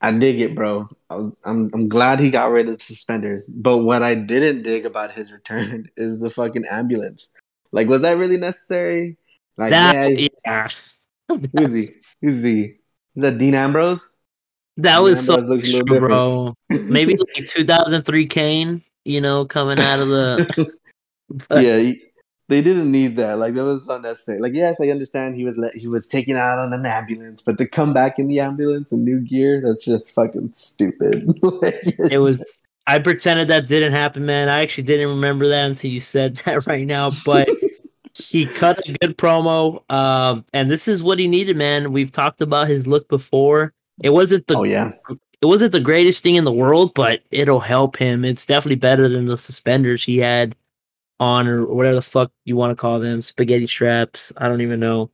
I 0.00 0.12
dig 0.12 0.40
it, 0.40 0.54
bro. 0.54 0.88
I'm 1.10 1.36
I'm 1.44 1.88
glad 1.88 2.20
he 2.20 2.30
got 2.30 2.50
rid 2.50 2.68
of 2.68 2.78
the 2.78 2.84
suspenders. 2.84 3.44
But 3.48 3.78
what 3.78 4.02
I 4.02 4.14
didn't 4.14 4.62
dig 4.62 4.86
about 4.86 5.10
his 5.10 5.32
return 5.32 5.88
is 5.96 6.20
the 6.20 6.30
fucking 6.30 6.64
ambulance. 6.70 7.30
Like, 7.72 7.88
was 7.88 8.02
that 8.02 8.16
really 8.16 8.36
necessary? 8.36 9.16
Like, 9.56 9.70
that 9.70 10.18
yeah, 10.18 10.28
yeah. 10.44 10.68
who's 11.56 11.72
he? 11.72 11.90
Who's 12.22 12.42
he? 12.42 12.60
Is 12.60 12.76
that 13.16 13.38
Dean 13.38 13.54
Ambrose? 13.54 14.08
That 14.76 14.98
was 14.98 15.24
so 15.24 15.38
Ambrose 15.38 15.74
a 15.74 15.78
little 15.78 15.98
bro. 15.98 16.54
Maybe 16.88 17.16
like 17.36 17.48
2003 17.48 18.26
Kane, 18.28 18.82
you 19.04 19.20
know, 19.20 19.44
coming 19.44 19.80
out 19.80 19.98
of 19.98 20.08
the. 20.08 20.72
But- 21.48 21.64
yeah, 21.64 21.92
they 22.48 22.62
didn't 22.62 22.90
need 22.90 23.16
that. 23.16 23.38
Like 23.38 23.54
that 23.54 23.64
was 23.64 23.88
unnecessary. 23.88 24.40
Like 24.40 24.54
yes, 24.54 24.80
I 24.80 24.88
understand 24.88 25.36
he 25.36 25.44
was 25.44 25.58
let, 25.58 25.74
he 25.74 25.86
was 25.86 26.06
taken 26.06 26.36
out 26.36 26.58
on 26.58 26.72
an 26.72 26.86
ambulance, 26.86 27.42
but 27.42 27.58
to 27.58 27.68
come 27.68 27.92
back 27.92 28.18
in 28.18 28.26
the 28.26 28.40
ambulance 28.40 28.90
in 28.90 29.04
new 29.04 29.20
gear, 29.20 29.60
that's 29.62 29.84
just 29.84 30.10
fucking 30.10 30.52
stupid. 30.54 31.24
it 32.10 32.20
was. 32.20 32.60
I 32.86 32.98
pretended 32.98 33.48
that 33.48 33.66
didn't 33.66 33.92
happen, 33.92 34.24
man. 34.24 34.48
I 34.48 34.62
actually 34.62 34.84
didn't 34.84 35.08
remember 35.08 35.46
that 35.46 35.66
until 35.66 35.90
you 35.90 36.00
said 36.00 36.36
that 36.46 36.66
right 36.66 36.86
now. 36.86 37.10
But 37.26 37.48
he 38.14 38.46
cut 38.46 38.80
a 38.88 38.92
good 38.94 39.18
promo, 39.18 39.82
um, 39.90 40.44
and 40.54 40.70
this 40.70 40.88
is 40.88 41.02
what 41.02 41.18
he 41.18 41.28
needed, 41.28 41.56
man. 41.56 41.92
We've 41.92 42.12
talked 42.12 42.40
about 42.40 42.66
his 42.68 42.86
look 42.86 43.08
before. 43.08 43.74
It 44.02 44.10
wasn't 44.10 44.46
the 44.46 44.56
oh 44.56 44.64
yeah, 44.64 44.90
it 45.42 45.46
wasn't 45.46 45.72
the 45.72 45.80
greatest 45.80 46.22
thing 46.22 46.36
in 46.36 46.44
the 46.44 46.52
world, 46.52 46.94
but 46.94 47.20
it'll 47.30 47.60
help 47.60 47.98
him. 47.98 48.24
It's 48.24 48.46
definitely 48.46 48.76
better 48.76 49.06
than 49.06 49.26
the 49.26 49.36
suspenders 49.36 50.02
he 50.02 50.16
had 50.16 50.56
on 51.20 51.46
or 51.46 51.66
whatever 51.66 51.96
the 51.96 52.02
fuck 52.02 52.30
you 52.44 52.56
want 52.56 52.70
to 52.70 52.76
call 52.76 53.00
them, 53.00 53.22
spaghetti 53.22 53.66
straps. 53.66 54.32
I 54.36 54.48
don't 54.48 54.60
even 54.60 54.80
know. 54.80 55.10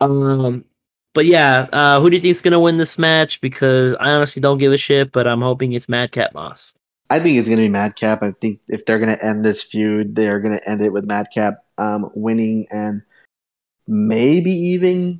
Um, 0.00 0.64
but 1.14 1.26
yeah, 1.26 1.66
uh, 1.72 2.00
who 2.00 2.10
do 2.10 2.16
you 2.16 2.22
think 2.22 2.30
is 2.30 2.40
gonna 2.40 2.60
win 2.60 2.76
this 2.76 2.98
match? 2.98 3.40
Because 3.40 3.96
I 4.00 4.10
honestly 4.10 4.40
don't 4.40 4.58
give 4.58 4.72
a 4.72 4.78
shit, 4.78 5.12
but 5.12 5.26
I'm 5.26 5.40
hoping 5.40 5.72
it's 5.72 5.88
Madcap 5.88 6.34
Moss. 6.34 6.74
I 7.10 7.20
think 7.20 7.38
it's 7.38 7.48
gonna 7.48 7.62
be 7.62 7.68
Madcap. 7.68 8.22
I 8.22 8.32
think 8.40 8.58
if 8.68 8.84
they're 8.84 8.98
gonna 8.98 9.18
end 9.22 9.44
this 9.44 9.62
feud, 9.62 10.14
they 10.14 10.28
are 10.28 10.40
gonna 10.40 10.60
end 10.66 10.80
it 10.80 10.92
with 10.92 11.06
Madcap 11.06 11.56
um, 11.78 12.10
winning 12.14 12.66
and 12.70 13.02
maybe 13.86 14.50
even 14.50 15.14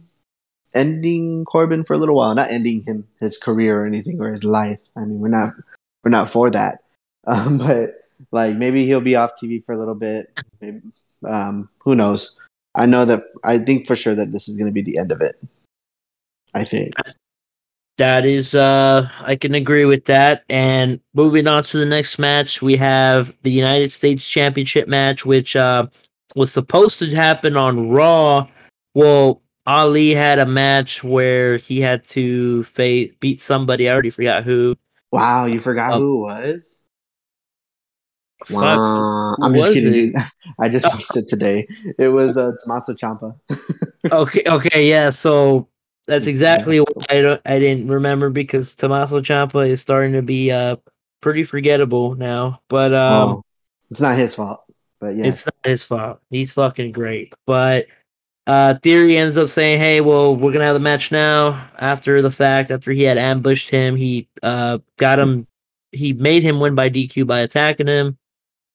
ending 0.75 1.45
Corbin 1.47 1.85
for 1.85 1.95
a 1.95 1.99
little 1.99 2.17
while. 2.17 2.35
Not 2.35 2.51
ending 2.51 2.85
him 2.87 3.07
his 3.21 3.39
career 3.39 3.77
or 3.77 3.87
anything 3.87 4.21
or 4.21 4.31
his 4.31 4.45
life. 4.45 4.81
I 4.97 5.01
mean, 5.01 5.21
we're 5.21 5.29
not 5.29 5.53
we're 6.05 6.11
not 6.11 6.31
for 6.31 6.51
that. 6.51 6.83
Um, 7.27 7.59
but 7.59 8.08
like 8.33 8.57
maybe 8.57 8.87
he'll 8.87 9.01
be 9.01 9.17
off 9.17 9.33
TV 9.41 9.65
for 9.65 9.73
a 9.73 9.79
little 9.79 9.95
bit. 9.95 10.33
Maybe, 10.61 10.81
um, 11.27 11.69
who 11.79 11.95
knows? 11.95 12.35
I 12.75 12.87
know 12.87 13.05
that 13.05 13.25
I 13.45 13.59
think 13.59 13.87
for 13.87 13.97
sure 13.97 14.15
that 14.15 14.33
this 14.33 14.49
is 14.49 14.57
going 14.57 14.67
to 14.67 14.73
be 14.73 14.83
the 14.83 14.99
end 14.99 15.13
of 15.13 15.21
it. 15.21 15.37
I 16.55 16.65
think 16.65 16.95
that 17.99 18.25
is 18.25 18.55
uh 18.55 19.09
I 19.21 19.37
can 19.37 19.55
agree 19.55 19.85
with 19.85 20.07
that. 20.07 20.45
And 20.49 21.01
moving 21.15 21.47
on 21.47 21.63
to 21.65 21.79
the 21.79 21.87
next 21.87 22.19
match, 22.19 22.63
we 22.63 22.77
have 22.77 23.37
the 23.43 23.51
United 23.51 23.93
States 23.93 24.29
Championship 24.29 24.89
match, 24.89 25.27
which 25.27 25.55
uh 25.55 25.87
was 26.35 26.53
supposed 26.53 26.99
to 27.01 27.15
happen 27.15 27.57
on 27.57 27.91
Raw. 27.91 28.49
Well, 28.95 29.43
Ali 29.67 30.11
had 30.11 30.39
a 30.39 30.47
match 30.47 31.05
where 31.05 31.59
he 31.59 31.81
had 31.81 32.05
to 32.05 32.65
fa- 32.65 33.09
beat 33.21 33.41
somebody. 33.41 33.89
I 33.89 33.93
already 33.93 34.11
forgot 34.11 34.45
who. 34.45 34.77
Wow, 35.13 35.47
you 35.47 35.61
forgot 35.61 35.93
um, 35.93 36.01
who 36.01 36.19
it 36.19 36.25
was? 36.25 36.79
Wow. 38.51 39.37
I'm 39.41 39.55
just 39.55 39.73
kidding. 39.73 40.15
I 40.61 40.69
just 40.69 40.87
watched 40.87 41.17
it 41.17 41.29
today. 41.29 41.67
It 41.99 42.09
was 42.09 42.39
uh, 42.39 42.53
Tommaso 42.63 42.95
Ciampa. 42.95 43.39
okay, 44.13 44.43
okay, 44.47 44.89
yeah. 44.89 45.11
So 45.11 45.69
that's 46.09 46.27
exactly 46.27 46.81
what 46.81 47.13
I 47.13 47.21
don't 47.21 47.41
I 47.45 47.59
didn't 47.59 47.89
remember 47.89 48.31
because 48.31 48.75
Tommaso 48.75 49.21
Ciampa 49.21 49.69
is 49.69 49.83
starting 49.83 50.15
to 50.15 50.23
be 50.23 50.51
uh 50.51 50.77
pretty 51.21 51.45
forgettable 51.45 52.15
now. 52.15 52.63
But 52.69 52.95
um 52.95 53.43
it's 53.91 54.01
not 54.01 54.17
his 54.17 54.35
fault. 54.35 54.65
But 55.01 55.17
yeah. 55.17 55.27
It's 55.27 55.47
not 55.47 55.55
his 55.65 55.85
fault. 55.85 56.21
He's 56.31 56.53
fucking 56.53 56.93
great. 56.93 57.35
But 57.47 57.89
uh 58.47 58.77
Theory 58.83 59.19
ends 59.19 59.37
up 59.37 59.51
saying, 59.51 59.79
Hey, 59.79 60.01
well, 60.01 60.35
we're 60.35 60.53
gonna 60.53 60.65
have 60.65 60.75
the 60.75 60.81
match 60.81 61.13
now 61.13 61.69
after 61.79 62.23
the 62.23 62.31
fact, 62.31 62.71
after 62.71 62.91
he 62.91 63.03
had 63.03 63.19
ambushed 63.19 63.69
him, 63.69 63.95
he 63.95 64.29
uh 64.43 64.79
got 64.97 65.19
him 65.19 65.47
he 65.93 66.15
made 66.15 66.43
him 66.43 66.59
win 66.59 66.75
by 66.75 66.89
DQ 66.89 67.27
by 67.27 67.41
attacking 67.41 67.87
him. 67.87 68.19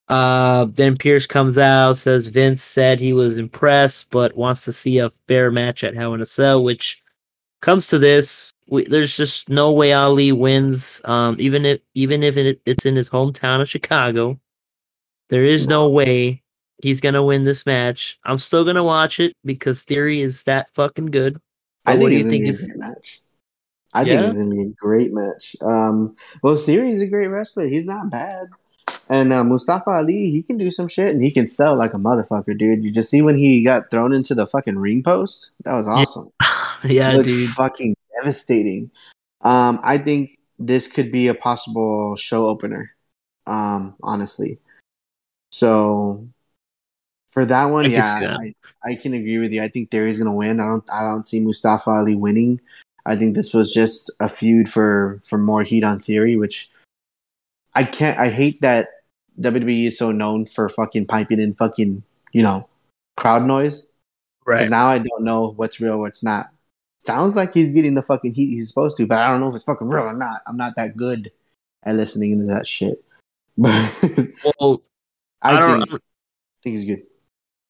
Uh, 0.09 0.65
then 0.65 0.97
Pearce 0.97 1.25
comes 1.25 1.57
out, 1.57 1.93
says 1.93 2.27
Vince 2.27 2.61
said 2.61 2.99
he 2.99 3.13
was 3.13 3.37
impressed, 3.37 4.11
but 4.11 4.35
wants 4.35 4.65
to 4.65 4.73
see 4.73 4.99
a 4.99 5.11
fair 5.27 5.49
match 5.49 5.83
at 5.83 5.95
Hell 5.95 6.13
in 6.13 6.21
a 6.21 6.25
Cell, 6.25 6.63
which 6.63 7.01
comes 7.61 7.87
to 7.87 7.97
this. 7.97 8.51
We, 8.67 8.83
there's 8.83 9.15
just 9.15 9.49
no 9.49 9.71
way 9.71 9.93
Ali 9.93 10.31
wins. 10.31 11.01
Um, 11.05 11.37
even 11.39 11.65
if 11.65 11.81
even 11.93 12.23
if 12.23 12.37
it, 12.37 12.61
it's 12.65 12.85
in 12.85 12.95
his 12.95 13.09
hometown 13.09 13.61
of 13.61 13.69
Chicago, 13.69 14.39
there 15.29 15.45
is 15.45 15.67
no 15.67 15.89
way 15.89 16.43
he's 16.81 16.99
gonna 16.99 17.23
win 17.23 17.43
this 17.43 17.65
match. 17.65 18.19
I'm 18.25 18.37
still 18.37 18.65
gonna 18.65 18.83
watch 18.83 19.19
it 19.19 19.35
because 19.45 19.83
Theory 19.83 20.21
is 20.21 20.43
that 20.43 20.73
fucking 20.73 21.07
good. 21.07 21.39
I 21.85 21.93
think 21.93 22.03
what 22.03 22.09
do 22.09 22.15
you 22.17 22.29
think 22.29 22.47
is 22.47 22.71
match? 22.75 23.21
I 23.93 24.03
yeah? 24.03 24.15
think 24.15 24.27
it's 24.27 24.37
gonna 24.37 24.55
be 24.55 24.61
a 24.63 24.73
great 24.75 25.13
match. 25.13 25.55
Um, 25.61 26.15
well, 26.41 26.55
Theory 26.55 26.91
is 26.91 27.01
a 27.01 27.07
great 27.07 27.27
wrestler. 27.27 27.67
He's 27.67 27.85
not 27.85 28.09
bad. 28.09 28.47
And 29.13 29.31
uh, 29.31 29.43
Mustafa 29.43 29.91
Ali, 29.91 30.31
he 30.31 30.41
can 30.41 30.57
do 30.57 30.71
some 30.71 30.87
shit 30.87 31.11
and 31.11 31.21
he 31.21 31.29
can 31.29 31.47
sell 31.47 31.75
like 31.75 31.93
a 31.93 31.97
motherfucker, 31.97 32.57
dude. 32.57 32.83
You 32.83 32.89
just 32.89 33.11
see 33.11 33.21
when 33.21 33.37
he 33.37 33.63
got 33.63 33.91
thrown 33.91 34.11
into 34.11 34.33
the 34.33 34.47
fucking 34.47 34.79
ring 34.79 35.03
post? 35.03 35.51
That 35.65 35.75
was 35.75 35.87
awesome. 35.87 36.31
yeah, 36.83 37.15
dude. 37.21 37.51
Fucking 37.51 37.95
devastating. 38.17 38.89
Um, 39.41 39.79
I 39.83 39.99
think 39.99 40.39
this 40.57 40.87
could 40.87 41.11
be 41.11 41.27
a 41.27 41.35
possible 41.35 42.15
show 42.15 42.47
opener. 42.47 42.95
Um, 43.45 43.95
honestly. 44.01 44.57
So 45.51 46.27
for 47.27 47.45
that 47.45 47.65
one, 47.65 47.85
I 47.85 47.89
yeah, 47.89 48.35
I, 48.39 48.55
I, 48.83 48.95
can 48.95 49.13
agree 49.13 49.37
with 49.37 49.53
you. 49.53 49.61
I 49.61 49.67
think 49.67 49.91
Theory's 49.91 50.17
gonna 50.17 50.33
win. 50.33 50.59
I 50.59 50.65
don't 50.65 50.89
I 50.91 51.01
don't 51.03 51.23
see 51.23 51.39
Mustafa 51.39 51.91
Ali 51.91 52.15
winning. 52.15 52.59
I 53.05 53.15
think 53.15 53.35
this 53.35 53.53
was 53.53 53.71
just 53.71 54.09
a 54.19 54.27
feud 54.27 54.71
for 54.71 55.21
for 55.23 55.37
more 55.37 55.61
heat 55.61 55.83
on 55.83 55.99
Theory, 55.99 56.35
which 56.35 56.71
I 57.75 57.83
can't. 57.83 58.17
I 58.17 58.31
hate 58.31 58.59
that 58.61 58.87
WWE 59.39 59.87
is 59.87 59.97
so 59.97 60.11
known 60.11 60.45
for 60.45 60.69
fucking 60.69 61.07
piping 61.07 61.41
in 61.41 61.53
fucking 61.55 61.99
you 62.31 62.43
know 62.43 62.63
crowd 63.17 63.45
noise. 63.45 63.89
Right 64.45 64.69
now, 64.69 64.87
I 64.87 64.97
don't 64.97 65.23
know 65.23 65.53
what's 65.55 65.79
real, 65.79 65.97
what's 65.97 66.23
not. 66.23 66.47
Sounds 67.05 67.35
like 67.35 67.53
he's 67.53 67.71
getting 67.71 67.95
the 67.95 68.01
fucking 68.01 68.33
heat 68.33 68.53
he's 68.53 68.69
supposed 68.69 68.97
to, 68.97 69.05
but 69.05 69.19
I 69.19 69.29
don't 69.29 69.39
know 69.39 69.49
if 69.49 69.55
it's 69.55 69.65
fucking 69.65 69.87
real 69.87 70.03
or 70.03 70.13
not. 70.13 70.41
I'm 70.47 70.57
not 70.57 70.75
that 70.75 70.97
good 70.97 71.31
at 71.83 71.95
listening 71.95 72.31
into 72.31 72.45
that 72.45 72.67
shit. 72.67 73.03
well, 73.57 74.81
I, 75.41 75.57
I 75.57 75.77
think, 75.79 75.93
I 75.93 75.97
think 76.61 76.75
he's 76.75 76.85
good. 76.85 77.03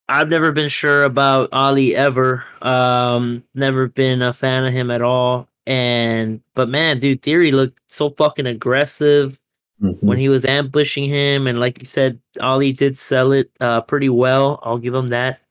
I've 0.08 0.30
never 0.30 0.52
been 0.52 0.70
sure 0.70 1.04
about 1.04 1.50
Ali 1.52 1.96
ever. 1.96 2.44
Um, 2.62 3.44
never 3.56 3.88
been 3.88 4.22
a 4.22 4.34
fan 4.34 4.66
of 4.66 4.74
him 4.74 4.92
at 4.92 5.02
all. 5.02 5.48
And 5.66 6.42
but 6.56 6.70
man, 6.70 7.00
dude, 7.00 7.22
Theory 7.22 7.52
looked 7.52 7.80
so 7.88 8.10
fucking 8.12 8.46
aggressive 8.46 9.40
mm-hmm. 9.84 10.06
when 10.06 10.18
he 10.18 10.30
was 10.30 10.46
ambushing 10.46 11.08
him, 11.08 11.48
and 11.48 11.60
like 11.60 11.80
you 11.80 11.86
said, 11.86 12.20
Ali 12.40 12.72
did 12.72 12.98
sell 12.98 13.32
it 13.32 13.52
uh, 13.60 13.82
pretty 13.82 14.10
well. 14.10 14.60
I'll 14.64 14.78
give 14.78 14.94
him 14.94 15.08
that. 15.10 15.42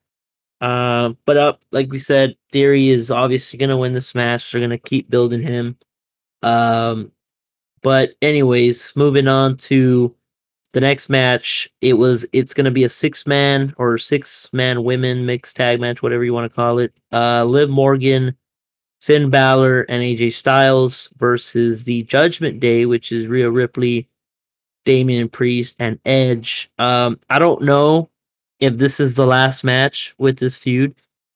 Uh, 0.60 1.14
but 1.26 1.36
up, 1.36 1.56
uh, 1.56 1.58
like 1.72 1.90
we 1.90 1.98
said, 1.98 2.36
Theory 2.52 2.88
is 2.88 3.10
obviously 3.10 3.58
gonna 3.58 3.76
win 3.76 3.92
this 3.92 4.14
match. 4.14 4.50
They're 4.50 4.60
gonna 4.60 4.78
keep 4.78 5.10
building 5.10 5.42
him. 5.42 5.76
Um, 6.42 7.12
but 7.82 8.14
anyways, 8.22 8.94
moving 8.96 9.28
on 9.28 9.56
to 9.58 10.14
the 10.72 10.80
next 10.80 11.08
match. 11.08 11.68
It 11.80 11.94
was 11.94 12.24
it's 12.32 12.54
gonna 12.54 12.70
be 12.70 12.84
a 12.84 12.88
six 12.88 13.26
man 13.26 13.74
or 13.76 13.98
six 13.98 14.52
man 14.52 14.84
women 14.84 15.26
mixed 15.26 15.56
tag 15.56 15.80
match, 15.80 16.02
whatever 16.02 16.24
you 16.24 16.32
want 16.32 16.50
to 16.50 16.54
call 16.54 16.78
it. 16.78 16.92
Uh, 17.12 17.44
Liv 17.44 17.68
Morgan, 17.68 18.36
Finn 19.00 19.30
Balor, 19.30 19.82
and 19.82 20.02
AJ 20.02 20.32
Styles 20.32 21.10
versus 21.16 21.84
the 21.84 22.02
Judgment 22.02 22.60
Day, 22.60 22.86
which 22.86 23.12
is 23.12 23.26
Rhea 23.26 23.50
Ripley, 23.50 24.08
Damian 24.84 25.28
Priest, 25.28 25.76
and 25.78 25.98
Edge. 26.04 26.70
Um, 26.78 27.18
I 27.30 27.38
don't 27.38 27.62
know 27.62 28.10
if 28.60 28.78
this 28.78 29.00
is 29.00 29.14
the 29.14 29.26
last 29.26 29.64
match 29.64 30.14
with 30.18 30.38
this 30.38 30.56
feud, 30.56 30.94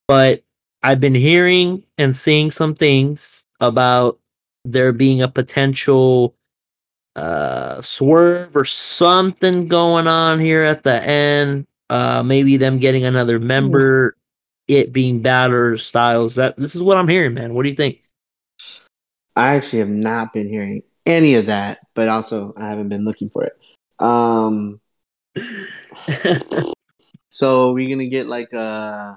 but 0.08 0.42
I've 0.82 1.00
been 1.00 1.14
hearing 1.14 1.82
and 1.98 2.14
seeing 2.14 2.50
some 2.50 2.74
things 2.74 3.46
about 3.60 4.18
there 4.64 4.92
being 4.92 5.22
a 5.22 5.28
potential 5.28 6.34
uh, 7.16 7.80
swerve 7.80 8.54
or 8.54 8.64
something 8.64 9.68
going 9.68 10.06
on 10.06 10.38
here 10.38 10.62
at 10.62 10.82
the 10.82 11.02
end. 11.02 11.66
Uh, 11.88 12.22
maybe 12.22 12.56
them 12.56 12.78
getting 12.78 13.04
another 13.04 13.38
member, 13.38 14.16
it 14.68 14.92
being 14.92 15.20
Balor 15.22 15.76
Styles. 15.78 16.34
That 16.34 16.56
this 16.56 16.74
is 16.74 16.82
what 16.82 16.96
I'm 16.96 17.08
hearing, 17.08 17.34
man. 17.34 17.54
What 17.54 17.62
do 17.62 17.68
you 17.68 17.74
think? 17.74 18.02
I 19.36 19.54
actually 19.54 19.80
have 19.80 19.88
not 19.88 20.32
been 20.32 20.48
hearing 20.48 20.82
any 21.06 21.34
of 21.34 21.46
that, 21.46 21.78
but 21.94 22.08
also 22.08 22.52
I 22.56 22.68
haven't 22.68 22.88
been 22.88 23.04
looking 23.04 23.30
for 23.30 23.44
it. 23.44 23.52
Um, 23.98 24.80
so 27.30 27.72
we're 27.72 27.88
gonna 27.88 28.08
get 28.08 28.26
like 28.26 28.52
a 28.52 29.16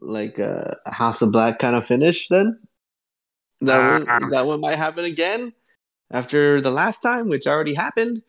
like 0.00 0.38
a 0.38 0.78
House 0.86 1.22
of 1.22 1.32
Black 1.32 1.58
kind 1.58 1.76
of 1.76 1.86
finish 1.86 2.28
then. 2.28 2.56
Is 3.60 3.66
that, 3.68 4.06
what, 4.06 4.22
is 4.22 4.30
that 4.30 4.46
what 4.46 4.60
might 4.60 4.76
happen 4.76 5.04
again 5.04 5.52
after 6.12 6.60
the 6.60 6.70
last 6.70 7.00
time, 7.00 7.28
which 7.28 7.46
already 7.46 7.74
happened? 7.74 8.22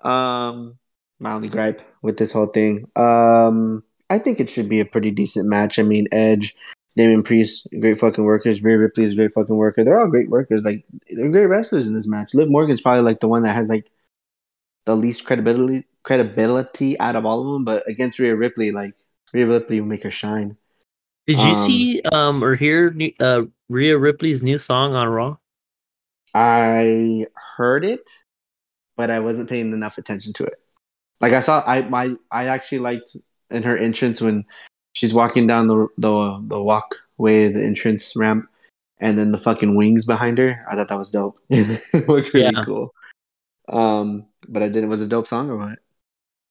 Um, 0.00 0.78
my 1.18 1.32
only 1.32 1.48
gripe 1.48 1.82
with 2.02 2.16
this 2.16 2.32
whole 2.32 2.46
thing. 2.46 2.86
Um, 2.96 3.84
I 4.08 4.18
think 4.18 4.40
it 4.40 4.48
should 4.48 4.68
be 4.68 4.80
a 4.80 4.86
pretty 4.86 5.10
decent 5.10 5.48
match. 5.48 5.78
I 5.78 5.82
mean, 5.82 6.06
Edge 6.12 6.54
Damian 6.96 7.22
Priest, 7.22 7.68
great 7.80 7.98
fucking 8.00 8.24
workers. 8.24 8.62
Rhea 8.62 8.78
Ripley 8.78 9.04
is 9.04 9.12
a 9.12 9.16
great 9.16 9.32
fucking 9.32 9.56
worker. 9.56 9.84
They're 9.84 10.00
all 10.00 10.08
great 10.08 10.28
workers. 10.28 10.64
Like 10.64 10.84
they're 11.08 11.30
great 11.30 11.46
wrestlers 11.46 11.88
in 11.88 11.94
this 11.94 12.08
match. 12.08 12.34
Liv 12.34 12.50
Morgan's 12.50 12.80
probably 12.80 13.02
like 13.02 13.20
the 13.20 13.28
one 13.28 13.42
that 13.44 13.54
has 13.54 13.68
like 13.68 13.86
the 14.86 14.96
least 14.96 15.24
credibility 15.24 15.86
credibility 16.02 16.98
out 16.98 17.16
of 17.16 17.26
all 17.26 17.40
of 17.46 17.52
them. 17.52 17.64
But 17.64 17.88
against 17.88 18.18
Rhea 18.18 18.34
Ripley, 18.36 18.72
like 18.72 18.94
Rhea 19.32 19.46
Ripley 19.46 19.80
will 19.80 19.88
make 19.88 20.02
her 20.02 20.10
shine. 20.10 20.56
Did 21.26 21.38
you 21.40 21.50
Um, 21.50 21.66
see 21.66 22.02
um 22.12 22.42
or 22.42 22.56
hear 22.56 22.94
uh 23.20 23.42
Rhea 23.68 23.96
Ripley's 23.96 24.42
new 24.42 24.58
song 24.58 24.94
on 24.94 25.08
Raw? 25.08 25.36
I 26.34 27.26
heard 27.56 27.84
it, 27.84 28.08
but 28.96 29.10
I 29.10 29.20
wasn't 29.20 29.48
paying 29.48 29.72
enough 29.72 29.98
attention 29.98 30.32
to 30.34 30.44
it. 30.44 30.58
Like 31.20 31.32
I 31.32 31.40
saw, 31.40 31.62
I 31.66 31.82
my 31.88 32.16
I 32.30 32.46
actually 32.46 32.78
liked 32.78 33.16
in 33.50 33.62
her 33.62 33.76
entrance 33.76 34.20
when 34.20 34.44
she's 34.92 35.14
walking 35.14 35.46
down 35.46 35.66
the 35.66 35.86
the 35.98 36.44
the 36.48 36.62
walkway, 36.62 37.52
the 37.52 37.62
entrance 37.62 38.14
ramp, 38.16 38.48
and 38.98 39.16
then 39.18 39.32
the 39.32 39.38
fucking 39.38 39.76
wings 39.76 40.06
behind 40.06 40.38
her. 40.38 40.58
I 40.70 40.74
thought 40.76 40.88
that 40.88 40.98
was 40.98 41.10
dope. 41.10 41.38
it 41.50 42.08
looked 42.08 42.32
really 42.34 42.52
Yeah. 42.54 42.62
cool. 42.64 42.94
Um, 43.68 44.26
but 44.48 44.62
I 44.62 44.68
didn't. 44.68 44.90
Was 44.90 45.00
a 45.02 45.06
dope 45.06 45.26
song 45.26 45.48
or 45.50 45.56
what? 45.56 45.78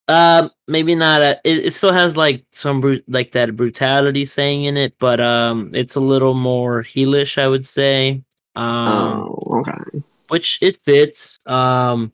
Um, 0.08 0.50
maybe 0.68 0.96
not. 0.96 1.22
A, 1.22 1.40
it, 1.44 1.68
it 1.68 1.74
still 1.74 1.94
has 1.94 2.18
like 2.18 2.44
some 2.52 2.82
brut 2.82 3.04
like 3.08 3.32
that 3.34 3.56
brutality 3.56 4.26
saying 4.26 4.64
in 4.64 4.76
it, 4.78 4.96
but 5.00 5.20
um, 5.20 5.70
it's 5.76 5.96
a 5.96 6.00
little 6.00 6.34
more 6.34 6.82
heelish, 6.82 7.38
I 7.38 7.48
would 7.48 7.68
say. 7.68 8.24
Um, 8.56 9.22
oh, 9.30 9.60
okay. 9.62 10.02
which 10.30 10.58
it 10.64 10.78
fits. 10.78 11.38
Um, 11.46 12.12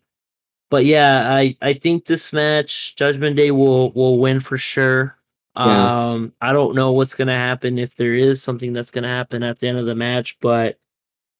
but 0.69 0.83
yeah, 0.85 1.33
I 1.33 1.55
I 1.61 1.73
think 1.73 2.05
this 2.05 2.33
match, 2.33 2.95
Judgment 2.97 3.37
Day 3.37 3.51
will 3.51 3.91
will 3.93 4.17
win 4.19 4.39
for 4.41 4.57
sure. 4.57 5.14
Yeah. 5.57 6.09
Um, 6.11 6.33
I 6.41 6.51
don't 6.53 6.75
know 6.75 6.91
what's 6.91 7.15
gonna 7.15 7.37
happen 7.37 7.79
if 7.79 7.95
there 7.95 8.13
is 8.13 8.43
something 8.43 8.73
that's 8.73 8.91
gonna 8.91 9.07
happen 9.07 9.41
at 9.43 9.59
the 9.59 9.67
end 9.67 9.77
of 9.77 9.85
the 9.85 9.95
match, 9.95 10.37
but 10.41 10.77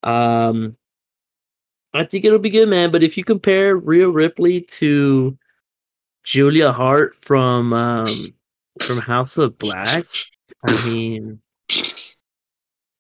um, 0.04 0.78
I 1.94 2.04
think 2.06 2.26
it'll 2.26 2.40
be 2.40 2.50
good, 2.50 2.70
man. 2.70 2.92
But 2.92 3.04
if 3.04 3.18
you 3.18 3.24
compare 3.24 3.76
Rhea 3.76 4.08
Ripley 4.10 4.62
to 4.62 5.38
Julia 6.24 6.72
Hart 6.72 7.16
from 7.16 7.74
um 7.74 8.34
from 8.82 9.00
House 9.00 9.38
of 9.38 9.58
Black, 9.58 10.06
I 10.68 10.86
mean, 10.86 11.40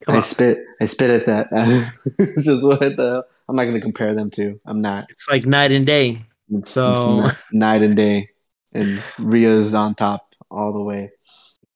I 0.07 0.17
on, 0.17 0.23
spit. 0.23 0.59
I 0.81 0.85
spit 0.85 1.09
at 1.11 1.25
that. 1.27 1.49
Just 2.43 2.63
what 2.63 2.79
the? 2.79 3.23
I'm 3.47 3.55
not 3.55 3.65
gonna 3.65 3.81
compare 3.81 4.13
them 4.15 4.29
to. 4.31 4.59
I'm 4.65 4.81
not. 4.81 5.05
it's 5.09 5.29
like 5.29 5.45
night 5.45 5.71
and 5.71 5.85
day. 5.85 6.21
It's, 6.49 6.69
So- 6.71 7.25
it's 7.25 7.35
ni- 7.53 7.59
night 7.59 7.81
and 7.83 7.95
day, 7.95 8.27
and 8.73 9.01
Rhea's 9.19 9.73
on 9.73 9.95
top 9.95 10.24
all 10.51 10.73
the 10.73 10.81
way. 10.81 11.11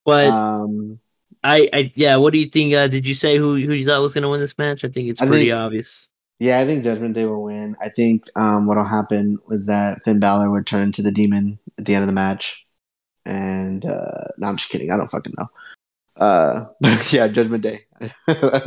But 0.06 0.28
Um, 0.30 1.00
I, 1.44 1.70
I, 1.74 1.92
yeah. 1.96 2.16
What 2.18 2.34
do 2.34 2.40
you 2.40 2.46
think? 2.48 2.74
Uh, 2.74 2.88
did 2.88 3.06
you 3.06 3.14
say 3.14 3.38
who 3.38 3.56
who 3.56 3.74
you 3.74 3.86
thought 3.86 4.02
was 4.02 4.14
gonna 4.14 4.30
win 4.30 4.40
this 4.42 4.58
match? 4.58 4.84
I 4.84 4.90
think 4.90 5.10
it's 5.10 5.22
I 5.22 5.28
pretty 5.28 5.46
think- 5.50 5.56
obvious. 5.60 6.10
yeah, 6.40 6.60
I 6.60 6.66
think 6.66 6.84
Judgment 6.84 7.14
Day 7.16 7.26
will 7.26 7.44
win. 7.44 7.76
I 7.82 7.90
think 7.90 8.24
um, 8.36 8.66
what'll 8.66 8.84
happen 8.86 9.38
was 9.48 9.66
that 9.68 10.04
Finn 10.04 10.20
Balor 10.20 10.50
would 10.52 10.66
turn 10.68 10.84
into 10.84 11.02
the 11.02 11.12
demon 11.12 11.60
at 11.78 11.86
the 11.86 11.96
end 11.96 12.04
of 12.04 12.08
the 12.08 12.14
match, 12.14 12.66
and 13.26 13.86
uh, 13.86 14.26
no, 14.38 14.48
I'm 14.48 14.56
just 14.58 14.70
kidding. 14.70 14.92
I 14.92 14.98
don't 14.98 15.12
fucking 15.12 15.34
know. 15.38 15.48
Uh, 16.18 16.66
yeah, 17.12 17.28
Judgment 17.28 17.64
Day. 17.64 17.82
I 18.02 18.12
don't- 18.34 18.54
I 18.54 18.60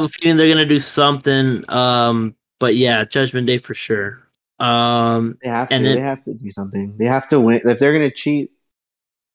have 0.00 0.04
a 0.04 0.08
feeling 0.08 0.36
they're 0.36 0.52
gonna 0.52 0.66
do 0.66 0.80
something. 0.80 1.62
Um, 1.68 2.34
but 2.58 2.76
yeah, 2.76 3.04
Judgment 3.04 3.46
Day 3.46 3.58
for 3.58 3.72
sure. 3.74 4.18
Um, 4.58 5.38
they 5.42 5.48
have 5.48 5.68
to. 5.68 5.74
Then- 5.78 5.84
they 5.96 6.00
have 6.02 6.22
to 6.24 6.34
do 6.34 6.50
something. 6.50 6.92
They 6.98 7.06
have 7.06 7.28
to 7.30 7.40
win. 7.40 7.60
If 7.64 7.78
they're 7.78 7.92
gonna 7.94 8.10
cheat, 8.10 8.50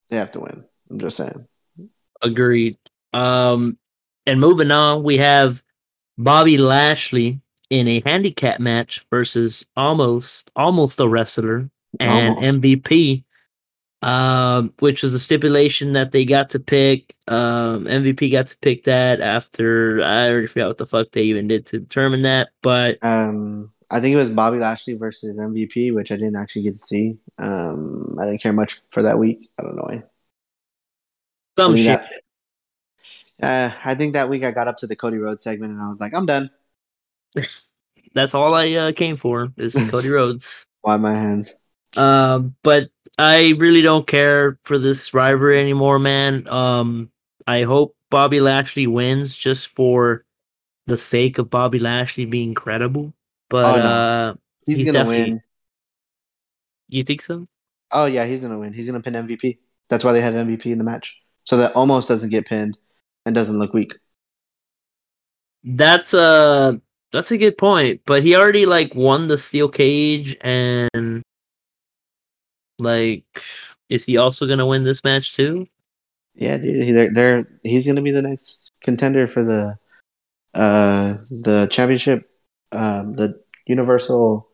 they 0.09 0.17
have 0.17 0.31
to 0.31 0.39
win. 0.41 0.63
I'm 0.89 0.99
just 0.99 1.17
saying. 1.17 1.41
agreed. 2.21 2.77
Um, 3.13 3.77
and 4.25 4.39
moving 4.39 4.71
on, 4.71 5.03
we 5.03 5.17
have 5.17 5.63
Bobby 6.17 6.57
Lashley 6.57 7.39
in 7.69 7.87
a 7.87 8.01
handicap 8.05 8.59
match 8.59 9.05
versus 9.09 9.65
almost 9.75 10.51
almost 10.55 10.99
a 10.99 11.07
wrestler 11.07 11.69
and 11.99 12.33
Almost. 12.35 12.61
MVP. 12.61 13.23
Um, 14.01 14.71
which 14.79 15.01
was 15.01 15.15
a 15.15 15.19
stipulation 15.19 15.93
that 15.93 16.11
they 16.11 16.25
got 16.25 16.49
to 16.51 16.59
pick. 16.59 17.15
Um, 17.27 17.85
MVP 17.85 18.31
got 18.31 18.47
to 18.47 18.57
pick 18.59 18.83
that 18.83 19.19
after 19.19 20.03
I 20.03 20.29
already 20.29 20.45
forgot 20.45 20.67
what 20.67 20.77
the 20.77 20.85
fuck 20.85 21.11
they 21.11 21.23
even 21.23 21.47
did 21.47 21.65
to 21.67 21.79
determine 21.79 22.21
that, 22.23 22.49
but 22.61 22.99
Um, 23.03 23.71
I 23.91 24.01
think 24.01 24.13
it 24.13 24.17
was 24.17 24.31
Bobby 24.31 24.57
Lashley 24.57 24.95
versus 24.95 25.35
MVP, 25.35 25.93
which 25.93 26.11
I 26.11 26.15
didn't 26.15 26.37
actually 26.37 26.63
get 26.63 26.81
to 26.81 26.85
see. 26.85 27.17
Um, 27.37 28.17
I 28.19 28.25
didn't 28.25 28.41
care 28.41 28.53
much 28.53 28.81
for 28.89 29.03
that 29.03 29.19
week. 29.19 29.49
I 29.59 29.63
don't 29.63 29.75
know 29.75 29.83
why. 29.83 30.03
some 31.59 31.73
I 31.73 31.75
think 31.75 31.85
shit. 31.85 31.99
that- 31.99 32.11
uh, 33.43 33.75
I 33.83 33.95
think 33.95 34.13
that 34.13 34.29
week 34.29 34.45
I 34.45 34.51
got 34.51 34.67
up 34.69 34.77
to 34.77 34.87
the 34.87 34.95
Cody 34.95 35.17
Rhodes 35.17 35.43
segment 35.43 35.73
and 35.73 35.81
I 35.81 35.89
was 35.89 35.99
like, 35.99 36.13
I'm 36.13 36.25
done. 36.25 36.49
That's 38.13 38.33
all 38.33 38.53
I 38.55 38.71
uh, 38.71 38.91
came 38.93 39.17
for 39.17 39.51
is 39.57 39.73
Cody 39.89 40.09
Rhodes. 40.09 40.67
Why 40.81 40.95
my 40.97 41.13
hands? 41.13 41.53
Um, 41.97 42.55
but 42.63 42.89
I 43.17 43.53
really 43.57 43.81
don't 43.81 44.07
care 44.07 44.57
for 44.63 44.77
this 44.77 45.13
rivalry 45.13 45.59
anymore, 45.59 45.99
man. 45.99 46.47
Um, 46.47 47.11
I 47.45 47.63
hope 47.63 47.95
Bobby 48.09 48.39
Lashley 48.39 48.87
wins 48.87 49.37
just 49.37 49.67
for 49.67 50.23
the 50.87 50.95
sake 50.97 51.37
of 51.37 51.49
Bobby 51.49 51.79
Lashley 51.79 52.25
being 52.25 52.53
credible. 52.53 53.13
But 53.49 53.65
Oh, 53.65 53.77
no. 53.77 53.83
uh, 53.89 54.33
He's, 54.65 54.79
He's 54.79 54.91
gonna 54.91 55.07
win. 55.07 55.41
you 56.87 57.03
think 57.03 57.21
so? 57.21 57.47
Oh 57.91 58.05
yeah, 58.05 58.25
he's 58.25 58.41
gonna 58.41 58.57
win. 58.57 58.73
He's 58.73 58.87
gonna 58.87 59.01
pin 59.01 59.13
MVP. 59.13 59.59
That's 59.89 60.03
why 60.03 60.11
they 60.11 60.21
have 60.21 60.33
MVP 60.33 60.65
in 60.71 60.77
the 60.79 60.83
match, 60.83 61.21
so 61.45 61.57
that 61.57 61.75
almost 61.75 62.07
doesn't 62.09 62.31
get 62.31 62.47
pinned 62.47 62.77
and 63.25 63.35
doesn't 63.35 63.59
look 63.59 63.73
weak. 63.73 63.93
That's 65.63 66.13
a 66.15 66.81
that's 67.11 67.31
a 67.31 67.37
good 67.37 67.57
point. 67.57 68.01
But 68.05 68.23
he 68.23 68.35
already 68.35 68.65
like 68.65 68.95
won 68.95 69.27
the 69.27 69.37
steel 69.37 69.69
cage, 69.69 70.35
and 70.41 71.21
like, 72.79 73.25
is 73.89 74.05
he 74.05 74.17
also 74.17 74.47
gonna 74.47 74.65
win 74.65 74.81
this 74.83 75.03
match 75.03 75.35
too? 75.35 75.67
Yeah, 76.33 76.57
dude. 76.57 76.95
They're, 76.95 77.13
they're 77.13 77.45
he's 77.63 77.85
gonna 77.87 78.01
be 78.01 78.11
the 78.11 78.21
next 78.23 78.71
contender 78.83 79.27
for 79.27 79.43
the 79.43 79.77
uh 80.53 81.13
the 81.29 81.67
championship, 81.71 82.29
um 82.75 83.15
the 83.15 83.41
Universal 83.67 84.47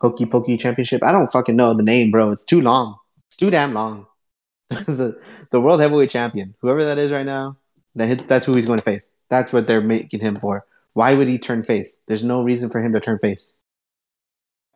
Hokey 0.00 0.26
Pokey 0.26 0.56
Championship. 0.58 1.02
I 1.04 1.12
don't 1.12 1.32
fucking 1.32 1.56
know 1.56 1.74
the 1.74 1.82
name, 1.82 2.10
bro. 2.10 2.26
It's 2.28 2.44
too 2.44 2.60
long. 2.60 2.96
It's 3.26 3.36
too 3.36 3.50
damn 3.50 3.72
long. 3.72 4.06
the 4.70 5.18
the 5.50 5.60
World 5.60 5.80
Heavyweight 5.80 6.10
Champion, 6.10 6.54
whoever 6.60 6.84
that 6.84 6.98
is 6.98 7.12
right 7.12 7.26
now, 7.26 7.56
that 7.94 8.26
that's 8.28 8.46
who 8.46 8.54
he's 8.54 8.66
going 8.66 8.78
to 8.78 8.84
face. 8.84 9.04
That's 9.28 9.52
what 9.52 9.66
they're 9.66 9.80
making 9.80 10.20
him 10.20 10.36
for. 10.36 10.64
Why 10.92 11.14
would 11.14 11.28
he 11.28 11.38
turn 11.38 11.62
face? 11.62 11.98
There's 12.06 12.24
no 12.24 12.42
reason 12.42 12.70
for 12.70 12.80
him 12.82 12.92
to 12.92 13.00
turn 13.00 13.18
face. 13.18 13.56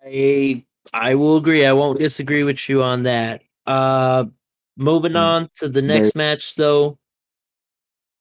I 0.05 0.64
I 0.93 1.14
will 1.14 1.37
agree. 1.37 1.64
I 1.66 1.73
won't 1.73 1.99
disagree 1.99 2.43
with 2.45 2.68
you 2.68 2.83
on 2.83 3.03
that. 3.03 3.43
Uh 3.66 4.25
moving 4.77 5.12
Mm. 5.12 5.21
on 5.23 5.51
to 5.57 5.68
the 5.68 5.83
next 5.83 6.14
match 6.16 6.55
though. 6.55 6.99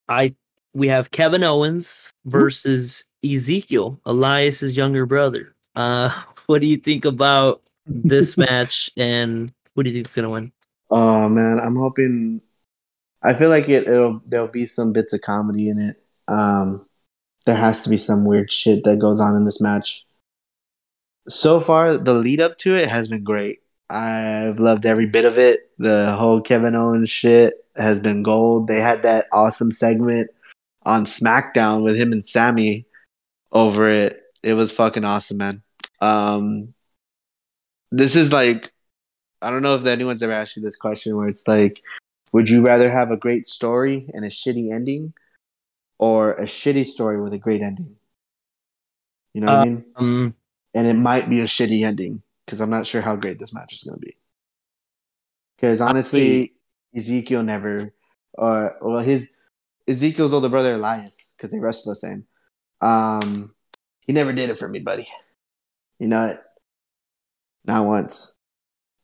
I 0.08 0.36
we 0.74 0.88
have 0.88 1.12
Kevin 1.12 1.43
Owens 1.43 2.12
versus 2.26 3.06
Ezekiel, 3.24 3.99
Elias's 4.05 4.76
younger 4.76 5.05
brother. 5.05 5.55
Uh 5.76 6.09
what 6.45 6.61
do 6.61 6.67
you 6.67 6.78
think 6.78 7.05
about 7.05 7.61
this 7.86 8.38
match 8.49 8.89
and 8.97 9.51
who 9.76 9.84
do 9.84 9.89
you 9.89 9.95
think 9.95 10.07
is 10.07 10.15
gonna 10.15 10.30
win? 10.30 10.51
Oh 10.89 11.30
man, 11.30 11.59
I'm 11.59 11.76
hoping. 11.76 12.41
I 13.22 13.34
feel 13.34 13.49
like 13.49 13.70
it. 13.70 13.88
It'll 13.88 14.22
there'll 14.26 14.47
be 14.47 14.65
some 14.65 14.93
bits 14.93 15.13
of 15.13 15.22
comedy 15.22 15.70
in 15.70 15.80
it. 15.80 16.01
Um, 16.28 16.86
there 17.45 17.55
has 17.55 17.84
to 17.84 17.89
be 17.89 17.97
some 17.97 18.26
weird 18.26 18.51
shit 18.51 18.84
that 18.84 18.99
goes 18.99 19.20
on 19.20 19.36
in 19.36 19.45
this 19.45 19.61
match. 19.61 20.05
So 21.28 21.59
far, 21.59 21.97
the 21.97 22.13
lead 22.13 22.41
up 22.41 22.57
to 22.59 22.76
it 22.76 22.88
has 22.88 23.07
been 23.07 23.24
great. 23.24 23.65
I've 23.89 24.59
loved 24.59 24.86
every 24.86 25.07
bit 25.07 25.26
of 25.26 25.38
it. 25.38 25.72
The 25.78 26.15
whole 26.17 26.41
Kevin 26.41 26.76
Owens 26.76 27.09
shit 27.09 27.53
has 27.76 28.01
been 28.01 28.24
gold. 28.24 28.67
They 28.67 28.80
had 28.80 29.01
that 29.01 29.28
awesome 29.32 29.72
segment 29.72 30.30
on 30.84 31.05
SmackDown 31.05 31.84
with 31.84 31.95
him 31.95 32.11
and 32.11 32.28
Sami 32.28 32.86
over 33.52 33.89
it. 33.89 34.22
It 34.43 34.54
was 34.54 34.72
fucking 34.72 35.04
awesome, 35.06 35.38
man. 35.38 35.64
Um, 36.02 36.74
this 37.91 38.16
is 38.16 38.32
like 38.32 38.72
I 39.41 39.52
don't 39.52 39.62
know 39.62 39.76
if 39.76 39.86
anyone's 39.86 40.22
ever 40.22 40.34
asked 40.34 40.58
you 40.58 40.62
this 40.62 40.76
question 40.76 41.16
where 41.16 41.28
it's 41.28 41.47
like, 41.47 41.82
would 42.34 42.50
you 42.50 42.62
rather 42.62 42.89
have 42.89 43.12
a 43.12 43.18
great 43.18 43.47
story 43.47 44.10
and 44.14 44.26
a 44.26 44.30
shitty 44.30 44.72
ending 44.74 45.14
or 45.97 46.34
a 46.34 46.43
shitty 46.43 46.86
story 46.86 47.22
with 47.22 47.34
a 47.34 47.38
great 47.38 47.62
ending? 47.62 47.95
You 49.34 49.41
know 49.41 49.47
what 49.47 49.56
I 49.56 49.62
Uh, 49.62 49.66
mean? 49.66 49.86
Um 49.95 50.36
And 50.74 50.88
it 50.88 50.95
might 50.95 51.30
be 51.30 51.39
a 51.41 51.45
shitty 51.45 51.84
ending 51.84 52.22
because 52.45 52.62
I'm 52.62 52.70
not 52.70 52.86
sure 52.86 53.02
how 53.02 53.16
great 53.16 53.39
this 53.39 53.54
match 53.54 53.74
is 53.74 53.84
going 53.84 54.00
to 54.00 54.06
be. 54.06 54.16
Because 55.56 55.82
honestly, 55.82 56.54
Ezekiel 56.95 57.43
never, 57.43 57.86
or 58.34 58.76
well, 58.82 59.00
his 59.00 59.32
Ezekiel's 59.88 60.34
older 60.34 60.50
brother 60.50 60.74
Elias, 60.74 61.30
because 61.36 61.52
they 61.52 61.60
wrestle 61.60 61.91
the 61.91 61.95
same. 61.95 62.26
Um, 62.82 63.53
he 64.07 64.13
never 64.13 64.34
did 64.34 64.49
it 64.49 64.57
for 64.57 64.67
me, 64.67 64.80
buddy. 64.80 65.07
You 65.99 66.07
know 66.07 66.25
it. 66.27 66.39
Not 67.65 67.86
once. 67.86 68.34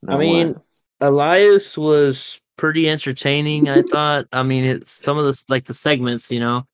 Not 0.01 0.15
I 0.15 0.19
mean, 0.19 0.47
once. 0.47 0.69
Elias 1.01 1.77
was 1.77 2.39
pretty 2.57 2.89
entertaining. 2.89 3.69
I 3.69 3.81
thought. 3.81 4.25
I 4.31 4.43
mean, 4.43 4.63
it's 4.63 4.91
some 4.91 5.17
of 5.17 5.25
the 5.25 5.43
like 5.49 5.65
the 5.65 5.73
segments, 5.73 6.31
you 6.31 6.39
know. 6.39 6.65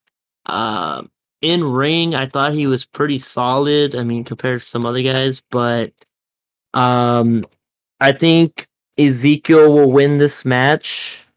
Um, 0.46 1.12
in 1.42 1.64
ring, 1.64 2.16
I 2.16 2.28
thought 2.28 2.54
he 2.54 2.68
was 2.68 2.86
pretty 2.86 3.18
solid. 3.18 3.96
I 3.96 4.04
mean, 4.04 4.24
compared 4.24 4.62
to 4.62 4.66
some 4.66 4.86
other 4.86 5.02
guys, 5.02 5.42
but 5.50 5.92
um, 6.74 7.46
I 8.00 8.12
think 8.12 8.68
Ezekiel 8.98 9.74
will 9.74 9.92
win 9.92 10.18
this 10.18 10.46
match. 10.46 11.28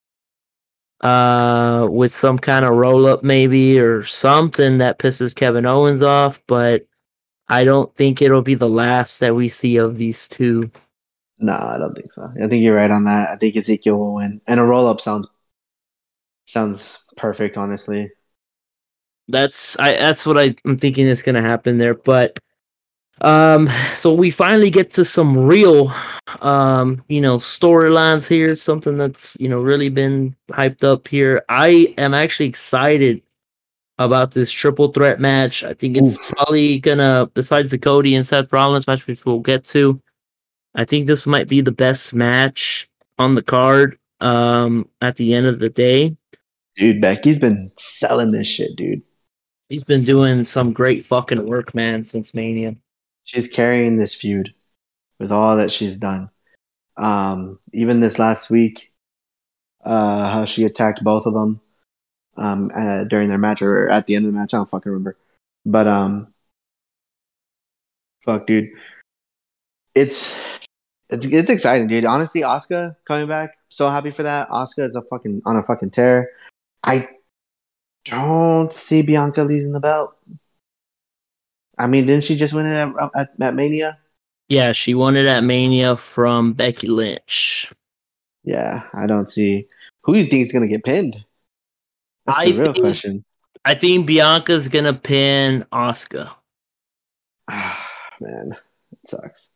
Uh, 1.05 1.87
with 1.91 2.15
some 2.15 2.39
kind 2.39 2.65
of 2.65 2.73
roll 2.73 3.07
up, 3.07 3.23
maybe, 3.23 3.79
or 3.79 4.05
something 4.05 4.79
that 4.79 4.99
pisses 4.99 5.35
Kevin 5.35 5.67
Owens 5.67 6.03
off. 6.03 6.41
But 6.47 6.87
I 7.49 7.65
don't 7.65 7.95
think 7.95 8.23
it'll 8.23 8.43
be 8.43 8.55
the 8.55 8.69
last 8.69 9.21
that 9.21 9.37
we 9.37 9.49
see 9.51 9.77
of 9.77 9.99
these 9.99 10.27
two. 10.27 10.71
No, 11.39 11.53
I 11.53 11.77
don't 11.79 11.95
think 11.95 12.11
so. 12.11 12.31
I 12.43 12.49
think 12.49 12.65
you're 12.65 12.75
right 12.75 12.91
on 12.91 13.05
that. 13.05 13.29
I 13.31 13.37
think 13.37 13.55
Ezekiel 13.55 13.99
will 13.99 14.15
win, 14.15 14.41
and 14.49 14.59
a 14.59 14.65
roll 14.65 14.87
up 14.87 15.01
sounds 15.01 15.29
sounds 16.47 17.05
perfect. 17.19 17.59
Honestly, 17.59 18.11
that's 19.29 19.79
I 19.79 19.93
that's 19.93 20.25
what 20.25 20.39
I, 20.39 20.55
I'm 20.65 20.79
thinking 20.79 21.07
is 21.07 21.23
gonna 21.23 21.43
happen 21.43 21.77
there. 21.77 21.95
But 21.95 22.39
um, 23.21 23.69
so 23.97 24.13
we 24.13 24.31
finally 24.31 24.71
get 24.71 24.91
to 24.93 25.05
some 25.05 25.37
real 25.37 25.93
um, 26.41 27.03
you 27.09 27.21
know, 27.21 27.37
storylines 27.37 28.27
here, 28.27 28.57
something 28.57 28.97
that's, 28.97 29.37
you 29.39 29.49
know, 29.49 29.61
really 29.61 29.89
been 29.89 30.35
hyped 30.51 30.85
up 30.85 31.07
here. 31.09 31.45
I 31.49 31.95
am 31.99 32.15
actually 32.15 32.47
excited 32.47 33.23
about 33.99 34.33
this 34.33 34.51
triple 34.51 34.89
threat 34.89 35.21
match. 35.21 35.63
I 35.63 35.75
think 35.75 35.97
it's 35.97 36.17
Oof. 36.17 36.29
probably 36.31 36.81
gonna 36.81 37.31
besides 37.35 37.71
the 37.71 37.79
Cody 37.79 38.15
and 38.15 38.27
Seth 38.27 38.53
Rollins 38.53 38.87
match, 38.87 39.07
which 39.07 39.25
we'll 39.25 39.41
get 39.41 39.65
to. 39.67 40.01
I 40.75 40.85
think 40.85 41.07
this 41.07 41.27
might 41.27 41.47
be 41.47 41.61
the 41.61 41.73
best 41.73 42.13
match 42.13 42.89
on 43.19 43.35
the 43.35 43.43
card 43.43 43.99
um 44.21 44.89
at 45.01 45.17
the 45.17 45.35
end 45.35 45.47
of 45.47 45.61
the 45.61 45.69
day. 45.69 46.17
Dude, 46.75 47.01
Becky's 47.01 47.39
been 47.39 47.71
selling 47.79 48.31
this 48.31 48.49
shit, 48.49 48.75
dude. 48.75 49.03
He's 49.69 49.85
been 49.85 50.03
doing 50.03 50.43
some 50.43 50.73
great 50.73 51.05
fucking 51.05 51.47
work, 51.47 51.75
man, 51.75 52.05
since 52.05 52.35
Mania. 52.35 52.75
She's 53.25 53.49
carrying 53.49 53.97
this 53.97 54.15
feud 54.15 54.55
with 55.19 55.33
all 55.33 55.57
that 55.57 55.73
she's 55.73 55.97
done. 55.97 56.31
Um, 56.97 57.59
even 57.73 58.01
this 58.01 58.19
last 58.19 58.51
week, 58.51 58.93
uh, 59.85 60.31
how 60.31 60.45
she 60.45 60.65
attacked 60.65 61.03
both 61.03 61.27
of 61.27 61.35
them 61.35 61.61
um, 62.37 62.71
uh, 62.75 63.05
during 63.05 63.29
their 63.29 63.39
match 63.39 63.63
or 63.63 63.89
at 63.89 64.07
the 64.07 64.15
end 64.15 64.27
of 64.27 64.33
the 64.33 64.39
match. 64.39 64.55
I 64.55 64.59
don't 64.59 64.69
fucking 64.71 64.91
remember. 64.91 65.17
But 65.67 65.87
um, 65.87 66.35
fuck, 68.23 68.47
dude, 68.47 68.71
it's 69.95 70.39
it's 71.09 71.27
it's 71.27 71.51
exciting, 71.51 71.87
dude. 71.87 72.05
Honestly, 72.05 72.43
Asuka 72.43 72.97
coming 73.07 73.29
back, 73.29 73.57
so 73.69 73.89
happy 73.89 74.11
for 74.11 74.23
that. 74.23 74.49
Asuka 74.51 74.87
is 74.87 74.95
a 74.95 75.03
fucking 75.03 75.43
on 75.47 75.57
a 75.57 75.63
fucking 75.63 75.91
tear. 75.91 76.31
I 76.83 77.09
don't 78.05 78.73
see 78.73 79.03
Bianca 79.03 79.43
losing 79.43 79.73
the 79.73 79.81
belt. 79.81 80.15
I 81.79 81.87
mean, 81.87 82.07
didn't 82.07 82.25
she 82.25 82.37
just 82.37 82.55
win 82.55 82.67
it 82.67 82.77
at, 82.77 83.11
at, 83.17 83.31
at 83.41 83.55
Mania? 83.55 83.99
Yeah, 84.49 84.73
she 84.73 84.95
won 84.95 85.17
it 85.17 85.27
at 85.27 85.43
Mania 85.43 85.97
from 85.97 86.53
Becky 86.53 86.87
Lynch. 86.87 87.73
Yeah, 88.45 88.83
I 88.95 89.07
don't 89.07 89.29
see 89.29 89.67
who 90.03 90.13
do 90.13 90.21
you 90.21 90.27
think 90.27 90.47
is 90.47 90.53
gonna 90.53 90.67
get 90.67 90.85
pinned. 90.85 91.25
That's 92.27 92.39
I 92.39 92.51
the 92.51 92.59
real 92.59 92.73
think, 92.73 92.85
question. 92.85 93.25
I 93.65 93.75
think 93.75 94.09
Bianca's 94.09 94.69
gonna 94.69 94.93
pin 94.93 95.65
Asuka. 95.73 96.31
Ah, 97.49 97.91
man, 98.21 98.57
it 98.93 99.09
sucks. 99.09 99.51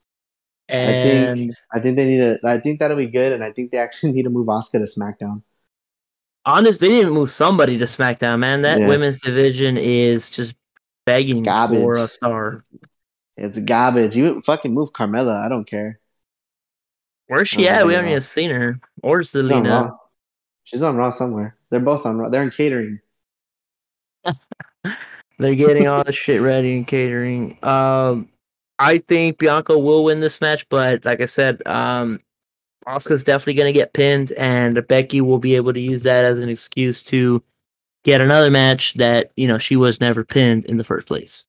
And 0.69 0.91
I 0.91 1.35
think 1.35 1.55
I 1.73 1.81
think 1.81 1.97
they 1.97 2.07
need 2.07 2.19
to. 2.19 2.39
I 2.45 2.59
think 2.59 2.81
that'll 2.81 2.97
be 2.97 3.07
good, 3.07 3.33
and 3.33 3.45
I 3.45 3.53
think 3.53 3.71
they 3.71 3.79
actually 3.79 4.12
need 4.14 4.25
to 4.25 4.31
move 4.31 4.47
Asuka 4.47 4.73
to 4.73 5.01
SmackDown. 5.01 5.43
Honest, 6.47 6.81
they 6.81 6.89
didn't 6.89 7.12
move 7.12 7.31
somebody 7.31 7.77
to 7.77 7.85
SmackDown, 7.85 8.39
man. 8.39 8.62
That 8.62 8.81
yeah. 8.81 8.89
women's 8.89 9.21
division 9.21 9.77
is 9.77 10.31
just 10.31 10.55
begging 11.09 11.42
Garbage. 11.42 11.78
for 11.78 11.96
a 11.96 12.06
star. 12.06 12.64
It's 13.38 13.59
garbage. 13.61 14.14
You 14.14 14.42
fucking 14.42 14.74
move 14.74 14.92
Carmella. 14.92 15.42
I 15.42 15.48
don't 15.48 15.64
care. 15.64 16.00
Where's 17.28 17.48
she 17.48 17.66
at? 17.66 17.86
We 17.86 17.94
haven't 17.94 18.11
even 18.11 18.20
seen 18.20 18.50
her. 18.50 18.78
Or 19.02 19.20
Zelina. 19.20 19.94
She's 20.64 20.82
on 20.82 20.96
Raw 20.96 21.11
somewhere. 21.11 21.56
They're 21.70 21.80
both 21.80 22.04
on 22.04 22.18
Raw. 22.18 22.28
They're 22.28 22.42
in 22.42 22.50
catering. 22.50 23.00
They're 25.38 25.54
getting 25.54 25.86
all 25.86 26.04
the 26.04 26.12
shit 26.12 26.42
ready 26.42 26.76
in 26.76 26.84
catering. 26.84 27.56
Um, 27.62 28.28
I 28.78 28.98
think 28.98 29.38
Bianca 29.38 29.78
will 29.78 30.04
win 30.04 30.20
this 30.20 30.42
match, 30.42 30.68
but 30.68 31.06
like 31.06 31.22
I 31.22 31.26
said, 31.26 31.66
um, 31.66 32.20
Asuka's 32.86 33.24
definitely 33.24 33.54
going 33.54 33.72
to 33.72 33.78
get 33.78 33.94
pinned, 33.94 34.32
and 34.32 34.86
Becky 34.88 35.20
will 35.22 35.38
be 35.38 35.56
able 35.56 35.72
to 35.72 35.80
use 35.80 36.02
that 36.02 36.24
as 36.24 36.38
an 36.38 36.50
excuse 36.50 37.02
to 37.04 37.42
get 38.09 38.22
another 38.22 38.50
match 38.50 38.94
that 38.94 39.32
you 39.36 39.46
know 39.46 39.59
she 39.59 39.76
was 39.76 40.00
never 40.00 40.24
pinned 40.24 40.64
in 40.64 40.78
the 40.78 40.84
first 40.84 41.06
place. 41.06 41.44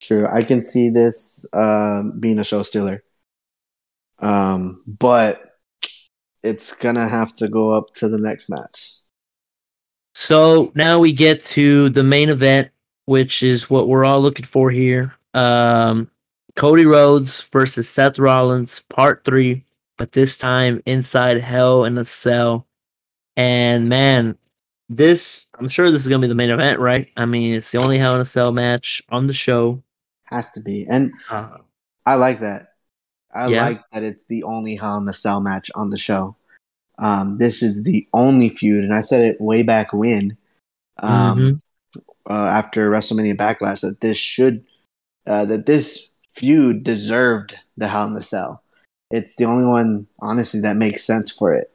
True, 0.00 0.26
I 0.26 0.42
can 0.42 0.62
see 0.62 0.90
this 0.90 1.46
uh, 1.52 2.02
being 2.20 2.38
a 2.38 2.44
show 2.44 2.62
stealer. 2.62 3.02
Um, 4.18 4.82
but 4.86 5.56
it's 6.42 6.74
gonna 6.74 7.08
have 7.08 7.34
to 7.36 7.48
go 7.48 7.70
up 7.70 7.94
to 7.94 8.08
the 8.08 8.18
next 8.18 8.50
match. 8.50 8.94
So 10.14 10.70
now 10.74 10.98
we 10.98 11.12
get 11.12 11.40
to 11.56 11.88
the 11.88 12.04
main 12.04 12.28
event, 12.28 12.70
which 13.06 13.42
is 13.42 13.70
what 13.70 13.88
we're 13.88 14.04
all 14.04 14.20
looking 14.20 14.44
for 14.44 14.70
here. 14.70 15.14
Um, 15.32 16.10
Cody 16.56 16.84
Rhodes 16.84 17.40
versus 17.40 17.88
Seth 17.88 18.18
Rollins, 18.18 18.84
part 18.90 19.24
three, 19.24 19.64
but 19.96 20.12
this 20.12 20.36
time 20.36 20.82
inside 20.84 21.40
Hell 21.40 21.84
in 21.84 21.96
a 21.96 22.04
Cell. 22.04 22.66
And 23.34 23.88
man, 23.88 24.36
this 24.90 25.46
I'm 25.62 25.68
sure 25.68 25.92
this 25.92 26.02
is 26.02 26.08
gonna 26.08 26.20
be 26.20 26.26
the 26.26 26.34
main 26.34 26.50
event, 26.50 26.80
right? 26.80 27.06
I 27.16 27.24
mean, 27.24 27.52
it's 27.54 27.70
the 27.70 27.78
only 27.78 27.96
Hell 27.96 28.16
in 28.16 28.20
a 28.20 28.24
Cell 28.24 28.50
match 28.50 29.00
on 29.10 29.28
the 29.28 29.32
show. 29.32 29.80
Has 30.24 30.50
to 30.52 30.60
be. 30.60 30.86
And 30.90 31.12
uh, 31.30 31.58
I 32.04 32.16
like 32.16 32.40
that. 32.40 32.72
I 33.32 33.46
yeah. 33.46 33.66
like 33.66 33.82
that 33.92 34.02
it's 34.02 34.26
the 34.26 34.42
only 34.42 34.74
Hell 34.74 34.98
in 34.98 35.08
a 35.08 35.14
Cell 35.14 35.40
match 35.40 35.70
on 35.76 35.90
the 35.90 35.98
show. 35.98 36.34
Um, 36.98 37.38
this 37.38 37.62
is 37.62 37.84
the 37.84 38.08
only 38.12 38.48
feud, 38.48 38.82
and 38.82 38.92
I 38.92 39.02
said 39.02 39.22
it 39.22 39.40
way 39.40 39.62
back 39.62 39.92
when, 39.92 40.36
um, 40.98 41.38
mm-hmm. 41.38 42.00
uh, 42.28 42.46
after 42.46 42.90
WrestleMania 42.90 43.36
Backlash, 43.36 43.82
that 43.82 44.00
this 44.00 44.18
should, 44.18 44.64
uh, 45.28 45.44
that 45.44 45.66
this 45.66 46.08
feud 46.34 46.82
deserved 46.82 47.56
the 47.76 47.86
Hell 47.86 48.08
in 48.08 48.16
a 48.16 48.22
Cell. 48.22 48.64
It's 49.12 49.36
the 49.36 49.44
only 49.44 49.64
one, 49.64 50.08
honestly, 50.18 50.58
that 50.60 50.76
makes 50.76 51.04
sense 51.04 51.30
for 51.30 51.54
it. 51.54 51.70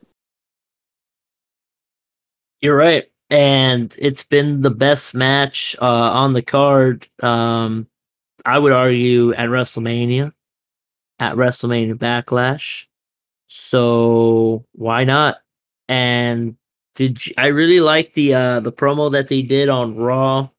You're 2.59 2.75
right, 2.75 3.05
and 3.29 3.93
it's 3.99 4.23
been 4.23 4.61
the 4.61 4.71
best 4.71 5.13
match 5.13 5.75
uh, 5.81 6.11
on 6.11 6.33
the 6.33 6.41
card. 6.41 7.07
Um, 7.21 7.87
I 8.45 8.59
would 8.59 8.71
argue 8.71 9.33
at 9.33 9.49
WrestleMania, 9.49 10.31
at 11.19 11.35
WrestleMania 11.35 11.95
Backlash. 11.95 12.85
So 13.47 14.65
why 14.71 15.03
not? 15.03 15.37
And 15.89 16.55
did 16.95 17.25
you, 17.25 17.33
I 17.37 17.47
really 17.47 17.79
like 17.79 18.13
the 18.13 18.33
uh 18.33 18.59
the 18.59 18.71
promo 18.71 19.11
that 19.11 19.27
they 19.27 19.41
did 19.41 19.69
on 19.69 19.95
Raw? 19.95 20.49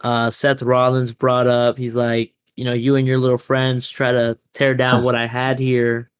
Uh, 0.00 0.30
Seth 0.30 0.62
Rollins 0.62 1.12
brought 1.12 1.46
up. 1.46 1.78
He's 1.78 1.96
like, 1.96 2.34
you 2.54 2.64
know, 2.64 2.74
you 2.74 2.96
and 2.96 3.06
your 3.06 3.18
little 3.18 3.38
friends 3.38 3.88
try 3.88 4.12
to 4.12 4.38
tear 4.52 4.74
down 4.74 5.02
what 5.02 5.14
I 5.14 5.26
had 5.26 5.58
here, 5.58 6.10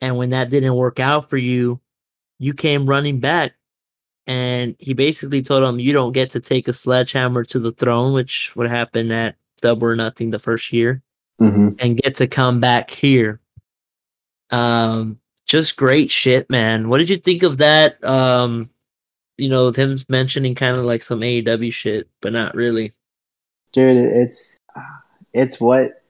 and 0.00 0.16
when 0.16 0.30
that 0.30 0.48
didn't 0.48 0.74
work 0.74 1.00
out 1.00 1.28
for 1.28 1.36
you, 1.36 1.80
you 2.38 2.54
came 2.54 2.88
running 2.88 3.18
back. 3.20 3.55
And 4.26 4.74
he 4.78 4.92
basically 4.92 5.42
told 5.42 5.62
him, 5.62 5.78
you 5.78 5.92
don't 5.92 6.12
get 6.12 6.30
to 6.30 6.40
take 6.40 6.66
a 6.66 6.72
sledgehammer 6.72 7.44
to 7.44 7.58
the 7.58 7.70
throne, 7.70 8.12
which 8.12 8.54
would 8.56 8.68
happen 8.68 9.12
at 9.12 9.36
double 9.62 9.86
or 9.86 9.96
nothing 9.96 10.30
the 10.30 10.38
first 10.38 10.72
year 10.72 11.02
mm-hmm. 11.40 11.74
and 11.78 11.96
get 11.96 12.16
to 12.16 12.26
come 12.26 12.60
back 12.60 12.90
here. 12.90 13.40
Um, 14.50 15.18
just 15.46 15.76
great 15.76 16.10
shit, 16.10 16.50
man. 16.50 16.88
What 16.88 16.98
did 16.98 17.08
you 17.08 17.18
think 17.18 17.42
of 17.42 17.58
that? 17.58 18.02
Um, 18.04 18.70
you 19.38 19.48
know, 19.48 19.66
with 19.66 19.76
him 19.76 19.98
mentioning 20.08 20.54
kind 20.54 20.76
of 20.76 20.84
like 20.84 21.02
some 21.02 21.20
AEW 21.20 21.72
shit, 21.72 22.08
but 22.20 22.32
not 22.32 22.54
really. 22.54 22.92
Dude, 23.72 23.98
it's 23.98 24.58
it's 25.32 25.60
what 25.60 26.02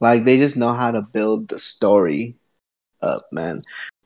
like 0.00 0.24
they 0.24 0.38
just 0.38 0.56
know 0.56 0.72
how 0.72 0.90
to 0.90 1.02
build 1.02 1.48
the 1.48 1.58
story 1.58 2.36
up, 3.02 3.22
man. 3.32 3.60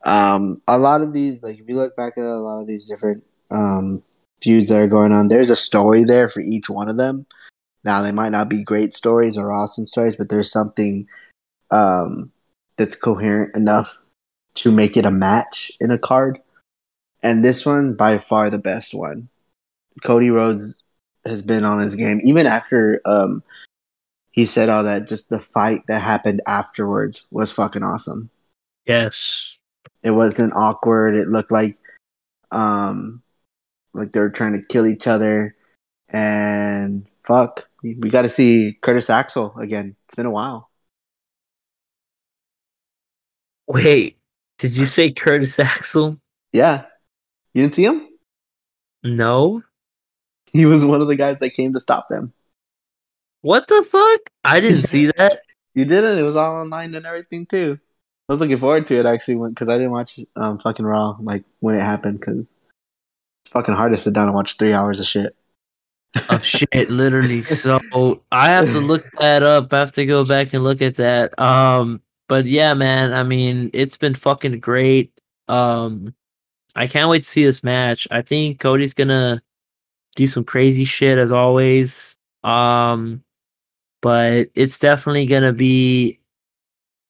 Um, 0.05 0.61
a 0.67 0.79
lot 0.79 1.01
of 1.01 1.13
these, 1.13 1.43
like 1.43 1.59
if 1.59 1.69
you 1.69 1.77
look 1.77 1.97
back 1.97 2.15
at 2.17 2.25
a 2.25 2.37
lot 2.37 2.61
of 2.61 2.67
these 2.67 2.89
different 2.89 3.25
um 3.51 4.03
feuds 4.43 4.69
that 4.69 4.81
are 4.81 4.87
going 4.87 5.13
on, 5.13 5.29
there's 5.29 5.51
a 5.51 5.57
story 5.57 6.05
there 6.05 6.29
for 6.29 6.41
each 6.41 6.71
one 6.71 6.89
of 6.89 6.97
them. 6.97 7.27
Now 7.85 8.03
they 8.03 8.13
might 8.13 8.33
not 8.33 8.49
be 8.49 8.63
great 8.63 8.95
stories 8.95 9.39
or 9.39 9.53
awesome 9.53 9.87
stories, 9.87 10.17
but 10.17 10.29
there's 10.29 10.51
something 10.51 11.09
um, 11.71 12.33
that's 12.77 12.95
coherent 12.95 13.57
enough 13.57 13.99
to 14.55 14.73
make 14.73 14.97
it 14.97 15.07
a 15.07 15.11
match 15.11 15.71
in 15.81 15.91
a 15.91 15.99
card. 15.99 16.41
And 17.23 17.45
this 17.45 17.67
one, 17.67 17.95
by 17.95 18.19
far 18.19 18.51
the 18.51 18.59
best 18.59 18.95
one. 18.95 19.29
Cody 20.05 20.31
Rhodes 20.31 20.77
has 21.25 21.43
been 21.43 21.65
on 21.65 21.81
his 21.81 21.97
game, 21.97 22.21
even 22.23 22.47
after 22.47 23.01
um, 23.05 23.43
he 24.31 24.47
said 24.47 24.69
all 24.69 24.85
that. 24.85 25.09
Just 25.09 25.29
the 25.29 25.41
fight 25.41 25.83
that 25.89 26.01
happened 26.01 26.43
afterwards 26.47 27.27
was 27.31 27.51
fucking 27.51 27.83
awesome. 27.83 28.31
Yes, 28.87 29.59
it 30.03 30.13
wasn't 30.13 30.53
awkward. 30.55 31.17
It 31.17 31.29
looked 31.29 31.51
like, 31.51 31.77
um, 32.53 33.23
like 33.95 34.13
they 34.13 34.21
were 34.21 34.31
trying 34.31 34.53
to 34.53 34.63
kill 34.67 34.87
each 34.87 35.07
other, 35.07 35.57
and 36.09 37.07
fuck, 37.21 37.69
we 37.83 37.95
got 37.95 38.23
to 38.23 38.29
see 38.29 38.77
Curtis 38.81 39.11
Axel 39.11 39.57
again. 39.59 39.97
It's 40.07 40.15
been 40.15 40.27
a 40.27 40.31
while. 40.31 40.71
Wait, 43.67 44.19
did 44.59 44.77
you 44.77 44.87
say 44.87 45.11
Curtis 45.11 45.59
Axel? 45.59 46.19
Yeah, 46.53 46.87
you 47.53 47.63
didn't 47.63 47.75
see 47.75 47.85
him? 47.85 48.09
No. 49.03 49.63
He 50.51 50.65
was 50.65 50.83
one 50.83 51.03
of 51.03 51.09
the 51.09 51.15
guys 51.15 51.37
that 51.41 51.51
came 51.51 51.75
to 51.75 51.81
stop 51.81 52.09
them. 52.09 52.33
What 53.43 53.69
the 53.69 53.83
fuck? 53.83 54.21
I 54.45 54.61
didn't 54.61 54.79
see 54.79 55.07
that. 55.19 55.43
You 55.75 55.85
did 55.85 56.05
it. 56.05 56.17
It 56.19 56.23
was 56.23 56.37
all 56.37 56.57
online 56.57 56.95
and 56.95 57.05
everything 57.05 57.45
too. 57.45 57.79
I 58.29 58.33
was 58.33 58.41
looking 58.41 58.59
forward 58.59 58.87
to 58.87 58.97
it 58.97 59.07
actually 59.07 59.37
because 59.51 59.69
I 59.69 59.77
didn't 59.77 59.93
watch 59.93 60.19
um 60.37 60.59
fucking 60.59 60.85
Raw 60.85 61.17
like 61.21 61.45
when 61.61 61.75
it 61.75 61.83
happened 61.83 62.21
because 62.21 62.51
it's 63.49 63.55
fucking 63.55 63.77
hard 63.77 63.95
to 63.95 63.99
sit 63.99 64.13
down 64.13 64.27
and 64.27 64.35
watch 64.35 64.59
three 64.59 64.75
hours 64.75 65.01
of 65.01 65.07
shit. 65.07 65.35
Oh 66.29 66.39
shit, 66.41 66.91
literally. 66.91 67.41
So 67.41 67.81
I 68.31 68.51
have 68.51 68.67
to 68.67 68.79
look 68.79 69.07
that 69.21 69.43
up. 69.43 69.73
I 69.73 69.79
have 69.79 69.93
to 69.93 70.05
go 70.05 70.23
back 70.23 70.53
and 70.53 70.63
look 70.63 70.83
at 70.83 70.97
that. 70.97 71.39
Um, 71.41 72.03
but 72.29 72.45
yeah, 72.45 72.75
man. 72.75 73.15
I 73.15 73.23
mean, 73.23 73.71
it's 73.73 73.97
been 73.97 74.13
fucking 74.13 74.61
great. 74.61 75.19
Um, 75.49 76.15
I 76.77 76.89
can't 76.89 77.09
wait 77.09 77.21
to 77.21 77.25
see 77.29 77.43
this 77.43 77.65
match. 77.65 78.07
I 78.11 78.21
think 78.21 78.61
Cody's 78.61 78.93
gonna 78.93 79.43
do 80.15 80.27
some 80.27 80.45
crazy 80.45 80.85
shit 80.85 81.17
as 81.17 81.33
always. 81.33 82.19
Um, 82.45 83.25
but 84.03 84.51
it's 84.55 84.79
definitely 84.79 85.25
gonna 85.25 85.55
be 85.55 86.21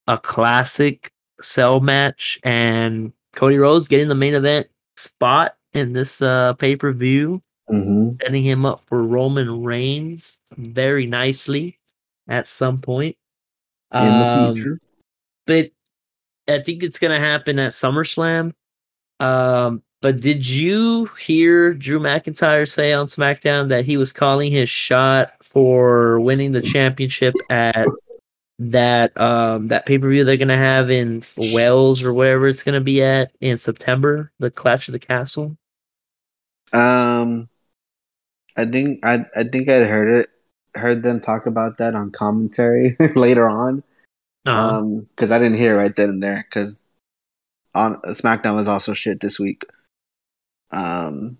a 0.06 0.16
classic 0.16 1.12
cell 1.40 1.80
match, 1.80 2.38
and 2.44 3.12
Cody 3.34 3.58
Rhodes 3.58 3.88
getting 3.88 4.08
the 4.08 4.14
main 4.14 4.34
event 4.34 4.68
spot 4.96 5.57
in 5.78 5.92
this 5.94 6.20
uh 6.22 6.52
pay 6.54 6.76
per 6.76 6.92
view 6.92 7.42
Mm-hmm. 7.70 8.12
setting 8.22 8.42
him 8.42 8.64
up 8.64 8.80
for 8.86 9.02
Roman 9.02 9.62
Reigns 9.62 10.40
very 10.56 11.04
nicely 11.04 11.78
at 12.26 12.46
some 12.46 12.80
point. 12.80 13.14
In 13.92 14.00
the 14.00 14.24
Um, 14.24 14.54
future. 14.56 14.80
but 15.46 15.70
I 16.48 16.60
think 16.60 16.82
it's 16.82 16.98
gonna 16.98 17.20
happen 17.20 17.58
at 17.58 17.72
SummerSlam. 17.72 18.54
Um, 19.20 19.82
but 20.00 20.20
did 20.22 20.48
you 20.48 21.10
hear 21.20 21.74
Drew 21.74 22.00
McIntyre 22.00 22.66
say 22.66 22.94
on 22.94 23.06
SmackDown 23.08 23.68
that 23.68 23.84
he 23.84 23.98
was 23.98 24.14
calling 24.14 24.50
his 24.50 24.70
shot 24.70 25.32
for 25.42 26.20
winning 26.20 26.52
the 26.52 26.62
championship 26.62 27.34
at 27.50 27.86
that 28.60 29.14
um 29.20 29.68
that 29.68 29.84
pay 29.86 29.98
per 29.98 30.08
view 30.08 30.24
they're 30.24 30.36
gonna 30.38 30.56
have 30.56 30.90
in 30.90 31.22
Wales 31.52 32.02
or 32.02 32.14
wherever 32.14 32.48
it's 32.48 32.62
gonna 32.62 32.80
be 32.80 33.02
at 33.02 33.30
in 33.42 33.58
September, 33.58 34.32
the 34.38 34.50
Clash 34.50 34.88
of 34.88 34.92
the 34.92 34.98
Castle? 34.98 35.54
Um, 36.72 37.48
I 38.56 38.64
think 38.64 39.00
I 39.04 39.24
I 39.36 39.44
think 39.44 39.68
I 39.68 39.84
heard 39.84 40.20
it 40.20 40.30
heard 40.74 41.02
them 41.02 41.20
talk 41.20 41.46
about 41.46 41.78
that 41.78 41.94
on 41.94 42.10
commentary 42.10 42.96
later 43.14 43.48
on. 43.48 43.82
Uh, 44.46 44.78
Um, 44.78 45.00
because 45.10 45.30
I 45.30 45.38
didn't 45.38 45.58
hear 45.58 45.74
it 45.74 45.82
right 45.82 45.94
then 45.96 46.10
and 46.10 46.22
there 46.22 46.46
because 46.48 46.86
on 47.74 48.00
SmackDown 48.02 48.54
was 48.56 48.68
also 48.68 48.94
shit 48.94 49.20
this 49.20 49.38
week. 49.38 49.64
Um, 50.70 51.38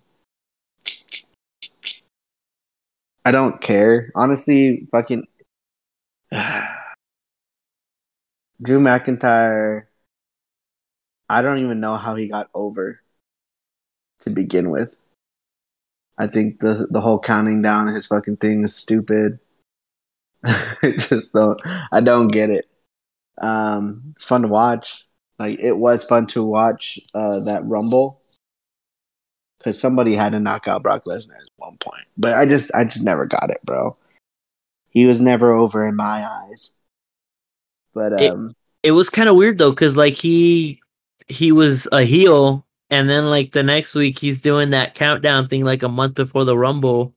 I 3.25 3.31
don't 3.31 3.59
care 3.61 4.11
honestly. 4.15 4.87
Fucking 4.91 5.25
Drew 8.61 8.79
McIntyre. 8.79 9.85
I 11.29 11.41
don't 11.41 11.59
even 11.59 11.79
know 11.79 11.95
how 11.95 12.15
he 12.15 12.27
got 12.27 12.49
over 12.53 13.01
to 14.21 14.29
begin 14.29 14.69
with. 14.69 14.95
I 16.19 16.27
think 16.27 16.59
the 16.59 16.85
the 16.91 17.01
whole 17.01 17.17
counting 17.19 17.61
down 17.61 17.87
his 17.87 18.07
fucking 18.07 18.37
thing 18.37 18.65
is 18.65 18.75
stupid. 18.75 19.39
I 20.43 20.93
just 20.97 21.31
don't 21.33 21.59
I 21.91 22.01
don't 22.01 22.27
get 22.27 22.49
it. 22.49 22.67
Um 23.41 24.13
it's 24.15 24.25
fun 24.25 24.41
to 24.43 24.47
watch. 24.49 25.07
Like 25.39 25.59
it 25.59 25.77
was 25.77 26.03
fun 26.03 26.27
to 26.27 26.43
watch 26.43 26.99
uh 27.15 27.39
that 27.45 27.61
rumble. 27.63 28.19
Cause 29.63 29.79
somebody 29.79 30.15
had 30.15 30.31
to 30.33 30.39
knock 30.39 30.67
out 30.67 30.83
Brock 30.83 31.05
Lesnar 31.05 31.31
at 31.35 31.49
one 31.57 31.77
point. 31.77 32.05
But 32.17 32.33
I 32.35 32.45
just 32.45 32.69
I 32.75 32.83
just 32.83 33.03
never 33.03 33.25
got 33.25 33.49
it, 33.49 33.59
bro. 33.63 33.97
He 34.89 35.05
was 35.05 35.21
never 35.21 35.53
over 35.53 35.87
in 35.87 35.95
my 35.95 36.25
eyes. 36.25 36.71
But 37.93 38.13
It- 38.21 38.31
um 38.31 38.53
it 38.83 38.91
was 38.91 39.09
kind 39.09 39.27
of 39.27 39.35
weird 39.35 39.57
though 39.57 39.71
because 39.71 39.97
like 39.97 40.13
he 40.13 40.81
he 41.27 41.51
was 41.51 41.87
a 41.91 42.03
heel 42.03 42.65
and 42.89 43.09
then 43.09 43.29
like 43.29 43.51
the 43.51 43.63
next 43.63 43.95
week 43.95 44.17
he's 44.17 44.41
doing 44.41 44.69
that 44.69 44.95
countdown 44.95 45.47
thing 45.47 45.63
like 45.63 45.83
a 45.83 45.89
month 45.89 46.15
before 46.15 46.45
the 46.45 46.57
rumble. 46.57 47.13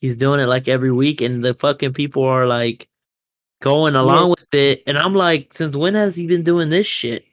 He's 0.00 0.16
doing 0.16 0.40
it 0.40 0.46
like 0.46 0.68
every 0.68 0.92
week 0.92 1.20
and 1.20 1.42
the 1.42 1.54
fucking 1.54 1.92
people 1.92 2.24
are 2.24 2.46
like 2.46 2.88
going 3.62 3.94
along 3.94 4.30
with 4.30 4.52
it. 4.52 4.82
And 4.86 4.98
i'm 4.98 5.14
like 5.14 5.52
since 5.54 5.76
when 5.76 5.94
has 5.94 6.16
he 6.16 6.26
been 6.26 6.42
doing 6.42 6.68
this 6.68 6.86
shit? 6.86 7.24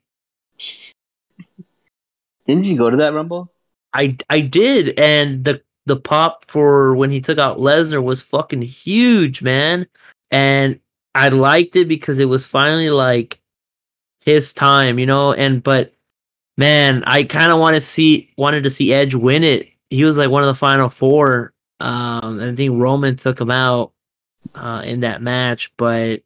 Didn't 2.45 2.65
you 2.65 2.77
go 2.77 2.89
to 2.89 2.97
that 2.97 3.13
rumble? 3.13 3.51
i 3.93 4.15
i 4.29 4.39
did 4.39 4.97
and 4.97 5.43
the 5.43 5.61
the 5.85 5.97
pop 5.97 6.45
for 6.45 6.95
when 6.95 7.11
he 7.11 7.19
took 7.19 7.37
out 7.37 7.57
lesnar 7.57 8.01
was 8.01 8.21
fucking 8.21 8.61
huge 8.61 9.41
man. 9.41 9.87
And 10.29 10.79
i 11.15 11.29
liked 11.29 11.75
it 11.75 11.87
because 11.87 12.19
it 12.19 12.25
was 12.25 12.45
finally 12.45 12.89
like 12.89 13.41
his 14.23 14.53
time, 14.53 14.99
you 14.99 15.05
know. 15.05 15.33
And 15.33 15.63
but 15.63 15.93
man, 16.57 17.03
I 17.05 17.23
kind 17.23 17.51
of 17.51 17.59
want 17.59 17.75
to 17.75 17.81
see 17.81 18.31
wanted 18.37 18.63
to 18.63 18.69
see 18.69 18.93
Edge 18.93 19.15
win 19.15 19.43
it. 19.43 19.67
He 19.89 20.03
was 20.03 20.17
like 20.17 20.29
one 20.29 20.43
of 20.43 20.47
the 20.47 20.53
final 20.55 20.89
four. 20.89 21.53
Um, 21.79 22.39
I 22.39 22.55
think 22.55 22.79
Roman 22.79 23.15
took 23.15 23.39
him 23.41 23.51
out 23.51 23.91
uh, 24.55 24.81
in 24.85 25.01
that 25.01 25.21
match, 25.21 25.71
but 25.77 26.21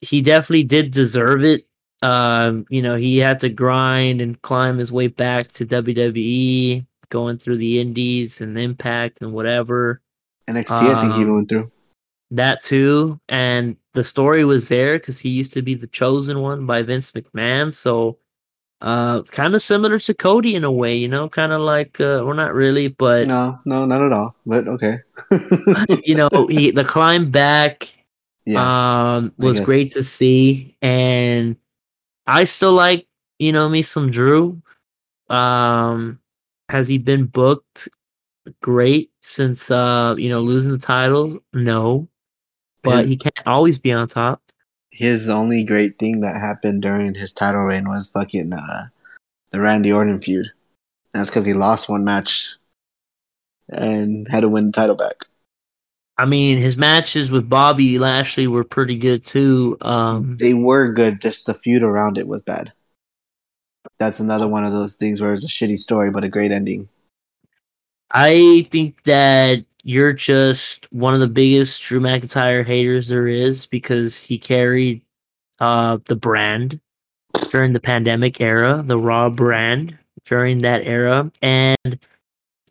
he 0.00 0.20
definitely 0.22 0.64
did 0.64 0.90
deserve 0.90 1.44
it. 1.44 1.66
Um, 2.02 2.66
you 2.68 2.82
know, 2.82 2.96
he 2.96 3.18
had 3.18 3.38
to 3.40 3.48
grind 3.48 4.20
and 4.20 4.40
climb 4.42 4.78
his 4.78 4.90
way 4.90 5.06
back 5.06 5.44
to 5.48 5.64
WWE, 5.66 6.84
going 7.10 7.38
through 7.38 7.56
the 7.58 7.80
Indies 7.80 8.40
and 8.40 8.58
Impact 8.58 9.22
and 9.22 9.32
whatever 9.32 10.00
NXT 10.48 10.70
I 10.70 11.00
think 11.00 11.14
he 11.14 11.22
Um, 11.22 11.34
went 11.36 11.48
through. 11.48 11.70
that 12.32 12.60
too 12.62 13.20
and 13.28 13.76
the 13.94 14.02
story 14.02 14.44
was 14.44 14.68
there 14.68 14.94
because 14.98 15.18
he 15.20 15.28
used 15.28 15.52
to 15.52 15.62
be 15.62 15.74
the 15.74 15.86
chosen 15.86 16.40
one 16.40 16.66
by 16.66 16.82
vince 16.82 17.12
mcmahon 17.12 17.72
so 17.72 18.18
uh 18.82 19.22
kind 19.22 19.54
of 19.54 19.62
similar 19.62 19.96
to 19.96 20.12
cody 20.12 20.56
in 20.56 20.64
a 20.64 20.70
way 20.70 20.94
you 20.94 21.06
know 21.06 21.28
kind 21.28 21.52
of 21.52 21.60
like 21.60 22.00
uh 22.00 22.20
well 22.24 22.34
not 22.34 22.52
really 22.52 22.88
but 22.88 23.28
No, 23.28 23.58
no, 23.64 23.86
not 23.86 24.02
at 24.02 24.12
all. 24.12 24.34
But 24.44 24.66
okay. 24.66 24.98
you 26.04 26.16
know 26.16 26.28
he 26.50 26.72
the 26.72 26.84
climb 26.84 27.30
back 27.30 27.94
yeah. 28.44 29.16
um 29.16 29.32
was 29.38 29.60
great 29.60 29.92
to 29.92 30.02
see 30.02 30.76
and 30.82 31.56
i 32.26 32.42
still 32.42 32.72
like 32.72 33.06
you 33.38 33.52
know 33.52 33.68
me 33.68 33.82
some 33.82 34.10
drew 34.10 34.60
um 35.30 36.18
has 36.68 36.88
he 36.88 36.98
been 36.98 37.24
booked 37.26 37.88
great 38.60 39.12
since 39.20 39.70
uh 39.70 40.16
you 40.18 40.28
know 40.28 40.40
losing 40.40 40.72
the 40.72 40.78
titles 40.78 41.36
no 41.52 42.08
but 42.82 43.06
he 43.06 43.16
can't 43.16 43.46
always 43.46 43.78
be 43.78 43.92
on 43.92 44.08
top 44.08 44.42
his 44.92 45.28
only 45.28 45.64
great 45.64 45.98
thing 45.98 46.20
that 46.20 46.36
happened 46.36 46.82
during 46.82 47.14
his 47.14 47.32
title 47.32 47.62
reign 47.62 47.88
was 47.88 48.10
fucking 48.10 48.52
uh, 48.52 48.84
the 49.50 49.60
Randy 49.60 49.90
Orton 49.90 50.20
feud. 50.20 50.52
That's 51.12 51.30
because 51.30 51.46
he 51.46 51.54
lost 51.54 51.88
one 51.88 52.04
match 52.04 52.54
and 53.68 54.28
had 54.28 54.40
to 54.40 54.48
win 54.48 54.66
the 54.66 54.72
title 54.72 54.94
back. 54.94 55.24
I 56.18 56.26
mean, 56.26 56.58
his 56.58 56.76
matches 56.76 57.30
with 57.30 57.48
Bobby 57.48 57.98
Lashley 57.98 58.46
were 58.46 58.64
pretty 58.64 58.98
good 58.98 59.24
too. 59.24 59.78
Um, 59.80 60.36
They 60.36 60.54
were 60.54 60.92
good, 60.92 61.20
just 61.20 61.46
the 61.46 61.54
feud 61.54 61.82
around 61.82 62.18
it 62.18 62.28
was 62.28 62.42
bad. 62.42 62.72
That's 63.98 64.20
another 64.20 64.46
one 64.46 64.64
of 64.64 64.72
those 64.72 64.94
things 64.94 65.20
where 65.20 65.32
it's 65.32 65.44
a 65.44 65.48
shitty 65.48 65.80
story 65.80 66.10
but 66.10 66.22
a 66.22 66.28
great 66.28 66.52
ending. 66.52 66.88
I 68.10 68.66
think 68.70 69.02
that 69.04 69.64
you're 69.84 70.12
just 70.12 70.90
one 70.92 71.14
of 71.14 71.20
the 71.20 71.26
biggest 71.26 71.82
Drew 71.82 72.00
McIntyre 72.00 72.64
haters 72.64 73.08
there 73.08 73.26
is 73.26 73.66
because 73.66 74.16
he 74.20 74.38
carried 74.38 75.02
uh, 75.58 75.98
the 76.06 76.16
brand 76.16 76.80
during 77.50 77.72
the 77.72 77.80
pandemic 77.80 78.40
era, 78.40 78.82
the 78.84 78.98
Raw 78.98 79.28
brand 79.28 79.96
during 80.24 80.62
that 80.62 80.82
era, 80.84 81.30
and 81.42 81.98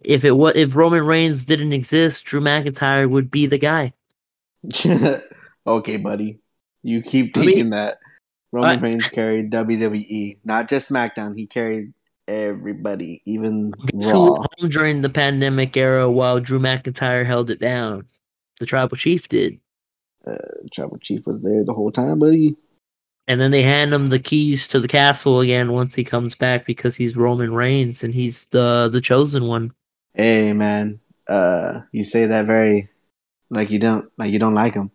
if 0.01 0.23
it 0.23 0.31
was 0.31 0.55
if 0.55 0.75
Roman 0.75 1.05
Reigns 1.05 1.45
didn't 1.45 1.73
exist, 1.73 2.25
Drew 2.25 2.41
McIntyre 2.41 3.09
would 3.09 3.29
be 3.29 3.45
the 3.45 3.57
guy. 3.57 3.93
okay, 5.67 5.97
buddy. 5.97 6.37
You 6.83 7.01
keep 7.01 7.35
I 7.35 7.39
mean- 7.41 7.47
thinking 7.49 7.69
that 7.71 7.99
Roman 8.51 8.79
I- 8.79 8.81
Reigns 8.81 9.07
carried 9.09 9.51
WWE, 9.51 10.37
not 10.43 10.69
just 10.69 10.89
SmackDown. 10.89 11.35
He 11.35 11.45
carried 11.45 11.93
everybody, 12.31 13.21
even 13.25 13.73
Raw. 13.93 14.35
home 14.35 14.69
during 14.69 15.01
the 15.01 15.09
pandemic 15.09 15.75
era 15.75 16.09
while 16.09 16.39
Drew 16.39 16.59
McIntyre 16.59 17.25
held 17.25 17.49
it 17.49 17.59
down? 17.59 18.05
The 18.59 18.65
Tribal 18.65 18.97
Chief 18.97 19.27
did. 19.27 19.59
Tribal 20.71 20.97
Chief 20.99 21.25
was 21.25 21.41
there 21.41 21.63
the 21.63 21.73
whole 21.73 21.91
time, 21.91 22.19
buddy. 22.19 22.55
and 23.27 23.39
then 23.41 23.51
they 23.51 23.63
hand 23.63 23.93
him 23.93 24.07
the 24.07 24.19
keys 24.19 24.67
to 24.69 24.79
the 24.79 24.87
castle 24.87 25.41
again 25.41 25.71
once 25.71 25.95
he 25.95 26.03
comes 26.03 26.35
back 26.35 26.65
because 26.65 26.95
he's 26.95 27.15
Roman 27.17 27.53
Reigns 27.53 28.03
and 28.03 28.13
he's 28.13 28.45
the 28.47 28.89
the 28.91 29.01
chosen 29.01 29.45
one. 29.47 29.71
Hey, 30.13 30.53
man. 30.53 30.99
Uh, 31.27 31.81
you 31.91 32.03
say 32.03 32.25
that 32.27 32.45
very 32.45 32.89
like 33.49 33.69
you 33.71 33.79
don't 33.79 34.11
like 34.17 34.31
you 34.31 34.39
don't 34.39 34.53
like 34.53 34.73
him, 34.73 34.91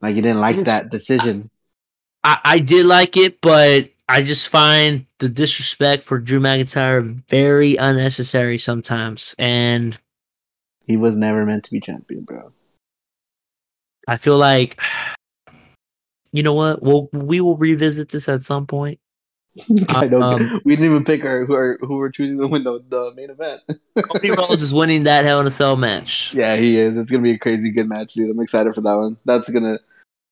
like 0.00 0.16
you 0.16 0.22
didn't 0.22 0.40
like 0.40 0.64
that 0.64 0.90
decision. 0.90 1.50
I, 2.24 2.38
I 2.44 2.58
did 2.60 2.86
like 2.86 3.16
it, 3.16 3.40
but 3.40 3.90
I 4.08 4.22
just 4.22 4.48
find 4.48 5.06
the 5.18 5.28
disrespect 5.28 6.04
for 6.04 6.18
Drew 6.18 6.40
McIntyre 6.40 7.22
very 7.28 7.76
unnecessary 7.76 8.58
sometimes, 8.58 9.34
and 9.38 9.98
He 10.86 10.96
was 10.96 11.16
never 11.16 11.46
meant 11.46 11.64
to 11.64 11.70
be 11.70 11.80
champion, 11.80 12.24
bro. 12.24 12.52
I 14.08 14.16
feel 14.16 14.38
like 14.38 14.80
you 16.32 16.42
know 16.42 16.54
what? 16.54 16.82
We'll 16.82 17.08
we 17.12 17.40
will 17.40 17.56
revisit 17.56 18.10
this 18.10 18.28
at 18.28 18.44
some 18.44 18.66
point. 18.66 18.98
I 19.90 20.08
don't. 20.08 20.22
Um, 20.22 20.60
we 20.64 20.74
didn't 20.74 20.90
even 20.90 21.04
pick 21.04 21.24
our 21.24 21.44
who 21.44 21.54
are 21.54 21.78
who 21.82 21.96
we're 21.98 22.10
choosing 22.10 22.38
to 22.38 22.46
win 22.46 22.64
the, 22.64 22.82
the 22.88 23.12
main 23.14 23.28
event. 23.30 23.60
Cody 24.12 24.30
Rhodes 24.36 24.62
is 24.62 24.72
winning 24.72 25.04
that 25.04 25.24
Hell 25.24 25.40
in 25.40 25.46
a 25.46 25.50
Cell 25.50 25.76
match. 25.76 26.32
yeah, 26.34 26.56
he 26.56 26.78
is. 26.78 26.96
It's 26.96 27.10
gonna 27.10 27.22
be 27.22 27.32
a 27.32 27.38
crazy 27.38 27.70
good 27.70 27.88
match, 27.88 28.14
dude. 28.14 28.30
I'm 28.30 28.40
excited 28.40 28.74
for 28.74 28.80
that 28.80 28.94
one. 28.94 29.18
That's 29.26 29.50
gonna 29.50 29.78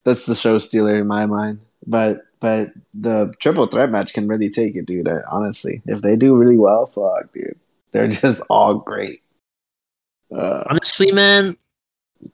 that's 0.05 0.25
the 0.25 0.35
show 0.35 0.59
stealer 0.59 0.97
in 0.97 1.07
my 1.07 1.27
mind. 1.27 1.61
But 1.87 2.19
but 2.41 2.69
the 2.95 3.35
triple 3.39 3.67
threat 3.67 3.91
match 3.91 4.13
can 4.13 4.27
really 4.27 4.51
take 4.51 4.75
it, 4.75 4.87
dude. 4.87 5.09
Uh, 5.09 5.19
honestly, 5.31 5.83
if 5.87 6.03
they 6.03 6.17
do 6.17 6.37
really 6.37 6.57
well, 6.57 6.87
fuck, 6.87 7.33
dude, 7.33 7.59
they're 7.93 8.09
just 8.09 8.43
all 8.49 8.75
great. 8.79 9.23
Uh, 10.35 10.63
Honestly, 10.69 11.13
man, 11.13 11.57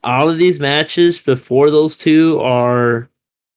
all 0.05 0.29
of 0.29 0.39
these 0.39 0.61
matches 0.61 1.19
before 1.19 1.71
those 1.71 1.97
two 1.97 2.39
are 2.41 3.09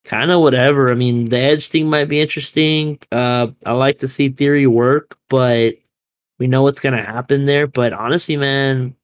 kind 0.06 0.32
of 0.32 0.42
whatever. 0.42 0.90
I 0.90 0.96
mean, 0.96 1.26
the 1.26 1.38
Edge 1.38 1.68
thing 1.68 1.90
might 1.90 2.06
be 2.06 2.20
interesting. 2.20 3.00
Uh, 3.12 3.48
I 3.66 3.74
like 3.74 4.00
to 4.00 4.08
see 4.08 4.30
Theory 4.30 4.66
work, 4.66 5.18
but 5.30 5.76
we 6.40 6.48
know 6.48 6.64
what's 6.64 6.80
gonna 6.80 7.04
happen 7.04 7.44
there. 7.44 7.68
But 7.68 7.94
honestly, 7.94 8.38
man, 8.38 8.96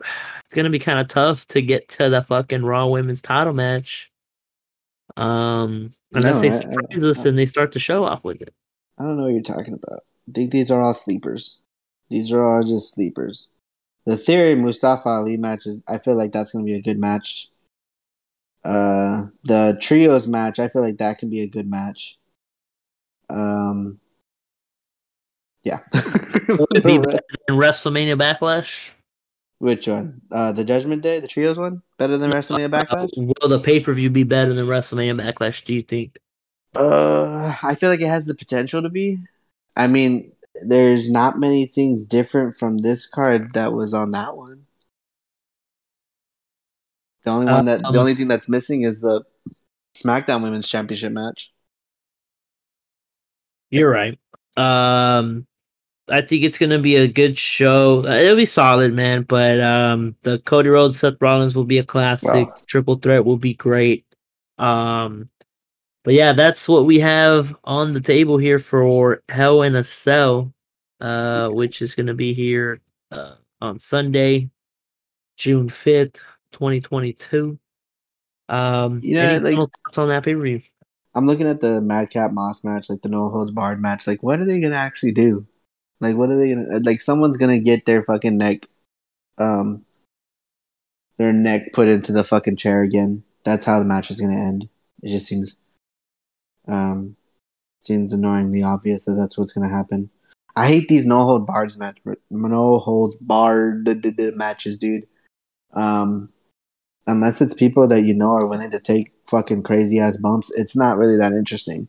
it's 0.00 0.54
gonna 0.54 0.70
be 0.70 0.78
kind 0.78 1.00
of 1.00 1.08
tough 1.08 1.46
to 1.48 1.60
get 1.60 1.88
to 1.90 2.08
the 2.08 2.22
fucking 2.22 2.64
Raw 2.64 2.86
Women's 2.86 3.20
Title 3.20 3.52
match. 3.52 4.10
Um, 5.16 5.92
unless 6.14 6.34
No, 6.34 6.40
they 6.40 6.48
I- 6.48 6.52
I- 6.52 6.56
surprise 6.56 7.02
us 7.02 7.24
I- 7.24 7.28
and 7.28 7.38
they 7.38 7.46
start 7.46 7.72
to 7.72 7.78
show 7.78 8.04
off 8.04 8.24
with 8.24 8.40
it. 8.42 8.54
I 8.98 9.04
don't 9.04 9.16
know 9.16 9.24
what 9.24 9.32
you're 9.32 9.42
talking 9.42 9.74
about. 9.74 10.00
I 10.28 10.32
think 10.32 10.50
these 10.52 10.70
are 10.70 10.80
all 10.80 10.94
sleepers. 10.94 11.60
These 12.10 12.32
are 12.32 12.42
all 12.42 12.62
just 12.64 12.92
sleepers. 12.92 13.48
The 14.06 14.16
Theory 14.16 14.54
Mustafa 14.54 15.08
Ali 15.08 15.36
matches, 15.36 15.82
I 15.88 15.98
feel 15.98 16.16
like 16.16 16.32
that's 16.32 16.52
going 16.52 16.64
to 16.64 16.70
be 16.70 16.76
a 16.76 16.82
good 16.82 16.98
match. 16.98 17.48
Uh, 18.64 19.26
the 19.44 19.78
trios 19.80 20.28
match, 20.28 20.58
I 20.58 20.68
feel 20.68 20.82
like 20.82 20.98
that 20.98 21.18
can 21.18 21.30
be 21.30 21.40
a 21.42 21.48
good 21.48 21.68
match. 21.68 22.18
Um, 23.30 23.98
yeah. 25.64 25.78
Would 26.48 26.66
it 26.76 26.84
be 26.84 26.98
better 26.98 27.18
than 27.48 27.56
WrestleMania 27.56 28.16
Backlash? 28.18 28.90
Which 29.62 29.86
one? 29.86 30.20
Uh, 30.32 30.50
the 30.50 30.64
Judgment 30.64 31.02
Day, 31.02 31.20
the 31.20 31.28
trios 31.28 31.56
one, 31.56 31.82
better 31.96 32.18
than 32.18 32.32
WrestleMania 32.32 32.68
Backlash. 32.68 33.10
Will 33.16 33.48
the 33.48 33.60
pay 33.60 33.78
per 33.78 33.92
view 33.94 34.10
be 34.10 34.24
better 34.24 34.52
than 34.52 34.66
WrestleMania 34.66 35.22
Backlash? 35.22 35.64
Do 35.64 35.72
you 35.72 35.82
think? 35.82 36.18
Uh, 36.74 37.54
I 37.62 37.76
feel 37.76 37.88
like 37.88 38.00
it 38.00 38.08
has 38.08 38.24
the 38.24 38.34
potential 38.34 38.82
to 38.82 38.88
be. 38.88 39.20
I 39.76 39.86
mean, 39.86 40.32
there's 40.66 41.08
not 41.08 41.38
many 41.38 41.66
things 41.66 42.04
different 42.04 42.56
from 42.56 42.78
this 42.78 43.06
card 43.06 43.54
that 43.54 43.72
was 43.72 43.94
on 43.94 44.10
that 44.10 44.36
one. 44.36 44.66
The 47.22 47.30
only 47.30 47.46
one 47.46 47.66
that 47.66 47.84
Um, 47.84 47.92
the 47.92 48.00
only 48.00 48.16
thing 48.16 48.26
that's 48.26 48.48
missing 48.48 48.82
is 48.82 48.98
the 48.98 49.22
SmackDown 49.94 50.42
Women's 50.42 50.66
Championship 50.66 51.12
match. 51.12 51.52
You're 53.70 53.88
right. 53.88 54.18
Um, 54.56 55.46
I 56.08 56.20
think 56.20 56.42
it's 56.42 56.58
gonna 56.58 56.78
be 56.80 56.96
a 56.96 57.06
good 57.06 57.38
show. 57.38 58.04
Uh, 58.06 58.14
It'll 58.14 58.36
be 58.36 58.46
solid, 58.46 58.92
man. 58.92 59.22
But 59.22 59.60
um, 59.60 60.16
the 60.22 60.38
Cody 60.40 60.68
Rhodes 60.68 60.98
Seth 60.98 61.20
Rollins 61.20 61.54
will 61.54 61.64
be 61.64 61.78
a 61.78 61.84
classic. 61.84 62.46
Wow. 62.46 62.54
Triple 62.66 62.96
threat 62.96 63.24
will 63.24 63.36
be 63.36 63.54
great. 63.54 64.04
Um, 64.58 65.28
but 66.04 66.14
yeah, 66.14 66.32
that's 66.32 66.68
what 66.68 66.84
we 66.86 66.98
have 66.98 67.56
on 67.64 67.92
the 67.92 68.00
table 68.00 68.36
here 68.36 68.58
for 68.58 69.22
Hell 69.28 69.62
in 69.62 69.76
a 69.76 69.84
Cell, 69.84 70.52
uh, 71.00 71.48
which 71.50 71.80
is 71.80 71.94
gonna 71.94 72.14
be 72.14 72.32
here 72.34 72.80
uh, 73.12 73.34
on 73.60 73.78
Sunday, 73.78 74.50
June 75.36 75.68
fifth, 75.68 76.24
twenty 76.50 76.80
twenty 76.80 77.12
two. 77.12 77.58
Um, 78.48 78.98
You 79.02 79.14
know, 79.14 79.38
like- 79.38 79.56
thoughts 79.56 79.98
on 79.98 80.08
that 80.08 80.24
pay 80.24 80.34
per 80.34 80.40
view? 80.42 80.60
I'm 81.14 81.26
looking 81.26 81.46
at 81.46 81.60
the 81.60 81.80
Madcap 81.80 82.32
Moss 82.32 82.64
match, 82.64 82.88
like 82.90 83.02
the 83.02 83.08
No 83.10 83.28
Holds 83.28 83.50
Barred 83.50 83.80
match. 83.80 84.06
Like, 84.06 84.22
what 84.22 84.40
are 84.40 84.46
they 84.46 84.60
gonna 84.60 84.74
actually 84.76 85.12
do? 85.12 85.46
Like, 86.02 86.16
what 86.16 86.30
are 86.30 86.36
they 86.36 86.52
gonna 86.52 86.80
like? 86.80 87.00
Someone's 87.00 87.36
gonna 87.36 87.60
get 87.60 87.86
their 87.86 88.02
fucking 88.02 88.36
neck, 88.36 88.66
um, 89.38 89.84
their 91.16 91.32
neck 91.32 91.72
put 91.72 91.86
into 91.86 92.12
the 92.12 92.24
fucking 92.24 92.56
chair 92.56 92.82
again. 92.82 93.22
That's 93.44 93.64
how 93.64 93.78
the 93.78 93.84
match 93.84 94.10
is 94.10 94.20
gonna 94.20 94.34
end. 94.34 94.68
It 95.04 95.10
just 95.10 95.26
seems, 95.26 95.56
um, 96.66 97.14
seems 97.78 98.12
annoyingly 98.12 98.64
obvious 98.64 99.04
that 99.04 99.14
that's 99.14 99.38
what's 99.38 99.52
gonna 99.52 99.68
happen. 99.68 100.10
I 100.56 100.66
hate 100.66 100.88
these 100.88 101.06
no 101.06 101.22
hold 101.22 101.46
bars 101.46 101.78
match, 101.78 101.98
no 102.30 102.78
holds 102.80 103.22
barred 103.22 103.88
matches, 104.36 104.78
dude. 104.78 105.06
Um, 105.72 106.30
unless 107.06 107.40
it's 107.40 107.54
people 107.54 107.86
that 107.86 108.02
you 108.02 108.12
know 108.12 108.32
are 108.32 108.48
willing 108.48 108.72
to 108.72 108.80
take 108.80 109.12
fucking 109.28 109.62
crazy 109.62 110.00
ass 110.00 110.16
bumps, 110.16 110.50
it's 110.56 110.74
not 110.74 110.98
really 110.98 111.16
that 111.16 111.32
interesting. 111.32 111.86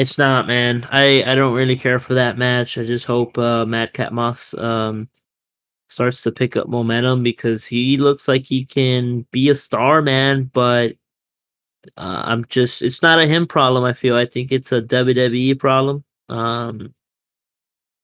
It's 0.00 0.16
not, 0.16 0.46
man. 0.46 0.88
I 0.90 1.22
I 1.26 1.34
don't 1.34 1.52
really 1.52 1.76
care 1.76 1.98
for 1.98 2.14
that 2.14 2.38
match. 2.38 2.78
I 2.78 2.84
just 2.84 3.04
hope 3.04 3.36
uh, 3.36 3.66
Madcap 3.66 4.12
Moss 4.12 4.54
um 4.54 5.10
starts 5.88 6.22
to 6.22 6.32
pick 6.32 6.56
up 6.56 6.68
momentum 6.68 7.22
because 7.22 7.66
he 7.66 7.98
looks 7.98 8.26
like 8.26 8.46
he 8.46 8.64
can 8.64 9.26
be 9.30 9.50
a 9.50 9.54
star, 9.54 10.00
man. 10.00 10.44
But 10.44 10.96
uh, 11.98 12.22
I'm 12.24 12.46
just 12.46 12.80
it's 12.80 13.02
not 13.02 13.18
a 13.18 13.26
him 13.26 13.46
problem. 13.46 13.84
I 13.84 13.92
feel 13.92 14.16
I 14.16 14.24
think 14.24 14.52
it's 14.52 14.72
a 14.72 14.80
WWE 14.80 15.58
problem. 15.58 16.02
Um, 16.30 16.94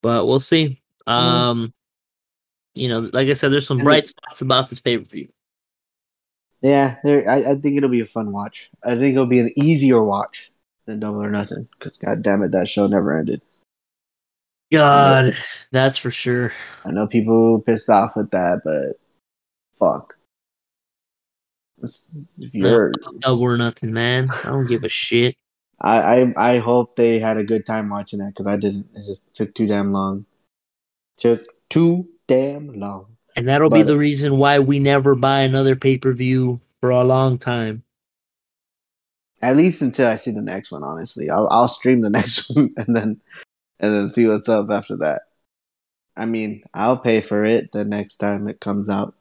but 0.03 0.27
we'll 0.27 0.39
see. 0.39 0.83
Um, 1.07 1.73
you 2.75 2.89
know, 2.89 3.09
like 3.15 3.29
I 3.29 3.33
said, 3.33 3.53
there's 3.53 3.67
some 3.67 3.79
bright 3.79 4.07
spots 4.07 4.43
about 4.43 4.69
this 4.69 4.81
pay 4.81 4.99
per 4.99 5.05
view. 5.05 5.31
Yeah, 6.61 6.97
there. 7.05 7.27
I, 7.27 7.53
I 7.53 7.55
think 7.55 7.79
it'll 7.79 7.89
be 7.89 8.03
a 8.03 8.05
fun 8.05 8.33
watch. 8.33 8.69
I 8.85 8.97
think 8.97 9.15
it'll 9.15 9.25
be 9.25 9.41
an 9.41 9.53
easier 9.57 10.03
watch 10.03 10.53
than 10.87 11.01
Double 11.01 11.23
or 11.23 11.31
Nothing. 11.31 11.69
Because 11.79 11.97
god 11.99 12.23
damn 12.23 12.43
it, 12.43 12.53
that 12.53 12.69
show 12.69 12.87
never 12.87 13.17
ended. 13.17 13.43
God, 14.73 15.37
that's 15.71 15.99
for 15.99 16.11
sure. 16.11 16.53
I 16.85 16.91
know 16.91 17.07
people 17.07 17.61
pissed 17.61 17.89
off 17.89 18.17
with 18.17 18.31
that, 18.31 18.63
but 18.65 18.99
fuck. 19.79 20.15
If 21.83 22.55
you're, 22.55 22.93
Double 23.21 23.43
or 23.43 23.57
nothing, 23.57 23.93
man. 23.93 24.29
I 24.45 24.51
don't 24.51 24.67
give 24.67 24.83
a 24.83 24.89
shit. 24.89 25.37
I, 25.81 26.23
I 26.23 26.55
I 26.55 26.59
hope 26.59 26.97
they 26.97 27.19
had 27.19 27.37
a 27.37 27.45
good 27.45 27.67
time 27.67 27.91
watching 27.91 28.21
that 28.21 28.29
because 28.29 28.47
I 28.47 28.57
didn't. 28.57 28.87
It 28.95 29.07
just 29.07 29.23
took 29.35 29.55
too 29.55 29.67
damn 29.67 29.93
long. 29.93 30.25
Took 31.19 31.41
too 31.69 32.09
damn 32.27 32.69
long. 32.81 33.17
And 33.37 33.47
that'll 33.49 33.69
be 33.69 33.83
the 33.83 33.99
reason 33.99 34.39
why 34.39 34.59
we 34.59 34.79
never 34.79 35.15
buy 35.15 35.43
another 35.43 35.77
pay 35.77 35.99
per 35.99 36.13
view 36.13 36.61
for 36.81 36.91
a 36.91 37.05
long 37.05 37.37
time. 37.39 37.83
At 39.47 39.57
least 39.57 39.81
until 39.81 40.09
I 40.09 40.17
see 40.17 40.33
the 40.33 40.43
next 40.43 40.73
one. 40.73 40.83
Honestly, 40.83 41.31
I'll 41.31 41.47
I'll 41.53 41.69
stream 41.69 41.99
the 41.99 42.11
next 42.19 42.51
one 42.51 42.75
and 42.77 42.97
then 42.97 43.21
and 43.79 43.93
then 43.95 44.11
see 44.11 44.27
what's 44.27 44.49
up 44.49 44.67
after 44.73 44.97
that. 44.97 45.23
I 46.17 46.27
mean, 46.27 46.65
I'll 46.75 46.99
pay 46.99 47.21
for 47.21 47.45
it 47.45 47.71
the 47.71 47.85
next 47.85 48.17
time 48.17 48.49
it 48.49 48.59
comes 48.59 48.89
out. 48.89 49.15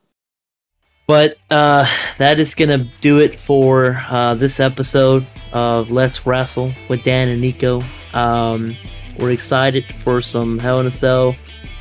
But 1.07 1.37
uh, 1.51 1.85
that 2.17 2.39
is 2.39 2.55
going 2.55 2.69
to 2.69 2.89
do 3.01 3.19
it 3.19 3.37
for 3.37 4.03
uh, 4.09 4.33
this 4.33 4.59
episode 4.59 5.27
of 5.53 5.91
Let's 5.91 6.25
Rassle 6.25 6.73
with 6.89 7.03
Dan 7.03 7.27
and 7.27 7.43
Niko. 7.43 7.83
Um, 8.15 8.75
we're 9.19 9.29
excited 9.29 9.85
for 9.99 10.21
some 10.21 10.57
Hell 10.57 10.79
in 10.79 10.87
a 10.87 10.91
Cell 10.91 11.35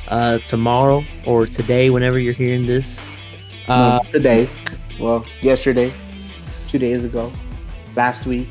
uh, 0.09 0.37
tomorrow 0.39 1.03
or 1.25 1.47
today, 1.47 1.89
whenever 1.89 2.19
you're 2.19 2.33
hearing 2.33 2.67
this. 2.67 3.03
Uh, 3.67 3.99
No, 4.03 4.11
today, 4.11 4.47
well, 4.99 5.25
yesterday, 5.41 5.91
two 6.67 6.77
days 6.77 7.03
ago, 7.03 7.33
last 7.95 8.25
week. 8.25 8.47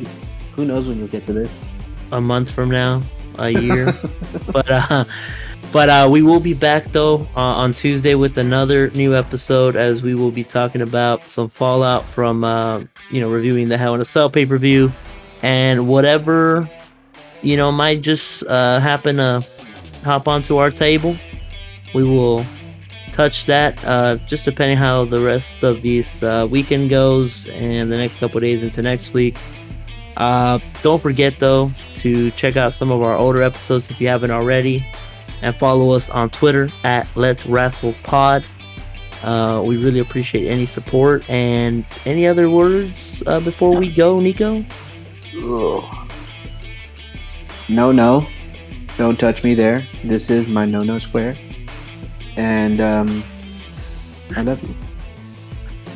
Who 0.57 0.65
knows 0.65 0.89
when 0.89 0.99
you'll 0.99 1.09
get 1.09 1.25
to 1.25 1.33
this? 1.33 1.65
a 2.13 2.21
month 2.21 2.51
from 2.51 2.71
now, 2.71 3.03
a 3.39 3.51
year. 3.51 3.93
but 4.53 4.71
uh, 4.71 5.05
but 5.73 5.89
uh, 5.89 6.09
we 6.11 6.23
will 6.23 6.41
be 6.41 6.55
back 6.55 6.85
though 6.93 7.27
uh, 7.37 7.41
on 7.41 7.73
Tuesday 7.75 8.15
with 8.15 8.39
another 8.39 8.91
new 8.91 9.15
episode 9.15 9.77
as 9.77 10.03
we 10.03 10.15
will 10.15 10.31
be 10.31 10.45
talking 10.45 10.83
about 10.83 11.29
some 11.29 11.49
fallout 11.49 12.07
from 12.07 12.45
uh, 12.45 12.83
you 13.11 13.21
know 13.21 13.31
reviewing 13.31 13.69
the 13.69 13.77
Hell 13.77 13.95
in 13.95 14.01
a 14.01 14.05
Cell 14.05 14.31
pay 14.31 14.47
per 14.47 14.59
view 14.59 14.93
and 15.43 15.89
whatever 15.89 16.69
you 17.43 17.57
know 17.57 17.73
might 17.73 18.01
just 18.01 18.45
uh, 18.45 18.79
happen 18.79 19.17
to 19.17 19.45
hop 20.05 20.29
onto 20.29 20.57
our 20.57 20.71
table. 20.71 21.17
We 21.95 22.03
will 22.03 22.45
touch 23.15 23.47
that 23.47 23.83
uh, 23.85 24.17
just 24.27 24.45
depending 24.45 24.77
how 24.77 25.05
the 25.05 25.21
rest 25.21 25.63
of 25.63 25.83
this 25.83 26.25
uh, 26.25 26.49
weekend 26.51 26.91
goes 26.91 27.47
and 27.49 27.91
the 27.91 27.97
next 27.97 28.19
couple 28.19 28.41
days 28.41 28.65
into 28.65 28.83
next 28.83 29.15
week. 29.15 29.37
Uh, 30.17 30.59
don't 30.83 31.01
forget 31.01 31.39
though 31.39 31.71
to 31.95 32.33
check 32.33 32.57
out 32.57 32.73
some 32.73 32.91
of 32.91 33.03
our 33.03 33.17
older 33.17 33.41
episodes 33.41 33.89
if 33.89 34.01
you 34.01 34.09
haven't 34.09 34.33
already, 34.33 34.85
and 35.43 35.55
follow 35.55 35.93
us 35.93 36.11
on 36.11 36.29
Twitter 36.29 36.69
at 36.83 37.07
Let's 37.15 37.47
Rassle 37.47 37.95
Pod. 38.03 38.45
Uh, 39.23 39.63
we 39.65 39.77
really 39.77 40.01
appreciate 40.01 40.49
any 40.49 40.67
support 40.67 41.29
and 41.31 41.85
any 42.05 42.27
other 42.27 42.51
words 42.51 43.23
uh, 43.27 43.39
before 43.41 43.77
we 43.77 43.93
go, 43.93 44.19
Niko. 44.19 44.67
Ugh. 45.37 46.11
no, 47.69 47.93
no, 47.93 48.27
don't 48.99 49.19
touch 49.19 49.45
me 49.45 49.55
there. 49.55 49.85
This 50.03 50.31
is 50.31 50.49
my 50.49 50.67
no 50.67 50.83
no 50.83 50.99
square, 50.99 51.37
and 52.37 52.81
um, 52.81 53.25
I 54.37 54.43
love 54.43 54.63
you. 54.63 54.75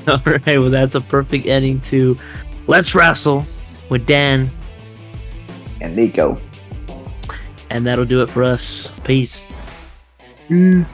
All 0.12 0.22
right, 0.24 0.58
well, 0.58 0.70
that's 0.70 0.94
a 0.94 1.00
perfect 1.00 1.46
ending 1.46 1.80
to 1.82 2.18
Let's 2.66 2.94
Rassle 2.94 3.44
with 3.90 4.06
Dan, 4.06 4.50
And 5.80 5.98
Niko. 5.98 6.38
and 7.70 7.84
that'll 7.86 8.04
do 8.04 8.22
it 8.22 8.28
for 8.28 8.42
us. 8.42 8.90
Peace. 9.04 9.48
Mm. 10.48 10.86